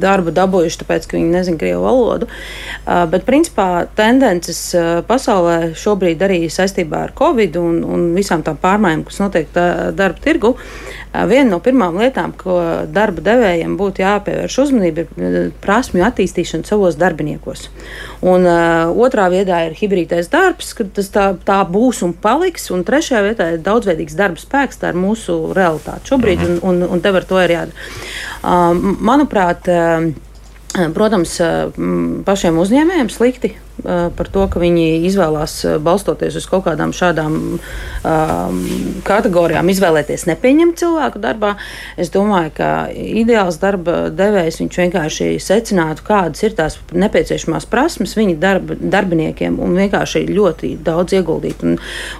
darbu 0.00 0.30
dabūjuši, 0.36 0.78
tāpēc, 0.84 1.08
ka 1.10 1.18
viņi 1.18 1.32
nezina 1.34 1.58
krievu 1.60 1.82
valodu. 1.82 2.28
Uh, 2.28 3.02
bet, 3.10 3.26
principā, 3.26 3.88
tendences 3.98 4.60
uh, 4.78 5.00
pasaulē 5.08 5.72
šobrīd 5.76 6.22
arī 6.22 6.38
saistībā 6.52 7.02
ar 7.08 7.14
Covid 7.18 7.58
un, 7.60 7.82
un 7.82 8.06
visām 8.16 8.46
tām 8.46 8.62
pārmaiņām, 8.62 9.04
kas 9.10 9.20
notiek 9.24 9.50
darba 9.56 10.22
tirgu, 10.22 10.54
Viena 11.24 11.48
no 11.48 11.58
pirmām 11.64 11.96
lietām, 12.00 12.34
ko 12.36 12.58
darba 12.92 13.22
devējiem 13.24 13.76
būtu 13.78 14.02
jāpievērš 14.02 14.58
uzmanība, 14.66 15.06
ir 15.16 15.50
prasmju 15.62 16.04
attīstīšana 16.06 16.68
savos 16.68 16.98
darbiniekos. 17.00 17.68
Un, 18.20 18.44
uh, 18.44 18.92
otrā 19.06 19.28
vietā 19.32 19.62
ir 19.68 19.76
hibrīdais 19.78 20.28
darbs, 20.32 20.74
kad 20.76 20.92
tas 20.96 21.08
tā, 21.14 21.26
tā 21.46 21.62
būs 21.70 22.02
un 22.06 22.12
paliks. 22.12 22.68
Un 22.74 22.84
trešajā 22.86 23.24
vietā 23.24 23.48
ir 23.54 23.64
daudzveidīgs 23.64 24.18
darba 24.18 24.42
spēks, 24.42 24.82
tā 24.82 24.92
ir 24.92 25.00
mūsu 25.00 25.38
realitāte 25.56 26.12
šobrīd, 26.12 26.42
mhm. 26.42 26.62
un, 26.62 26.82
un, 26.82 26.96
un 26.96 27.04
tev 27.04 27.22
ar 27.22 27.28
to 27.28 27.42
ir 27.42 27.56
jādara. 27.56 27.90
Uh, 28.42 28.96
manuprāt, 29.00 29.72
uh, 29.72 30.12
Protams, 30.92 31.38
pašiem 32.26 32.58
uzņēmējiem 32.60 33.08
slikti 33.08 33.54
par 33.84 34.28
to, 34.32 34.46
ka 34.48 34.60
viņi 34.60 35.04
izvēlās 35.08 35.58
balstoties 35.84 36.38
uz 36.40 36.46
kaut 36.48 36.64
kādām 36.66 36.94
šādām 36.96 37.34
um, 37.56 38.60
kategorijām, 39.06 39.68
izvēlēties 39.72 40.26
nepieņemt 40.30 40.78
cilvēku 40.80 41.20
darbā. 41.22 41.54
Es 42.00 42.10
domāju, 42.14 42.54
ka 42.56 42.70
ideāls 42.92 43.60
darba 43.62 44.06
devējs 44.14 44.62
vienkārši 44.64 45.28
secinātu, 45.42 46.06
kādas 46.06 46.44
ir 46.46 46.56
tās 46.56 46.78
nepieciešamās 46.92 47.68
prasmes 47.70 48.16
viņa 48.16 48.36
darba, 48.40 48.78
darbiniekiem 48.80 49.60
un 49.62 49.76
vienkārši 49.76 50.24
ļoti 50.30 50.72
daudz 50.86 51.16
ieguldīt. 51.18 51.64
Un, 51.66 51.76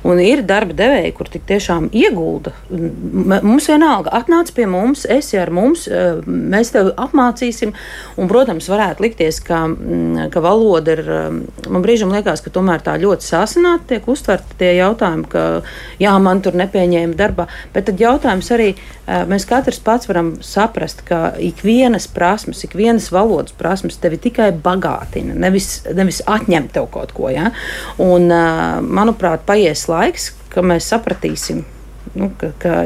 un 0.06 0.22
ir 0.22 0.44
darba 0.46 0.76
devēji, 0.76 1.14
kur 1.16 1.30
tik 1.32 1.46
tiešām 1.48 1.88
iegulda. 1.96 2.52
Mums 2.70 3.70
vienalga, 3.70 4.12
atnāc 4.20 4.52
pie 4.56 4.68
mums, 4.70 5.06
esi 5.08 5.40
ar 5.40 5.52
mums, 5.54 5.86
mēs 6.26 6.74
tevi 6.74 6.92
apmācīsim. 7.06 7.74
Un, 8.16 8.30
protams, 8.30 8.68
varētu 8.70 9.06
likties, 9.06 9.40
ka, 9.44 9.64
ka 10.32 10.44
valoda 10.44 10.96
ir 10.96 11.04
man 11.72 11.84
brīžam 11.84 12.12
liekas, 12.14 12.42
ka 12.44 12.52
tomēr 12.54 12.82
tā 12.84 12.96
ļoti 13.00 13.26
sāsināti 13.26 13.90
tiek 13.92 14.08
uztverti 14.10 14.58
tie 14.60 14.72
jautājumi, 14.78 15.26
ka 15.30 15.44
jā, 16.02 16.14
man 16.22 16.42
tur 16.44 16.56
nepieņēma 16.58 17.16
darbā. 17.18 17.46
Bet 17.74 17.88
tad 17.90 18.02
jautājums 18.02 18.50
arī 18.54 18.72
mēs 19.30 19.46
katrs 19.48 19.80
pats 19.84 20.10
varam 20.10 20.34
saprast, 20.44 21.04
ka 21.06 21.34
ikvienas 21.42 22.08
prasmes, 22.12 22.64
ikvienas 22.66 23.10
valodas 23.14 23.56
prasmes 23.56 24.00
tevi 24.02 24.20
tikai 24.28 24.50
bagātina, 24.64 25.36
nevis, 25.46 25.80
nevis 25.96 26.22
atņem 26.26 26.70
tev 26.74 26.90
kaut 26.94 27.14
ko. 27.16 27.30
Ja? 27.32 27.52
Un, 28.02 28.28
manuprāt, 28.86 29.46
paies 29.48 29.86
laiks, 29.90 30.32
ka 30.52 30.64
mēs 30.66 30.90
sapratīsim, 30.92 31.64
nu, 32.16 32.30
ka, 32.40 32.52
ka 32.62 32.84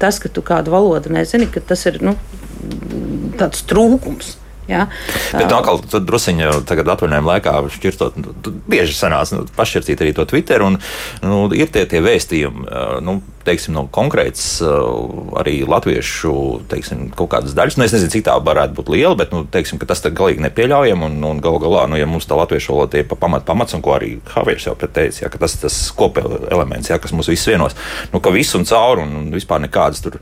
tas, 0.00 0.20
ka 0.22 0.30
tu 0.32 0.44
kādu 0.46 0.74
valodu 0.74 1.12
nezini, 1.12 1.48
tas 1.66 1.86
ir 1.90 2.00
nu, 2.04 2.14
tāds 3.38 3.64
trūkums. 3.68 4.37
Ja? 4.68 4.84
Bet 5.32 5.48
atkal, 5.48 5.80
tad 5.88 6.04
druskuļi 6.08 6.50
tagad 6.68 6.90
atvaļinājuma 6.92 7.32
laikā 7.32 7.54
šķirstot, 7.72 8.18
nu, 8.20 8.34
bieži 8.68 8.92
sanāca 8.96 9.38
nu, 9.38 9.48
pašķirtīt 9.56 10.04
arī 10.04 10.12
to 10.16 10.26
Twitter, 10.28 10.64
un 10.66 10.76
nu, 11.24 11.40
ir 11.56 11.72
tie, 11.72 11.86
tie 11.88 12.02
vēstījumi, 12.04 12.66
nu, 13.04 13.18
teiksim, 13.48 13.72
no 13.76 13.86
konkrētas 13.92 14.58
uh, 14.60 15.38
arī 15.40 15.62
latviešu, 15.64 16.32
teiksim, 16.68 17.06
kaut 17.16 17.30
kādas 17.32 17.56
daļas, 17.56 17.78
nu, 17.78 17.86
es 17.86 17.94
nezinu, 17.96 18.12
cik 18.12 18.26
tā 18.28 18.36
varētu 18.44 18.76
būt 18.76 18.92
liela, 18.92 19.14
bet, 19.18 19.32
nu, 19.32 19.46
teiksim, 19.48 19.80
tas 19.88 20.04
tā 20.04 20.12
galīgi 20.12 20.44
nepieļaujam, 20.44 21.06
un, 21.08 21.16
un 21.30 21.40
gal 21.44 21.56
galā, 21.62 21.86
nu, 21.88 21.96
ja 22.00 22.08
mums 22.10 22.28
tā 22.28 22.36
latviešu 22.36 22.74
valoda 22.74 23.00
ir 23.00 23.08
pa 23.08 23.16
pamat 23.24 23.48
pamats, 23.48 23.76
un 23.78 23.84
ko 23.84 23.96
arī 23.96 24.18
Havieris 24.34 24.68
jau 24.68 24.76
preteicis, 24.78 25.22
ja, 25.24 25.32
ka 25.32 25.40
tas 25.40 25.56
tas 25.62 25.80
kopējais 25.96 26.50
elements, 26.52 26.92
ja, 26.92 27.00
kas 27.00 27.16
mūs 27.16 27.32
visus 27.32 27.48
vienos, 27.48 27.76
nu, 28.12 28.20
ka 28.20 28.34
viss 28.34 28.56
un 28.58 28.68
cauri, 28.68 29.06
un, 29.06 29.16
un 29.22 29.32
vispār 29.32 29.64
nekādas 29.64 30.04
tur 30.04 30.20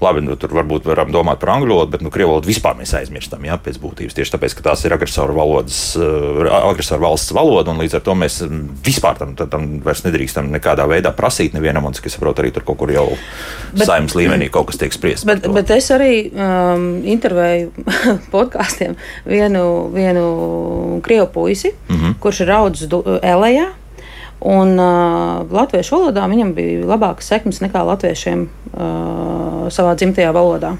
labi, 0.00 0.22
nu, 0.24 0.36
tur 0.40 0.52
varbūt 0.56 0.86
varam 0.88 1.12
domāt 1.12 1.40
par 1.42 1.54
angļu 1.56 1.74
valodu, 1.74 1.92
bet 1.94 2.04
nu, 2.04 2.12
krievu 2.12 2.34
valodu 2.34 2.50
vispār 2.50 2.76
mēs 2.78 2.94
aizmirstam. 2.96 3.44
Jā, 3.46 3.58
pēc 3.60 3.78
būtības 3.82 4.16
tieši 4.16 4.34
tāpēc, 4.34 4.56
ka 4.56 4.64
tās 4.70 4.84
ir 4.86 4.94
agresoru, 4.96 5.36
valodas, 5.36 5.80
uh, 6.00 6.40
agresoru 6.60 7.04
valsts 7.04 7.34
valoda, 7.36 7.74
un 7.74 7.82
līdz 7.82 7.98
ar 7.98 8.04
to 8.06 8.16
mēs 8.18 8.40
mm, 8.46 8.62
vispār 8.86 9.18
tam, 9.20 9.34
tam 9.40 9.68
vairs 9.84 10.04
nedrīkstam 10.06 10.50
nekādā 10.54 10.86
veidā 10.90 11.12
prasīt 11.16 11.56
nevienam, 11.56 11.88
un 11.88 11.96
cik 11.96 12.08
es 12.10 12.16
saprotu, 12.16 12.44
arī 12.44 12.54
tur 12.54 12.66
kaut 12.68 12.80
kur 12.80 12.92
jau 12.94 13.06
saimnes 13.76 14.16
līmenī 14.18 14.50
kaut 14.52 14.70
kas 14.70 14.80
tiek 14.80 14.96
spriests. 14.96 15.28
Bet, 15.28 15.46
bet 15.52 15.74
es 15.76 15.90
arī 15.94 16.14
um, 16.30 16.88
intervēju 17.04 17.86
podkāstiem 18.34 18.96
vienu, 19.28 19.64
vienu 19.94 20.24
krievu 21.04 21.28
puisi, 21.34 21.74
mm 21.88 21.96
-hmm. 21.96 22.18
kurš 22.20 22.40
ir 22.46 22.56
audzis 22.56 22.88
Elējā. 22.90 23.68
Un 24.40 24.78
uh, 24.80 25.44
latviešu 25.52 25.98
valodā 25.98 26.24
viņam 26.30 26.54
bija 26.56 26.86
labākas 26.88 27.28
sekmes 27.28 27.60
nekā 27.60 27.82
latviešiem 27.84 28.46
uh, 28.46 29.66
savā 29.68 29.92
dzimtajā 30.00 30.30
valodā. 30.32 30.76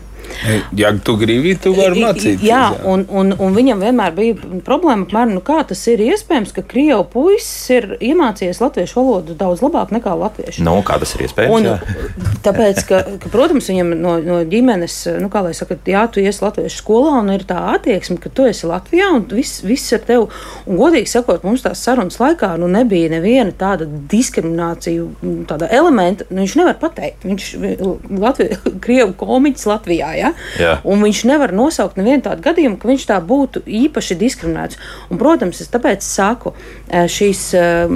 Ja 0.76 0.92
tu 1.04 1.16
gribi, 1.20 1.54
tu 1.60 1.72
vari 1.76 2.00
mācīties. 2.04 2.44
Jā, 2.46 2.62
jā. 2.70 2.82
Un, 2.88 3.04
un, 3.08 3.32
un 3.36 3.56
viņam 3.56 3.82
vienmēr 3.84 4.14
bija 4.16 4.60
problēma, 4.66 5.06
apmēram, 5.06 5.34
nu, 5.36 5.42
kā 5.44 5.60
tas 5.68 5.82
ir 5.90 6.02
iespējams, 6.04 6.54
ka 6.56 6.64
krievu 6.66 7.04
puisis 7.12 7.70
ir 7.74 7.88
iemācījies 7.98 8.62
latviešu 8.62 9.00
valodu 9.00 9.36
daudz 9.38 9.64
labāk 9.64 9.92
nekā 9.94 10.14
latviešu. 10.20 10.64
Nu, 10.66 10.78
kā 10.86 10.98
tas 11.02 11.14
ir 11.16 11.26
iespējams? 11.26 11.56
Un, 11.56 12.36
tāpēc, 12.44 12.82
ka, 12.88 13.02
ka, 13.22 13.32
protams, 13.32 13.68
viņam 13.72 13.92
no, 14.00 14.16
no 14.24 14.40
ģimenes, 14.48 14.96
nu, 15.20 15.30
kā 15.32 15.44
lai 15.46 15.52
saka, 15.56 15.78
jā, 15.88 16.06
tu 16.12 16.22
iesi 16.22 16.44
latviešu 16.44 16.80
skolā 16.82 17.18
un 17.20 17.32
ir 17.34 17.44
tā 17.48 17.58
attieksme, 17.74 18.18
ka 18.22 18.32
tu 18.32 18.46
esi 18.48 18.68
Latvijā 18.70 19.10
un 19.16 19.26
viss, 19.30 19.64
viss 19.66 19.92
ir 19.96 20.04
tev. 20.06 20.28
Un, 20.64 20.78
godīgi 20.80 21.10
sakot, 21.10 21.44
mums 21.46 21.64
tās 21.64 21.82
sarunas 21.84 22.20
laikā 22.20 22.54
nu, 22.60 22.70
nebija 22.70 23.10
neviena 23.12 23.52
tāda 23.56 23.88
diskriminācija, 24.10 25.06
tāda 25.50 25.68
elementa, 25.74 26.28
nu, 26.30 26.44
viņš 26.44 26.56
nevar 26.60 26.78
pateikt. 26.80 27.26
Viņš 27.26 27.50
ir 27.60 28.56
Krievu 28.84 29.14
komiķis 29.20 29.66
Latvijā. 29.70 30.12
Ja? 30.20 30.32
Jā. 30.60 30.76
Un 30.84 31.02
viņš 31.04 31.22
nevar 31.30 31.54
nosaukt 31.56 31.98
nevienu 32.00 32.24
tādu 32.26 32.44
gadījumu, 32.44 32.78
ka 32.80 32.90
viņš 32.90 33.06
tā 33.08 33.18
būtu 33.24 33.62
īpaši 33.66 34.16
diskriminēts. 34.20 34.80
Un, 35.10 35.20
protams, 35.20 35.62
es 35.64 35.70
tāpēc 35.72 36.04
saku, 36.06 36.54
eh, 36.88 37.06
šīs, 37.10 37.42
eh, 37.58 37.94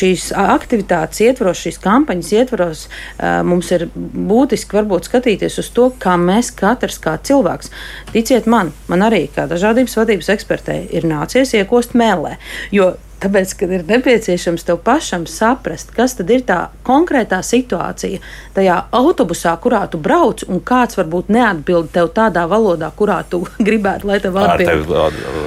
šīs 0.00 0.30
aktivitātes 0.36 1.22
ietvaros, 1.26 1.62
šīs 1.64 1.80
kampaņas 1.82 2.32
ietvaros, 2.38 2.86
eh, 3.18 3.42
mums 3.46 3.70
ir 3.72 3.88
būtiski 3.94 4.80
varbūt 4.80 5.10
skatīties 5.10 5.58
uz 5.62 5.70
to, 5.70 5.90
kā 5.98 6.16
mēs 6.20 6.52
katrs 6.54 6.98
kā 6.98 7.18
cilvēks, 7.18 7.70
ticiet 8.12 8.46
man, 8.46 8.72
man 8.88 9.06
arī 9.06 9.28
kā 9.30 9.46
dažādības 9.48 9.96
vadības 10.00 10.32
ekspertei, 10.36 10.88
ir 10.92 11.06
nācies 11.08 11.54
iekost 11.54 11.94
mēlē. 11.94 12.36
Jo 12.72 12.94
Tāpēc, 13.20 13.50
kad 13.60 13.72
ir 13.76 13.82
nepieciešams 13.84 14.62
tev 14.64 14.78
pašam 14.84 15.26
saprast, 15.28 15.90
kas 15.92 16.14
tad 16.16 16.30
ir 16.32 16.40
tā 16.48 16.58
konkrētā 16.86 17.42
situācija 17.44 18.20
tajā 18.56 18.76
autobusā, 18.96 19.52
kurā 19.60 19.82
tu 19.92 20.00
brauc, 20.00 20.40
un 20.48 20.62
kāds 20.64 20.96
varbūt 20.96 21.28
neatbild 21.34 21.90
tev 21.92 22.08
tādā 22.16 22.46
valodā, 22.48 22.88
kurā 22.96 23.18
tu 23.28 23.42
gribētu, 23.68 24.08
lai 24.08 24.20
tev 24.24 24.38
atbild. 24.40 24.94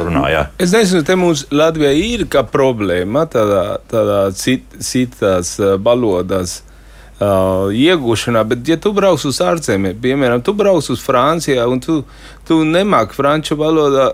Runā, 0.03 0.27
jā. 0.29 0.43
es 0.61 0.75
nezinu, 0.75 1.01
te 1.07 1.17
mums 1.17 1.47
Latvijā 1.53 1.95
ir 1.97 2.27
kā 2.29 2.45
problēma 2.45 3.25
tādā, 3.33 3.65
tādā 3.89 4.21
cit, 4.37 4.69
citās 4.77 5.57
valodās. 5.81 6.61
Uh, 7.23 7.69
iegūšanā, 7.71 8.41
bet, 8.49 8.63
ja 8.67 8.75
tu 8.81 8.89
brauc 8.91 9.21
uz 9.29 9.37
ārzemēm, 9.45 9.99
piemēram, 10.01 10.41
tu 10.43 10.51
brauc 10.57 10.87
uz 10.91 11.01
Franciju 11.05 11.67
un 11.71 11.79
tu, 11.79 11.99
tu 12.47 12.59
nemāki 12.67 13.15
franču 13.15 13.55
valodā, 13.59 14.09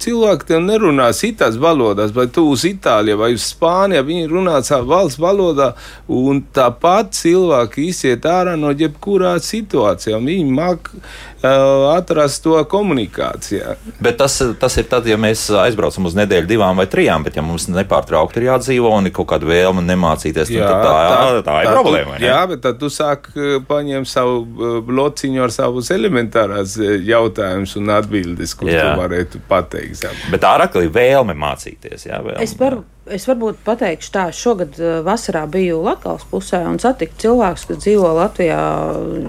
cilvēki 0.00 0.48
tev 0.48 0.62
nerunā 0.64 1.10
citās 1.16 1.56
valodās, 1.60 2.12
vai 2.16 2.26
tu 2.32 2.46
uz 2.52 2.64
Itāliju 2.68 3.20
vai 3.20 3.32
uz 3.36 3.46
Spāniju, 3.52 4.04
viņi 4.08 4.28
runā 4.30 4.60
savā 4.64 4.86
valsts 4.94 5.20
valodā, 5.20 5.72
un 6.08 6.42
tāpat 6.54 7.12
cilvēki 7.16 7.88
iziet 7.90 8.28
ārā 8.28 8.56
no 8.60 8.72
jebkurā 8.76 9.36
situācijā. 9.44 10.20
Viņi 10.20 10.54
māk 10.56 10.90
uh, 10.92 11.90
atrast 11.94 12.42
to 12.44 12.56
komunikācijā. 12.70 13.76
Bet 14.00 14.20
tas, 14.20 14.38
tas 14.60 14.76
ir 14.80 14.88
tad, 14.90 15.08
ja 15.08 15.18
mēs 15.20 15.46
aizbraucam 15.64 16.08
uz 16.08 16.16
nedēļu, 16.18 16.48
divām 16.50 16.80
vai 16.80 16.88
trijām, 16.90 17.24
bet 17.26 17.36
ja 17.36 17.44
mums 17.44 17.68
nepārtraukti 17.72 18.40
ir 18.40 18.50
jādzīvo 18.50 18.92
un 18.96 19.10
ir 19.10 19.16
kaut 19.16 19.30
kāda 19.32 19.48
vēlme 19.48 19.84
nemācīties, 19.88 20.52
jā, 20.52 20.68
tad 20.68 20.84
tā, 20.84 20.92
tā, 20.92 21.18
tā, 21.40 21.42
tā 21.48 21.58
ir 21.64 21.70
tā, 21.70 21.76
problēma. 21.76 22.16
Tu, 22.16 22.28
jā, 22.28 22.40
bet 22.52 22.64
tad 22.64 22.80
tu 22.80 22.92
sāk 22.92 23.30
paņemt 23.68 24.08
savu 24.08 24.80
blociņu 24.88 25.44
ar 25.44 25.54
savus 25.54 25.92
elementārās 25.94 26.76
jautājumus 26.80 27.69
un 27.78 27.92
atbildes, 27.94 28.56
ko 28.58 28.66
tu 28.70 28.88
varētu 29.00 29.44
pateikt 29.50 29.90
palīdzam. 29.90 30.30
Bet 30.32 30.42
tā 30.44 30.54
ir 30.56 30.64
atkal 30.66 30.88
vēlme 30.92 31.34
mācīties. 31.38 32.06
Jā, 32.08 32.20
vēlme, 32.24 32.42
es 32.44 32.54
varu 32.58 32.84
es 33.08 33.24
varbūt 33.28 33.60
pateikšu 33.64 34.12
tā, 34.12 34.24
šogad 34.34 34.76
eh, 34.80 34.98
vasarā 35.04 35.46
biju 35.50 35.80
Latvijas 35.84 36.26
pusē 36.30 36.60
un 36.68 36.78
satiku 36.82 37.16
cilvēkus, 37.22 37.64
kas 37.70 37.80
dzīvo 37.82 38.10
Latvijā 38.18 38.60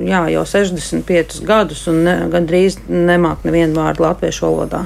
jā, 0.08 0.22
jau 0.34 0.44
65 0.54 1.40
gadus 1.48 1.86
un 1.92 2.02
ne, 2.06 2.16
gandrīz 2.32 2.82
nemāk 2.90 3.46
nevienu 3.48 3.80
vārdu 3.80 4.06
latviešu 4.06 4.46
valodā. 4.48 4.84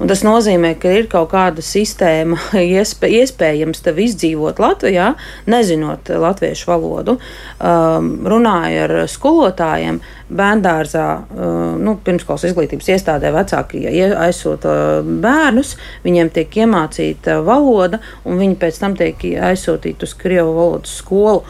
Un 0.00 0.10
tas 0.10 0.22
nozīmē, 0.26 0.74
ka 0.80 0.92
ir 0.94 1.10
kaut 1.12 1.32
kāda 1.34 1.64
sistēma 1.64 2.38
iespē, 2.62 3.10
iespējams 3.22 3.82
tev 3.84 4.00
izdzīvot 4.06 4.62
Latvijā, 4.62 5.12
nezinot 5.50 6.12
latviešu 6.22 6.70
valodu. 6.70 7.18
Um, 7.58 8.14
runāju 8.28 8.86
ar 8.86 8.98
skolotājiem. 9.10 10.02
Bērngārzā, 10.32 11.06
uh, 11.20 11.74
nu, 11.76 11.98
pirmskolas 12.00 12.46
izglītības 12.48 12.86
iestādē 12.94 13.28
vecāki 13.34 13.82
ja 13.84 14.06
aizsūta 14.24 15.02
bērnus, 15.04 15.74
viņiem 16.06 16.30
tiek 16.32 16.56
iemācīta 16.62 17.36
valoda, 17.44 18.00
un 18.28 18.38
viņi 18.40 18.56
pēc 18.60 18.78
tam 18.82 18.96
tiek 18.98 19.22
aizsūtīti 19.48 20.06
uz 20.06 20.14
Krievu 20.18 20.54
valodas 20.56 20.94
skolu. 21.00 21.42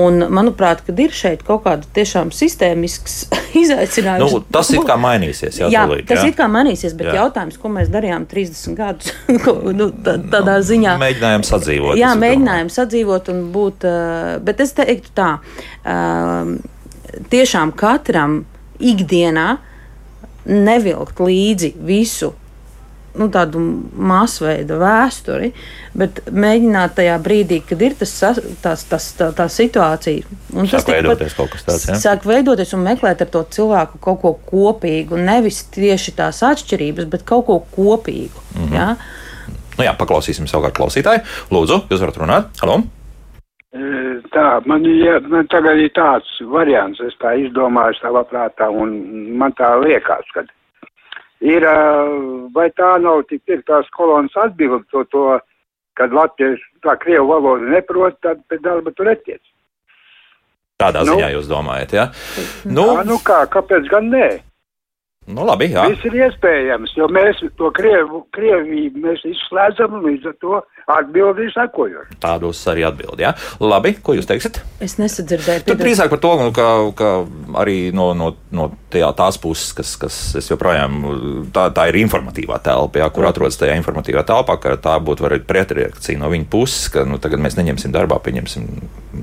Un, 0.00 0.24
manuprāt, 0.32 0.82
kad 0.86 0.98
ir 1.02 1.14
šeit 1.14 1.44
kaut 1.46 1.64
kāda 1.66 1.88
tiešām 1.96 2.32
sistēmisks 2.34 3.16
izaicinājums. 3.62 4.36
Nu, 4.36 4.42
tas 4.52 4.70
ir 4.74 4.84
kā 4.88 4.96
mainīsies. 5.00 5.60
Jā, 5.62 5.70
jā 5.72 5.84
tūlīt, 5.88 6.08
tas 6.10 6.22
jā? 6.22 6.30
ir 6.30 6.36
kā 6.38 6.48
mainīsies, 6.50 6.96
bet 6.98 7.10
jā. 7.10 7.16
jautājums, 7.22 7.58
ko 7.60 7.72
mēs 7.74 7.92
darījām 7.92 8.26
30 8.30 8.78
gadus, 8.78 9.14
nu, 9.80 9.90
tā, 10.04 10.16
tādā 10.32 10.58
nu, 10.60 10.66
ziņā. 10.70 10.98
Mēģinājām 11.02 11.46
sadzīvot. 11.50 12.00
Jā, 12.00 12.12
mēģinājām 12.20 12.74
sadzīvot 12.74 13.32
un 13.34 13.46
būt, 13.54 13.88
bet 14.46 14.62
es 14.62 14.76
teiktu 14.78 15.14
tā, 15.18 15.30
tiešām 17.32 17.74
katram 17.78 18.44
ikdienā 18.80 19.48
nevilkt 20.50 21.20
līdzi 21.20 21.74
visu 21.84 22.32
nu, 23.18 23.28
tādu 23.32 23.62
masveida 23.94 24.76
vēsturi, 24.80 25.50
bet 25.98 26.20
mēģināt 26.30 26.94
tajā 26.98 27.16
brīdī, 27.22 27.60
kad 27.66 27.82
ir 27.82 27.96
tas, 27.98 28.12
tas, 28.62 28.84
tas, 28.90 29.08
tā, 29.18 29.30
tā 29.36 29.48
situācija. 29.50 30.38
Un 30.54 30.70
sāk 30.70 30.84
tas 30.84 30.92
veidoties 30.92 31.34
kaut 31.38 31.50
kas 31.54 31.66
tāds. 31.66 31.88
Ja? 31.90 31.98
Sāk 32.02 32.28
veidoties 32.28 32.76
un 32.76 32.84
meklēt 32.86 33.24
ar 33.24 33.32
to 33.32 33.42
cilvēku 33.56 34.00
kaut 34.04 34.22
ko 34.22 34.36
kopīgu. 34.52 35.18
Nevis 35.20 35.64
tieši 35.74 36.16
tās 36.20 36.42
atšķirības, 36.46 37.10
bet 37.10 37.26
kaut 37.28 37.48
ko 37.50 37.60
kopīgu. 37.74 38.46
Mm 38.54 38.62
-hmm. 38.68 38.78
ja? 38.78 38.94
nu, 39.76 39.84
jā, 39.84 39.96
paklausīsim 39.98 40.46
savukārt 40.46 40.76
klausītāju. 40.78 41.26
Lūdzu, 41.50 41.84
jūs 41.90 42.00
varat 42.00 42.24
runāt. 42.24 42.56
Halo! 42.62 42.82
Tā, 44.30 44.60
man, 44.66 44.84
ja, 44.84 45.18
man 45.26 45.46
tagad 45.50 45.78
ir 45.78 45.90
tāds 45.94 46.28
variants, 46.52 47.00
es 47.02 47.14
tā 47.22 47.34
izdomāju 47.38 47.96
savā 47.98 48.22
prātā, 48.30 48.68
un 48.70 48.92
man 49.38 49.54
tā 49.58 49.72
liekas, 49.82 50.26
ka 50.34 50.44
ir, 51.40 51.66
vai 52.54 52.68
tā 52.76 52.96
nav 53.02 53.24
tik 53.30 53.42
ir 53.48 53.62
tās 53.68 53.88
kolonas 53.96 54.36
atbildi 54.36 54.84
to, 54.92 55.04
to, 55.12 55.24
kad 55.98 56.12
latvieši 56.16 56.84
tā 56.84 56.96
krievu 57.00 57.32
valodu 57.32 57.72
neprot, 57.72 58.18
tad 58.24 58.42
pēc 58.48 58.62
darba 58.64 58.92
tur 58.96 59.10
etiec. 59.12 59.42
Tādā 60.80 61.02
nu, 61.04 61.16
ziņā 61.16 61.32
jūs 61.34 61.48
domājat, 61.50 61.96
jā? 61.96 62.06
Ja? 62.08 62.44
Nu, 62.64 62.86
jā, 62.96 63.04
nu 63.08 63.18
kā, 63.24 63.42
kāpēc 63.52 63.88
gan 63.92 64.08
nē? 64.12 64.28
Nu, 65.30 65.44
labi, 65.46 65.70
jā. 65.74 65.86
Viss 65.92 66.06
ir 66.08 66.16
iespējams, 66.26 66.94
jo 66.98 67.08
mēs 67.12 67.40
to 67.58 67.70
Krievu, 67.76 68.24
Krievību 68.34 69.04
mēs 69.04 69.24
izslēdzam 69.28 69.98
un 69.98 70.06
līdz 70.08 70.30
ar 70.30 70.36
to 70.42 70.60
atbildi 70.90 71.46
ir 71.46 71.52
sekojoši. 71.54 72.18
Tādos 72.22 72.60
arī 72.70 72.84
atbildi, 72.88 73.24
jā. 73.26 73.32
Labi, 73.62 73.94
ko 74.02 74.14
jūs 74.16 74.28
teiksiet? 74.28 74.60
Es 74.82 74.96
nesadzirdēju. 75.00 75.64
Tad 75.68 75.82
drīzāk 75.82 76.10
par 76.12 76.22
to, 76.22 76.32
nu, 76.40 76.54
ka, 76.56 76.66
ka 76.98 77.10
arī 77.62 77.76
no, 77.96 78.10
no, 78.18 78.32
no 78.54 78.70
tajā, 78.92 79.12
tās 79.18 79.38
puses, 79.42 79.70
kas, 79.76 79.94
kas 80.00 80.18
es 80.40 80.50
joprojām, 80.50 80.98
tā, 81.54 81.68
tā 81.76 81.86
ir 81.90 82.00
informatīvā 82.02 82.58
telpa, 82.64 83.02
jā, 83.04 83.10
kur 83.14 83.28
atrodas 83.30 83.60
tajā 83.60 83.78
informatīvā 83.80 84.24
telpā, 84.26 84.58
ka 84.62 84.74
tā 84.82 84.96
būtu 85.04 85.26
varbūt 85.26 85.46
pretreakcija 85.50 86.20
no 86.20 86.32
viņa 86.32 86.50
puses, 86.50 86.90
ka 86.94 87.06
nu, 87.08 87.20
tagad 87.22 87.42
mēs 87.44 87.58
neņemsim 87.60 87.94
darbā, 87.94 88.18
pieņemsim 88.24 88.68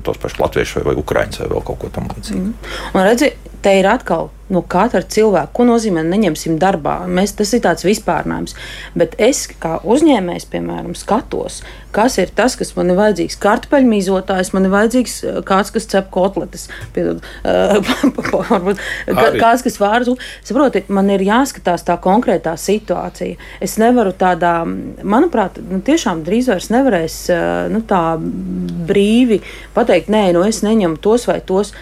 tos 0.06 0.20
pašus 0.20 0.40
latviešus 0.40 0.80
vai, 0.80 0.88
vai 0.90 0.98
ukraiņus 1.02 1.44
vai 1.44 1.52
vēl 1.52 1.64
kaut 1.68 1.82
ko 1.82 1.92
tam 1.92 2.10
līdzīgu. 2.12 2.42
Mm. 2.48 2.74
Un 2.94 3.06
redzi, 3.06 3.32
te 3.64 3.74
ir 3.78 3.88
atkal 3.90 4.30
no 4.52 4.62
katra 4.64 5.02
cilvēka. 5.02 5.52
Ko 5.56 5.66
nozīmē 5.68 6.04
neņemsim 6.06 6.58
darbā? 6.60 7.00
Mēs, 7.10 7.34
tas 7.38 7.52
ir 7.56 7.62
tāds 7.64 7.84
vispārnājums. 7.86 8.56
Bet 8.98 9.16
es 9.20 9.44
kā 9.60 9.78
uzņēmējs, 9.84 10.48
piemēram, 10.52 10.94
skatos, 10.98 11.60
kas 11.94 12.18
ir 12.20 12.32
tas, 12.36 12.56
kas 12.58 12.74
man 12.76 12.92
ir 12.92 12.98
vajadzīgs. 12.98 13.38
Kartupeļu 13.42 13.90
mīzotājs, 13.90 14.52
man 14.56 14.68
ir 14.68 14.74
vajadzīgs 14.74 15.16
uh, 15.24 15.40
kāds, 15.46 15.72
kas 15.74 15.88
cep 15.90 16.10
kotletes, 16.14 16.68
piedod, 16.96 17.20
uh, 17.48 18.72
kāds, 19.08 19.64
kas 19.66 19.78
vārdu. 19.80 20.16
Saprotiet, 20.46 20.88
man 20.92 21.10
ir 21.14 21.24
jāskatās 21.26 21.84
tā 21.88 21.98
konkrētā 22.02 22.56
situācija. 22.60 23.38
Es 23.64 23.76
nevaru 23.80 24.14
tādā, 24.16 24.62
manuprāt, 25.02 25.60
nu, 25.68 25.82
tiešām 25.84 26.24
drīz 26.26 26.50
vairs 26.52 26.70
nevarēs 26.74 27.20
uh, 27.34 27.44
nu, 27.72 27.84
tā 27.88 28.02
brīvi 28.88 29.42
pateikt, 29.76 30.12
nē, 30.12 30.28
nu 30.36 30.44
es 30.48 30.62
neņemu 30.64 31.00
tos 31.04 31.28
vai 31.28 31.40
tos. 31.44 31.74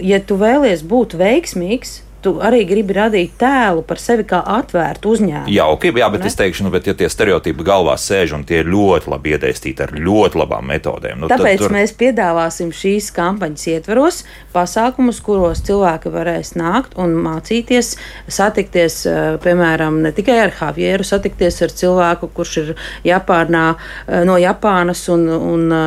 Ja 0.00 0.18
tu 0.24 0.38
vēlies 0.40 0.80
būt 0.88 1.12
veiksmīgs, 1.20 1.98
tu 2.24 2.34
arī 2.44 2.62
gribi 2.68 2.96
radīt 2.96 3.36
tēlu 3.40 3.84
par 3.86 4.00
sevi 4.00 4.24
kā 4.28 4.40
atvērtu 4.56 5.12
uzņēmumu. 5.14 5.52
Jauki, 5.52 5.92
jā, 5.92 6.08
bet 6.12 6.24
ne? 6.24 6.30
es 6.30 6.38
teikšu, 6.38 6.66
nu, 6.66 6.72
bet 6.74 6.88
ja 6.88 6.94
tie 6.98 7.08
stereotipi 7.12 7.66
galvā 7.66 7.96
sēž 8.00 8.34
un 8.38 8.44
tie 8.48 8.62
ir 8.62 8.70
ļoti 8.72 9.12
labi 9.12 9.34
iedeistīti 9.36 9.84
ar 9.84 9.92
ļoti 9.94 10.40
labām 10.40 10.64
metodēm. 10.72 11.20
Nu, 11.22 11.30
Tāpēc 11.30 11.60
tur... 11.64 11.74
mēs 11.74 11.94
piedāvāsim 12.00 12.72
šīs 12.74 13.10
kampaņas 13.14 13.66
ietveros 13.74 14.22
pasākumus, 14.54 15.20
kuros 15.24 15.62
cilvēki 15.66 16.12
varēs 16.14 16.54
nākt 16.58 16.96
un 17.00 17.16
mācīties, 17.24 17.94
satikties, 18.32 19.00
eh, 19.10 19.36
piemēram, 19.44 20.00
ne 20.04 20.12
tikai 20.16 20.38
ar 20.46 20.52
Javieru, 20.54 21.04
satikties 21.06 21.60
ar 21.66 21.74
cilvēku, 21.74 22.30
kurš 22.34 22.56
ir 22.62 22.74
Japānā, 23.06 23.66
eh, 24.08 24.24
no 24.24 24.38
Japānas 24.40 25.08
un, 25.12 25.28
un 25.28 25.62
eh, 25.74 25.82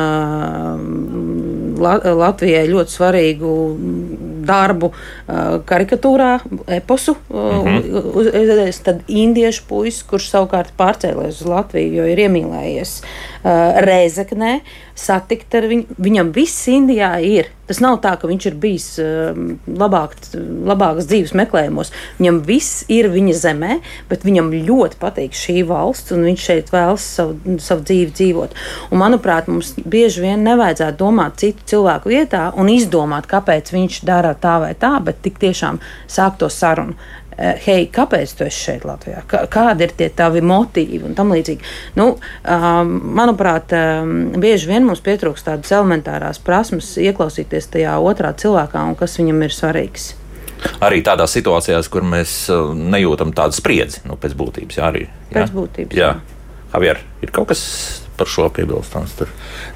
Latvijai 1.78 2.66
ļoti 2.68 2.90
svarīgu 2.98 3.52
darbu 4.48 4.92
karikatūrā, 5.68 6.32
eposu. 6.78 7.16
Mm 7.30 7.66
-hmm. 7.66 8.82
Tad 8.84 9.02
indiešu 9.08 9.62
puisis, 9.68 10.02
kurš 10.08 10.30
savukārt 10.32 10.72
pārcēlies 10.78 11.42
uz 11.42 11.46
Latviju, 11.46 12.00
jo 12.00 12.06
ir 12.08 12.18
iemīlējies 12.26 13.02
Reizeknē, 13.44 14.58
satikt 14.98 15.54
ar 15.54 15.68
viņu. 15.70 15.98
Viņam 16.02 16.32
viss 16.34 16.66
Indijā 16.70 17.12
ir. 17.22 17.52
Tas 17.68 17.82
nav 17.84 17.98
tā, 18.00 18.14
ka 18.16 18.28
viņš 18.30 18.46
ir 18.48 18.54
bijis 18.58 18.86
labāk, 19.68 20.14
labākas 20.34 21.08
dzīves 21.10 21.34
meklējumos. 21.36 21.92
Viņam 22.16 22.40
viss 22.46 22.86
ir 22.92 23.10
viņa 23.12 23.34
zemē, 23.36 23.76
bet 24.08 24.24
viņam 24.24 24.48
ļoti 24.66 24.98
patīk 25.02 25.36
šī 25.36 25.62
valsts, 25.68 26.14
un 26.16 26.24
viņš 26.30 26.46
šeit 26.48 26.72
vēlas 26.72 27.04
savu, 27.18 27.58
savu 27.62 27.84
dzīvi 27.84 28.14
dzīvot. 28.16 28.56
Un, 28.88 29.02
manuprāt, 29.02 29.52
mums 29.52 29.74
bieži 29.84 30.24
vien 30.24 30.42
nevajadzētu 30.48 30.98
domāt 31.02 31.38
citu 31.44 31.68
cilvēku 31.74 32.14
vietā 32.14 32.48
un 32.56 32.72
izdomāt, 32.72 33.28
kāpēc 33.28 33.74
viņš 33.76 34.02
dara 34.08 34.32
tā 34.32 34.58
vai 34.64 34.72
tā, 34.78 34.96
bet 35.04 35.20
tik 35.26 35.36
tiešām 35.44 35.82
sākt 36.08 36.40
to 36.40 36.48
sarunu. 36.52 36.96
Eh, 37.38 37.58
hei, 37.68 37.84
kāpēc 37.94 38.32
tu 38.34 38.42
esi 38.48 38.64
šeit 38.66 38.84
Latvijā? 38.88 39.20
Kādi 39.30 39.84
ir 39.86 39.92
tie 39.94 40.08
tavi 40.10 40.40
motīvi 40.42 41.04
un 41.06 41.12
tam 41.14 41.30
līdzīgi? 41.30 41.68
Nu, 41.94 42.08
um, 42.18 42.88
manuprāt, 43.14 43.70
um, 43.78 44.32
bieži 44.42 44.66
vien 44.72 44.82
mums 44.88 44.98
pietrūkst 45.06 45.46
tādas 45.46 45.70
elementārās 45.76 46.40
prasmes 46.42 46.88
ieklausīties 46.98 47.70
tajā 47.76 47.92
otrā 48.02 48.32
cilvēkā 48.34 48.82
un 48.90 48.96
kas 48.98 49.14
viņam 49.20 49.44
ir 49.46 49.54
svarīgs. 49.54 50.08
Arī 50.82 50.98
tādās 51.06 51.36
situācijās, 51.38 51.86
kur 51.92 52.02
mēs 52.02 52.32
uh, 52.50 52.72
nejūtam 52.74 53.30
tādu 53.36 53.54
spriedzi, 53.54 54.02
nu, 54.10 54.18
pēc 54.18 54.34
būtības. 54.38 54.80
Jā, 54.80 54.88
arī, 54.90 55.04
jā? 55.06 55.36
Pēc 55.36 55.54
būtības. 55.54 55.94
Jā. 55.94 56.10
jā. 56.16 56.64
Javier, 56.72 57.04
ir 57.22 57.30
kaut 57.32 57.52
kas 57.52 57.62
par 58.18 58.26
šo 58.26 58.48
piebilstams? 58.50 59.14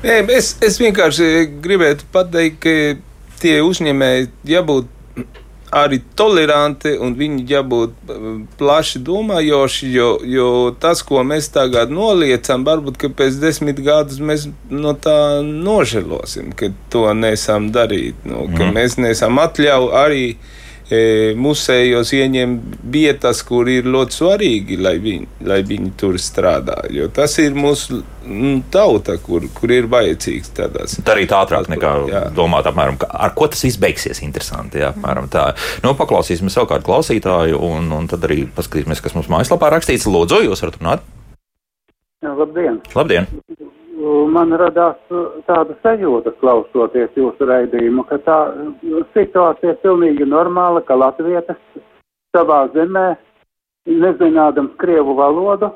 Nē, 0.03 0.19
es, 0.35 0.57
es 0.67 0.81
vienkārši 0.83 1.47
gribētu 1.63 2.11
pateikt, 2.11 2.59
ka 2.67 3.39
tie 3.39 3.55
uzņēmēji 3.63 4.29
jābūt 4.51 4.91
arī 5.73 6.03
toleranti 6.19 6.93
un 7.01 7.15
viņi 7.17 7.47
jābūt 7.49 8.13
uh, 8.13 8.25
plaši 8.61 9.01
domājoši, 9.07 9.91
jo, 9.97 10.09
jo 10.29 10.49
tas, 10.81 11.01
ko 11.07 11.25
mēs 11.27 11.49
tagad 11.55 11.93
noliecam, 11.93 12.67
varbūt 12.69 13.09
pēc 13.17 13.39
desmit 13.43 13.81
gadus 13.85 14.21
mēs 14.21 14.49
no 14.71 14.93
tā 14.93 15.41
nožēlosim, 15.47 16.53
ka 16.57 16.71
to 16.93 17.07
nesam 17.17 17.71
darīt, 17.73 18.21
nu, 18.29 18.47
ka 18.53 18.67
mm. 18.67 18.75
mēs 18.77 18.99
nesam 19.01 19.41
atļauju 19.43 19.95
arī 19.97 20.27
e, 20.91 21.35
musējos 21.39 22.13
ieņem 22.17 22.57
vietas, 22.93 23.43
kur 23.47 23.69
ir 23.71 23.89
ļoti 23.91 24.17
svarīgi, 24.19 24.79
lai 24.83 24.95
viņi, 25.03 25.29
lai 25.49 25.61
viņi 25.67 25.93
tur 26.01 26.19
strādā. 26.23 26.79
Jo 26.95 27.09
tas 27.15 27.37
ir 27.43 27.57
mūsu 27.59 28.03
nu, 28.27 28.55
tauta, 28.73 29.17
kur, 29.23 29.47
kur 29.57 29.75
ir 29.75 29.89
vajadzīgs 29.93 30.55
tādās. 30.57 30.99
Darīt 31.07 31.35
ātrāk 31.37 31.71
nekā 31.73 31.95
jā. 32.11 32.23
domāt, 32.37 32.69
apmēram, 32.71 33.01
ar 33.09 33.35
ko 33.39 33.51
tas 33.53 33.65
viss 33.67 33.81
beigsies. 33.83 34.23
Interesanti, 34.27 34.83
jā, 34.83 34.93
apmēram 34.95 35.31
tā. 35.33 35.51
Nu, 35.85 35.97
paklausīsimies 35.99 36.59
savukārt 36.59 36.87
klausītāju, 36.87 37.59
un, 37.73 37.91
un 37.97 38.09
tad 38.11 38.25
arī 38.29 38.45
paskatīsimies, 38.57 39.03
kas 39.05 39.19
mums 39.19 39.31
mājaslapā 39.33 39.73
rakstīts. 39.77 40.09
Lūdzu, 40.11 40.45
jūs 40.49 40.65
varat 40.65 40.81
runāt? 40.81 41.13
Jā, 42.23 42.35
labdien! 42.39 42.83
Labdien! 42.95 43.31
Man 44.33 44.53
radās 44.59 44.99
uh, 45.11 45.39
tāda 45.47 45.77
sajūta, 45.85 46.33
klausoties 46.41 47.13
jūsu 47.19 47.47
raidījumu, 47.49 48.05
ka 48.09 48.19
tā 48.27 48.39
uh, 48.51 49.03
situācija 49.17 49.75
ir 49.75 49.81
pilnīgi 49.85 50.27
normāla, 50.29 50.83
ka 50.87 50.97
latvietis 50.99 51.61
savā 52.35 52.65
zemē, 52.75 53.13
nezinādams 53.87 54.77
krievu 54.79 55.17
valodu, 55.19 55.73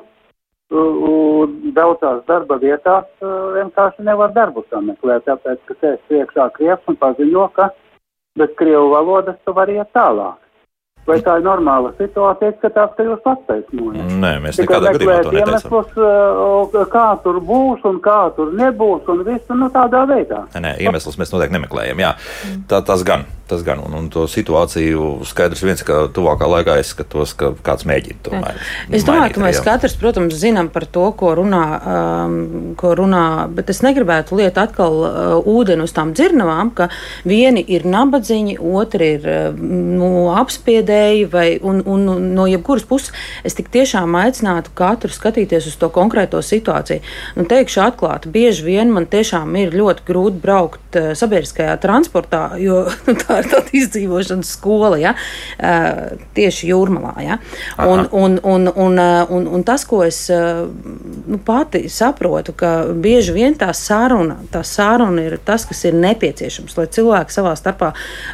daudzās 1.75 2.23
darba 2.27 2.57
vietās 2.59 3.05
uh, 3.21 3.53
vienkārši 3.55 4.03
nevar 4.03 4.33
darbu 4.35 4.65
sameklēt, 4.71 5.27
tāpēc, 5.27 5.61
ka 5.67 5.77
te 5.81 5.93
priekšā 6.09 6.49
krievs 6.57 6.91
un 6.91 6.97
paziņo, 6.99 7.47
ka 7.55 7.69
bez 8.37 8.51
krievu 8.59 8.91
valodas 8.91 9.37
tu 9.45 9.53
vari 9.53 9.77
iet 9.79 9.93
tālāk. 9.95 10.39
Vai 11.07 11.21
tā 11.23 11.37
ir 11.39 11.45
normāla 11.45 11.93
situācija, 11.95 12.57
ka 12.59 12.71
tāds 12.75 12.97
ka 12.97 13.05
jūs 13.07 13.29
attaisnojat? 13.31 14.09
Nē, 14.19 14.31
mēs 14.43 14.59
nekādā 14.59 14.91
gadījumā 14.97 15.17
to 15.23 15.31
neteicam. 15.31 15.47
Iemeslus, 15.53 16.89
kā 16.91 17.07
tur 17.23 17.39
būs 17.47 17.87
un 17.87 18.01
kā 18.03 18.19
tur 18.35 18.51
nebūs 18.59 19.07
un 19.13 19.23
visu, 19.27 19.55
nu 19.55 19.71
tādā 19.71 20.03
veidā. 20.09 20.43
Nē, 20.57 20.63
nē 20.65 20.75
iemeslus 20.83 21.15
mēs 21.21 21.31
noteikti 21.31 21.55
nemeklējam, 21.55 22.03
jā. 22.03 22.11
Tā, 22.67 22.83
tas 22.83 23.07
gan 23.07 23.23
tas 23.49 23.63
gan. 23.65 23.81
Un, 23.83 23.95
un 23.97 24.09
to 24.13 24.25
situāciju 24.31 25.25
skaidrs 25.27 25.63
viens, 25.65 25.83
ka 25.87 26.05
tuvākā 26.13 26.49
laikā 26.51 26.77
es 26.81 26.93
skatos, 26.95 27.33
ka 27.37 27.53
kāds 27.65 27.87
mēģina 27.89 28.23
to 28.25 28.35
mainīt. 28.35 28.63
Es 28.93 29.05
domāju, 29.07 29.35
ka 29.37 29.43
mēs 29.43 29.61
katrs, 29.65 29.97
protams, 29.99 30.37
zinām 30.37 30.71
par 30.73 30.87
to, 30.91 31.09
ko 31.17 31.33
runā, 31.37 31.63
um, 31.77 32.37
ko 32.79 32.93
runā 32.97 33.25
bet 33.57 33.71
es 33.73 33.81
negribētu 33.85 34.37
liet 34.39 34.57
atkal 34.59 34.99
uh, 35.03 35.47
ūdeni 35.47 35.85
uz 35.85 35.93
tām 35.95 36.13
dzirnavām, 36.17 36.71
ka 36.77 36.89
vieni 37.27 37.63
ir 37.75 37.87
nabadzīņi, 37.89 38.57
otri 38.59 39.09
ir 39.17 39.27
uh, 39.27 39.57
nu, 39.57 40.29
apspiedēji 40.37 41.27
vai 41.31 41.47
un, 41.61 41.81
un, 41.85 42.07
un 42.13 42.29
no 42.37 42.47
jebkuras 42.49 42.87
puses. 42.87 43.13
Es 43.47 43.57
tik 43.57 43.71
tiešām 43.73 44.15
aicinātu 44.19 44.73
katru 44.77 45.11
skatīties 45.13 45.69
uz 45.71 45.77
to 45.79 45.89
konkrēto 45.93 46.41
situāciju. 46.43 47.03
Nu, 47.37 47.47
teikšu 47.49 47.83
atklāti, 47.87 48.31
bieži 48.33 48.67
vien 48.67 48.93
man 48.93 49.07
tiešām 49.09 49.55
ir 49.61 49.75
ļoti 49.77 50.07
grūti 50.07 50.41
braukt 50.43 50.99
uh, 50.99 51.11
sabiedriskajā 51.17 51.77
transportā, 51.83 52.43
jo 52.61 52.85
nu, 53.07 53.17
tā 53.23 53.36
tāda 53.45 53.73
izdzīvošanas 53.77 54.53
skola, 54.57 54.97
ja? 55.01 55.13
tieši 56.37 56.71
jūrmalā. 56.71 57.13
Ja? 57.25 57.37
Un, 57.83 58.05
un, 58.11 58.37
un, 58.43 58.69
un, 58.73 58.99
un, 59.37 59.47
un 59.57 59.65
tas, 59.67 59.85
ko 59.87 60.03
es 60.05 60.25
nu, 60.31 61.39
pati 61.45 61.85
saprotu, 61.91 62.53
ka 62.57 62.71
bieži 62.93 63.35
vien 63.35 63.55
tā 63.57 63.69
saruna, 63.77 64.39
tā 64.51 64.63
saruna 64.67 65.27
ir 65.27 65.37
tas, 65.45 65.65
kas 65.67 65.83
ir 65.87 65.97
nepieciešams, 65.97 66.77
lai 66.77 66.87
cilvēki 66.93 67.35
savā 67.35 67.53
starpā, 67.59 67.91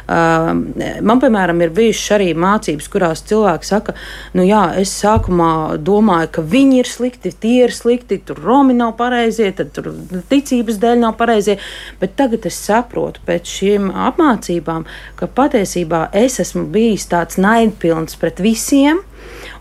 man, 0.08 1.22
piemēram, 1.22 1.62
ir 1.64 1.74
bijušas 1.74 2.16
arī 2.18 2.30
mācības, 2.38 2.88
kurās 2.92 3.24
cilvēki 3.28 3.68
saka, 3.68 3.96
nu 4.36 4.46
jā, 4.46 4.62
es 4.80 4.92
sākumā 5.02 5.78
domāju, 5.84 6.30
ka 6.38 6.46
viņi 6.54 6.80
ir 6.82 6.90
slikti, 6.90 7.32
tie 7.44 7.64
ir 7.68 7.74
slikti, 7.74 8.20
tur 8.26 8.40
Romi 8.44 8.76
nav 8.76 8.94
pareizie, 8.98 9.50
tad 9.56 9.72
tur 9.76 9.90
ticības 10.30 10.78
dēļ 10.82 11.02
nav 11.06 11.16
pareizie, 11.20 11.58
bet 12.00 12.16
tagad 12.18 12.46
es 12.48 12.58
saprotu 12.66 13.22
pēc 13.26 13.50
šīm 13.58 13.90
apmācībām, 14.08 14.86
ka 15.18 15.26
patiesībā 15.26 16.08
es 16.24 16.40
esmu 16.42 16.66
bijis 16.74 17.08
tāds 17.10 17.40
naidpilns 17.40 18.18
pret 18.20 18.42
visiem 18.44 19.02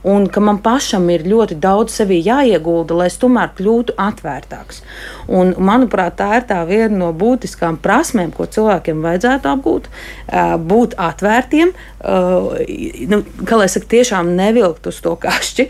un 0.03 0.27
ka 0.27 0.43
man 0.43 0.59
pašam 0.63 1.07
ir 1.13 1.23
ļoti 1.27 1.57
daudz 1.63 1.95
sevī 1.99 2.19
jāiegulda, 2.23 2.97
lai 2.99 3.07
es 3.11 3.17
tomēr 3.21 3.53
kļūtu 3.57 3.95
atvērtāks. 3.99 4.81
Un, 5.31 5.53
manuprāt, 5.63 6.17
tā 6.19 6.29
ir 6.39 6.47
tā 6.49 6.59
viena 6.67 6.91
no 6.97 7.11
būtiskām 7.15 7.79
prasmēm, 7.83 8.33
ko 8.35 8.47
cilvēkiem 8.51 9.03
vajadzētu 9.03 9.51
apgūt, 9.53 9.87
būt 10.67 10.95
atvērtiem, 10.99 11.71
nu, 13.13 13.21
kā 13.47 13.59
lai 13.59 13.69
saka, 13.71 13.87
tiešām 13.95 14.33
nevilkt 14.35 14.89
uz 14.91 14.99
to 15.03 15.15
kašķi, 15.23 15.67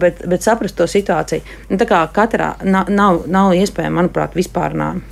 bet, 0.00 0.24
bet 0.24 0.46
saprast 0.46 0.78
to 0.78 0.88
situāciju. 0.88 1.44
Nu, 1.68 1.80
tā 1.80 1.88
kā 1.90 2.00
katrā 2.16 2.54
nav, 2.64 2.88
nav, 2.88 3.22
nav 3.28 3.52
iespēja, 3.58 3.92
manuprāt, 3.92 4.36
vispārnāt. 4.38 5.04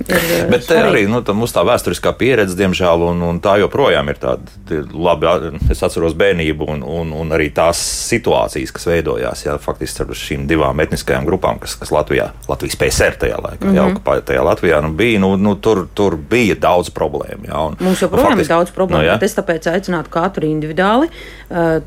Bet 0.49 0.65
te 0.69 0.79
arī 0.81 1.05
nu, 1.11 1.21
mums 1.37 1.53
tā 1.53 1.61
vēsturiskā 1.67 2.15
pieredze, 2.17 2.57
diemžēl, 2.57 3.05
un, 3.11 3.21
un 3.29 3.41
tā 3.43 3.59
joprojām 3.61 4.09
ir 4.09 4.21
tāda 4.21 4.81
labi. 4.93 5.53
Es 5.73 5.81
atceros 5.85 6.15
bērnību 6.17 6.67
un, 6.73 6.83
un, 6.85 7.13
un 7.21 7.33
arī 7.35 7.51
tās 7.53 7.79
situācijas 8.09 8.54
relācijas, 8.55 8.73
kas 8.73 8.87
veidojās 8.87 9.45
jā, 9.45 9.55
faktiski 9.59 10.03
ar 10.03 10.13
šīm 10.15 10.47
divām 10.47 10.79
etniskajām 10.79 11.25
grupām, 11.25 11.59
kas, 11.59 11.75
kas 11.75 11.91
Latvijā, 11.91 12.31
Latvijas 12.47 12.75
PSR 12.79 13.17
tajā 13.19 13.39
laikā, 13.41 13.65
mm 13.65 13.69
-hmm. 13.69 13.75
jā, 13.75 13.85
okupētajā 13.91 14.43
Latvijā, 14.43 14.81
nu, 14.81 14.93
bija, 14.93 15.19
nu, 15.19 15.35
nu, 15.37 15.55
tur, 15.55 15.87
tur 15.93 16.15
bija 16.15 16.55
daudz 16.55 16.89
problēmu. 16.89 17.47
Jā, 17.47 17.67
un, 17.67 17.75
Mums 17.79 18.01
joprojām 18.01 18.31
faktiski, 18.31 18.51
ir 18.51 18.57
daudz 18.57 18.71
problēmu, 18.71 19.03
nu, 19.03 19.11
bet 19.13 19.23
es 19.23 19.35
tāpēc 19.35 19.67
aicinātu 19.71 20.09
katru 20.09 20.47
individuāli 20.47 21.09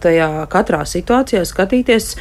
tajā 0.00 0.46
katrā 0.48 0.84
situācijā 0.84 1.44
skatīties. 1.44 2.16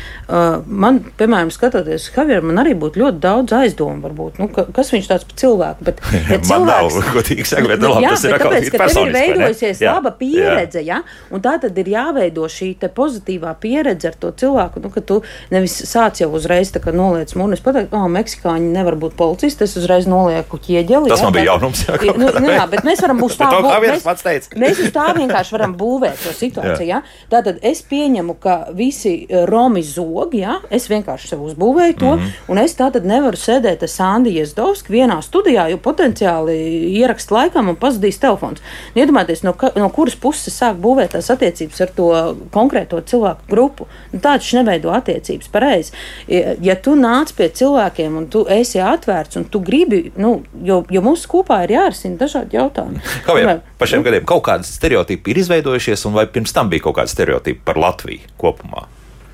Man, 0.67 0.99
piemēram, 1.17 1.51
skatoties 1.51 2.11
Javieru, 2.17 2.47
man 2.47 2.57
arī 2.63 2.73
būtu 2.73 2.99
ļoti 2.99 3.19
daudz 3.19 3.53
aizdomu, 3.53 4.01
varbūt, 4.01 4.39
nu, 4.39 4.47
ka, 4.47 4.65
kas 4.73 4.91
viņš 4.91 5.07
tāds 5.07 5.27
par 5.27 5.35
cilvēku. 5.35 5.83
Bet, 5.83 6.01
ja 6.31 6.39
cilvēks, 6.39 6.49
man 6.49 6.65
nav, 6.65 6.89
godīgi 7.17 7.45
sakot, 7.45 7.67
bet, 7.67 7.81
labi, 7.81 8.03
jā, 8.03 8.09
tas 8.09 8.23
ir 8.23 8.33
atkal 8.33 8.51
tāpēc, 8.51 8.71
ka 8.71 8.87
tev 8.87 9.07
ir 9.07 9.13
veidojusies 9.13 9.81
jā, 9.81 9.93
laba 9.93 10.11
pieredze, 10.11 10.81
jā. 10.81 10.97
Ja? 10.97 11.03
un 11.31 11.41
tā 11.41 11.57
tad 11.61 11.77
ir 11.77 11.87
jāveido 11.93 12.47
šī 12.49 12.73
pozitīvā 12.95 13.53
pieredze 13.61 14.11
ar 14.11 14.17
to 14.19 14.31
cilvēku, 14.39 14.81
nu, 14.83 14.91
ka 14.93 15.01
tu 15.01 15.19
nevis 15.53 15.75
sāc 15.89 16.21
jau 16.21 16.29
uzreiz 16.37 16.71
tā 16.73 16.81
noliec 16.93 17.33
mūnu, 17.37 17.57
es 17.57 17.63
pateiktu, 17.63 17.97
oh, 17.97 18.07
meksikāņi 18.11 18.71
nevar 18.73 18.97
būt 18.99 19.17
policisti, 19.19 19.65
es 19.67 19.75
uzreiz 19.79 20.07
nolieku 20.09 20.59
ķieģeli. 20.61 21.11
Tas 21.11 21.21
jā, 21.21 21.27
man 21.27 21.35
bija 21.35 21.49
jaunums, 21.51 21.83
jā. 21.87 21.97
Nu, 22.17 22.29
nu, 22.39 22.51
jā, 22.53 22.65
bet 22.71 22.85
mēs 22.87 23.01
varam 23.03 23.23
uz 23.25 23.37
tā, 23.41 23.49
bū, 23.53 23.73
mēs, 23.83 24.51
mēs 24.55 24.83
uz 24.85 24.93
tā 24.95 25.07
vienkārši 25.17 25.55
varam 25.57 25.75
būvēt 25.77 26.21
šo 26.23 26.35
situāciju, 26.37 26.87
jā. 26.87 27.01
jā. 27.01 27.27
Tātad 27.31 27.61
es 27.65 27.83
pieņemu, 27.87 28.37
ka 28.43 28.57
visi 28.77 29.13
eh, 29.25 29.45
Romi 29.49 29.83
zog, 29.85 30.35
jā, 30.37 30.59
es 30.73 30.87
vienkārši 30.91 31.33
sev 31.33 31.43
uzbūvēju 31.47 31.97
to, 31.99 32.13
mm 32.15 32.23
-hmm. 32.23 32.51
un 32.53 32.63
es 32.63 32.77
tātad 32.77 33.05
nevaru 33.07 33.37
sēdēt 33.37 33.83
ar 33.83 33.91
Sandi 33.91 34.35
Jezdovski 34.37 34.93
vienā 34.93 35.19
studijā, 35.21 35.67
jo 35.71 35.77
potenciāli 35.77 36.57
ierakst 36.97 37.31
laikā 37.31 37.61
man 37.61 37.75
pazudīs 37.75 38.19
telefons. 38.19 38.61
Iedomājieties, 38.95 39.43
no, 39.43 39.53
ka, 39.53 39.71
no 39.75 39.89
kuras 39.89 40.15
puses 40.15 40.55
sāk 40.61 40.79
būvēt 40.81 41.15
tās 41.15 41.29
attiecības 41.33 41.81
ar 41.81 41.93
to 41.95 42.09
konkrēto 42.53 43.01
cilvēku 43.01 43.49
grupu. 43.49 43.87
Nu, 44.11 44.19
tā 44.27 44.35
taču 44.37 44.59
neveido 44.59 44.91
attiecības 44.95 45.51
pareizi. 45.53 45.95
Ja, 46.27 46.55
ja 46.63 46.75
tu 46.75 46.97
nāc 46.99 47.31
pie 47.37 47.49
cilvēkiem 47.59 48.19
un 48.21 48.27
tu 48.33 48.43
esi 48.51 48.81
atvērts 48.83 49.39
un 49.39 49.47
tu 49.51 49.61
gribi, 49.63 50.03
nu, 50.19 50.37
jo, 50.67 50.81
jo 50.91 51.03
mums 51.05 51.25
kopā 51.29 51.63
ir 51.65 51.77
jārisina 51.77 52.19
dažādi 52.19 52.59
jautājumi. 52.59 53.01
Kā 53.25 53.39
jau 53.39 53.57
par 53.77 53.91
šiem 53.91 54.05
gadiem 54.05 54.27
kaut 54.27 54.45
kādas 54.49 54.75
stereotipi 54.77 55.33
ir 55.33 55.41
izveidojušies, 55.43 56.05
un 56.09 56.17
vai 56.17 56.27
pirms 56.31 56.55
tam 56.55 56.71
bija 56.71 56.87
kaut 56.87 56.99
kāda 56.99 57.13
stereotipa 57.13 57.71
par 57.71 57.81
Latviju 57.87 58.37
kopumā? 58.41 58.87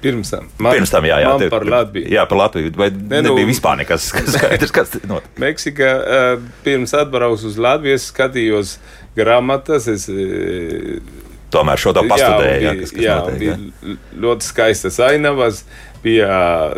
Pirms 0.04 0.34
tam. 0.34 0.50
Man, 0.60 0.76
Pirms 0.76 0.92
tam, 0.92 1.06
jā, 1.08 1.22
jā 1.24 1.30
tev, 1.40 1.50
par 1.54 1.64
Latviju. 1.64 2.10
Jā, 2.12 2.26
par 2.28 2.40
Latviju. 2.42 2.74
Vai 2.76 2.90
ne, 2.92 3.22
nu, 3.24 3.30
nebija 3.30 3.48
vispār 3.48 3.78
nekas 3.80 4.10
skaidrs, 4.12 4.74
kas 4.76 4.98
notika? 5.08 5.40
Meksika 5.40 5.92
uh, 5.96 6.34
pirms 6.66 6.92
atbrauc 7.00 7.46
uz 7.48 7.56
Latviju, 7.56 7.96
es 7.96 8.10
skatījos 8.12 8.74
grāmatas. 9.16 9.88
Es, 9.94 10.10
uh, 10.12 11.32
tomēr 11.54 11.82
šo 11.82 11.96
to 11.96 12.04
pastudēju. 12.10 12.60
Jā, 12.60 12.60
bija, 12.60 12.76
kas, 12.82 12.94
kas 12.94 13.06
jā, 13.06 13.18
notiek, 13.22 13.42
bija 13.42 13.58
jā. 13.58 13.98
ļoti 14.26 14.52
skaistas 14.52 15.02
ainavas. 15.04 15.66
Bija 16.04 16.28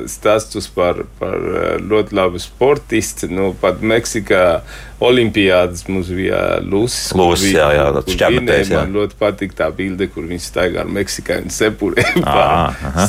stāsts 0.06 0.68
par, 0.70 1.00
par 1.18 1.34
ļoti 1.82 2.14
labu 2.14 2.38
sportistu. 2.38 3.26
Nu, 3.34 3.48
pat 3.58 3.80
Meksikā 3.82 4.44
Olimpijādas 5.02 5.88
mums 5.90 6.12
bija 6.14 6.60
Lūsis. 6.62 7.10
Lūsis, 7.18 7.56
jā, 7.56 7.72
jā, 7.74 7.88
tāds 7.96 8.14
šķērslis. 8.14 8.72
Man 8.76 8.94
ļoti 8.94 9.18
patīk 9.18 9.58
tā 9.58 9.72
bilde, 9.74 10.12
kur 10.14 10.30
viņš 10.30 10.52
staigā 10.52 10.84
ar 10.86 10.94
meksikāņu 10.94 11.58
sepurē 11.58 12.06
pa 12.22 12.46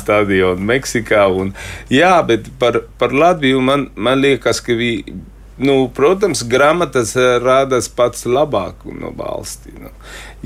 stadionu 0.00 0.64
Meksikā. 0.72 1.28
Un, 1.36 1.52
jā, 1.92 2.16
bet 2.24 2.48
par, 2.62 2.80
par 2.96 3.12
Latviju 3.12 3.60
man, 3.68 3.90
man 4.00 4.24
liekas, 4.24 4.64
ka 4.64 4.78
bija 4.78 5.20
nu, 5.58 5.76
protams, 5.94 6.42
grāmatas 6.44 7.14
rādās 7.42 7.88
pats 7.88 8.26
labāk 8.28 8.84
no 8.92 9.12
valsts. 9.16 9.70
Nu. 9.80 9.92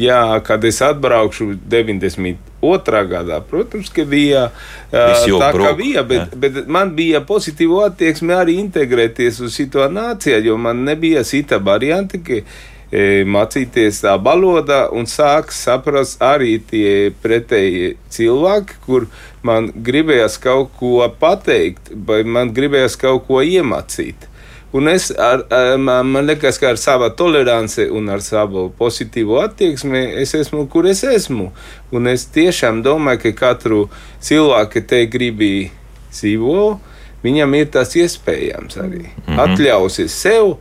Jā, 0.00 0.40
kad 0.46 0.64
es 0.64 0.80
atbraukšu 0.84 1.52
92. 1.68 3.02
gadā, 3.10 3.40
protams, 3.50 3.90
ka 3.92 4.06
bija 4.08 4.48
tā, 4.92 5.50
kā 5.56 5.74
bija, 5.78 6.04
bet, 6.06 6.30
ja. 6.30 6.40
bet 6.40 6.60
man 6.70 6.94
bija 6.96 7.24
pozitīva 7.26 7.88
attieksme 7.90 8.36
arī 8.38 8.60
integrēties 8.62 9.42
uz 9.44 9.56
šito 9.58 9.88
nāciju, 9.90 10.42
jo 10.46 10.58
man 10.60 10.84
nebija 10.86 11.24
cita 11.26 11.58
varianta, 11.58 12.22
ka 12.22 12.38
e, 12.40 13.26
mācīties 13.26 14.02
tā 14.06 14.14
valoda 14.22 14.84
un 14.94 15.10
sāk 15.10 15.50
saprast 15.54 16.22
arī 16.22 16.56
tie 16.70 17.10
pretēji 17.22 17.96
cilvēki, 18.14 18.80
kur 18.86 19.10
man 19.42 19.72
gribējās 19.74 20.38
kaut 20.42 20.74
ko 20.78 21.02
pateikt, 21.20 21.90
vai 22.06 22.22
man 22.22 22.54
gribējās 22.54 22.98
kaut 23.00 23.26
ko 23.26 23.42
iemācīt. 23.42 24.29
Un 24.72 24.86
es 24.86 25.08
ar, 25.10 25.42
ar, 25.50 25.76
man 25.82 26.26
liekas, 26.28 26.58
ka 26.62 26.70
ar 26.70 26.78
savu 26.78 27.08
toleranci 27.18 27.88
un 27.90 28.06
ar 28.14 28.22
savu 28.22 28.68
pozitīvu 28.78 29.40
attieksmi 29.42 30.02
es 30.22 30.34
esmu, 30.38 30.68
kur 30.70 30.86
es 30.86 31.02
esmu. 31.02 31.48
Un 31.90 32.06
es 32.06 32.28
tiešām 32.30 32.82
domāju, 32.86 33.24
ka 33.24 33.32
katru 33.40 33.80
cilvēku 34.22 34.84
te 34.86 35.02
gribi 35.10 35.70
dzīvo, 36.12 36.78
viņam 37.24 37.58
ir 37.58 37.72
tas 37.74 37.96
iespējams 37.98 38.78
arī. 38.78 39.04
Mm 39.10 39.26
-hmm. 39.26 39.40
Atļausies 39.46 40.20
sev 40.22 40.56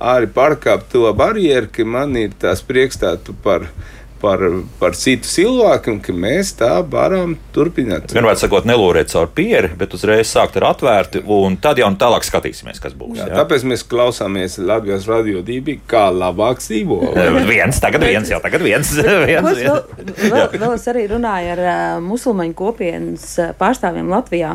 arī 0.00 0.26
pārkāpt 0.26 0.90
to 0.92 1.12
barjeru, 1.12 1.70
ka 1.72 1.84
man 1.84 2.16
ir 2.16 2.34
tas 2.38 2.62
priekšstātu 2.62 3.34
par 3.42 3.60
viņu 3.60 3.93
par, 4.24 4.42
par 4.80 4.96
citu 4.96 5.28
cilvēku, 5.28 5.92
un 5.92 6.00
ka 6.04 6.14
mēs 6.16 6.54
tā 6.58 6.72
varam 6.90 7.36
turpināt. 7.54 8.12
Vienmēr 8.14 8.38
sakot, 8.40 8.66
nelūrēt 8.68 9.12
caur 9.12 9.28
pieri, 9.36 9.70
bet 9.78 9.94
uzreiz 9.96 10.30
sākt 10.32 10.56
ar 10.60 10.70
atvērti, 10.70 11.24
un 11.28 11.58
tad 11.60 11.80
jau 11.82 11.90
tālāk 12.00 12.24
skatīsimies, 12.26 12.80
kas 12.82 12.96
būs. 12.96 13.18
Jā, 13.20 13.28
jā? 13.28 13.36
Tāpēc 13.42 13.66
mēs 13.68 13.84
klausāmies 13.88 14.56
Latvijas 14.64 15.08
radio 15.10 15.42
divi, 15.44 15.76
kā 15.90 16.06
labāk 16.14 16.62
dzīvo. 16.62 17.00
viens, 17.48 17.80
tagad 17.82 18.06
viens, 18.06 18.32
jau 18.32 18.40
tagad 18.44 18.64
viens. 18.64 18.94
viens, 19.28 19.50
viens. 19.60 19.68
Vēl, 19.68 20.32
vēl, 20.32 20.58
vēl 20.64 20.76
es 20.78 20.88
arī 20.94 21.06
runāju 21.12 21.54
ar 21.56 21.64
musulmaņu 22.04 22.56
kopienas 22.58 23.28
pārstāvjiem 23.60 24.08
Latvijā, 24.12 24.54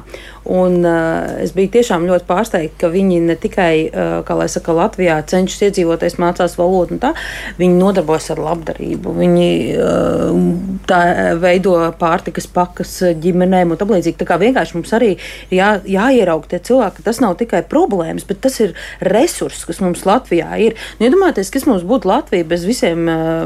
un 0.50 0.80
uh, 0.84 1.41
es 1.43 1.54
biju 1.56 1.72
tiešām 1.78 2.08
ļoti 2.10 2.28
pārsteigta, 2.30 2.78
ka 2.84 2.91
viņi 2.93 3.22
ne 3.28 3.38
tikai, 3.39 3.74
uh, 3.89 4.47
saka, 4.50 4.74
Latvijā 4.76 5.20
cenšas 5.30 5.68
iedzīvoties, 5.70 6.18
mācās 6.22 6.58
valodu 6.60 6.97
tā, 7.02 7.14
viņi 7.60 7.78
nodarbojas 7.80 8.32
ar 8.34 8.41
labdarību. 8.43 9.14
Viņi 9.20 9.50
tā 10.89 11.00
veido 11.41 11.76
pārtikas 12.00 12.47
pakas 12.52 12.91
ģimenēm 13.22 13.74
un 13.74 13.80
tam 13.80 13.93
līdzīgi. 13.93 14.18
Tā 14.20 14.28
kā 14.30 14.39
vienkārši 14.41 14.78
mums 14.78 14.93
arī 14.95 15.12
jā, 15.54 15.72
jāieraug 15.88 16.47
tie 16.50 16.60
cilvēki, 16.70 17.00
ka 17.00 17.08
tas 17.10 17.22
nav 17.24 17.38
tikai 17.39 17.62
problēmas, 17.70 18.26
bet 18.30 18.41
tas 18.43 18.60
ir 18.64 18.76
resurss, 19.06 19.68
kas 19.68 19.82
mums 19.84 20.06
Latvijā 20.08 20.50
ir. 20.66 20.78
Nu, 21.00 21.08
iedomājieties, 21.10 21.52
kas 21.54 21.68
mums 21.70 21.86
būtu 21.88 22.10
Latvija 22.10 22.47
bez 22.50 22.66
visiem 22.68 23.06
uh, 23.10 23.45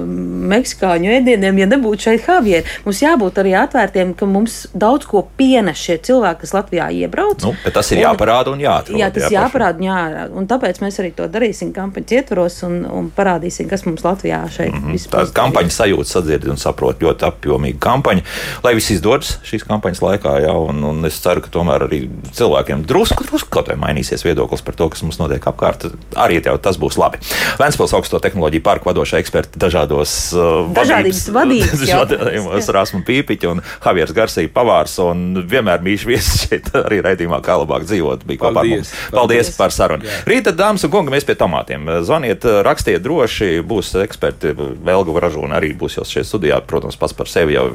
meksikāņu 0.53 1.13
ēdieniem, 1.19 1.63
ja 1.63 1.69
nebūtu 1.73 2.09
šeit 2.09 2.27
Javier. 2.29 2.67
Mums 2.87 3.03
jābūt 3.03 3.41
arī 3.41 3.55
atvērtiem, 3.59 4.15
ka 4.17 4.29
mums 4.29 4.63
daudz 4.73 5.07
ko 5.09 5.25
pienes 5.37 5.81
šie 5.81 5.99
cilvēki, 6.05 6.43
kas 6.43 6.55
Latvijā 6.55 6.89
iebrauc. 6.95 7.43
Nu, 7.43 7.53
tas 7.73 7.91
ir 7.91 7.99
un, 7.99 8.03
jāparāda 8.05 8.53
un 8.53 8.61
jāatrod. 8.63 8.99
Jā, 8.99 9.09
tas 9.13 9.27
jā, 9.27 9.43
jāparāda 9.43 9.81
un 9.81 9.87
jārāda. 9.87 10.27
Un 10.39 10.47
tāpēc 10.49 10.81
mēs 10.83 10.99
arī 11.01 11.11
to 11.17 11.27
darīsim 11.31 11.73
kampaņas 11.75 12.15
ietvaros 12.19 12.59
un, 12.67 12.79
un 12.87 13.09
parādīsim, 13.15 13.69
kas 13.71 13.85
mums 13.87 14.05
Latvijā 14.05 14.43
šeit 14.53 14.71
mm 14.73 14.79
-hmm. 14.79 14.97
vispār. 14.97 15.23
Tās 15.23 15.35
kampaņas 15.35 15.79
sajūta 15.81 16.09
sadzird 16.09 16.47
un 16.49 16.57
saprot 16.57 17.01
ļoti 17.01 17.27
apjomīga 17.29 17.79
kampaņa. 17.79 18.25
Lai 18.63 18.75
viss 18.75 18.93
izdodas 18.93 19.37
šīs 19.43 19.67
kampaņas 19.67 20.01
laikā, 20.01 20.35
jā, 20.45 20.53
un, 20.69 20.83
un 20.83 21.05
es 21.05 21.19
ceru, 21.19 21.41
ka 21.41 21.49
tomēr 21.49 21.87
arī 21.87 22.09
cilvēkiem 22.31 22.85
drusku, 22.85 23.23
drusku 23.23 23.49
kaut 23.49 23.67
vai 23.67 23.77
mainīsies 23.77 24.25
viedoklis 24.25 24.61
par 24.61 24.75
to, 24.75 24.89
kas 24.89 25.03
mums 25.03 25.19
notiek 25.19 25.47
apkārt. 25.47 25.89
Arī 26.15 26.41
jau 26.43 26.57
tas 26.57 26.77
būs 26.77 26.97
labi. 26.97 27.19
Vēncpils 27.59 27.93
augsto 27.93 28.19
tehnoloģiju 28.19 28.63
parku 28.63 28.89
vadošā 28.89 29.21
eksperta 29.23 29.59
dažādos 29.59 30.33
uh, 30.35 30.65
vadības 30.75 31.29
vadījumos, 31.33 32.69
Rasmu 32.77 33.03
Pīpiņu 33.07 33.51
un 33.53 33.63
Javiers 33.85 34.13
Garsī 34.15 34.47
pavārs, 34.51 34.97
un 35.03 35.43
vienmēr 35.49 35.83
mīšu 35.85 36.09
viesis 36.09 36.47
šeit 36.47 36.72
arī 36.85 37.01
raidījumā, 37.05 37.39
kā 37.45 37.57
labāk 37.61 37.87
dzīvot, 37.87 38.27
bija 38.29 38.43
kopā 38.43 38.63
ar 38.63 38.69
mums. 38.71 38.91
Paldies, 38.93 39.15
paldies 39.15 39.51
par 39.57 39.75
sarunu. 39.75 40.07
Jā. 40.07 40.19
Rīta, 40.29 40.53
dāmas 40.57 40.85
un 40.87 40.93
kungi, 40.93 41.13
mēs 41.13 41.27
pie 41.27 41.37
tomātiem. 41.39 41.89
Zvaniet, 42.07 42.47
rakstiet 42.67 43.03
droši, 43.05 43.55
būs 43.67 43.93
eksperti, 44.03 44.53
Velga 44.83 45.25
Ražūna 45.27 45.59
arī 45.59 45.73
būs 45.77 45.99
jau 45.99 46.07
šeit 46.07 46.29
studijā. 46.29 46.61
Protams, 46.67 46.99
pats 46.99 47.15
par 47.17 47.31
sevi 47.31 47.57
jau 47.57 47.69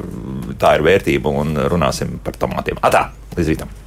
tā 0.59 0.77
ir 0.77 0.87
vērtība 0.87 1.35
un 1.43 1.59
runāsim 1.71 2.17
par 2.23 2.39
tomātiem. 2.39 2.81
Atā, 2.85 3.09
līdz 3.37 3.55
rītam! 3.55 3.78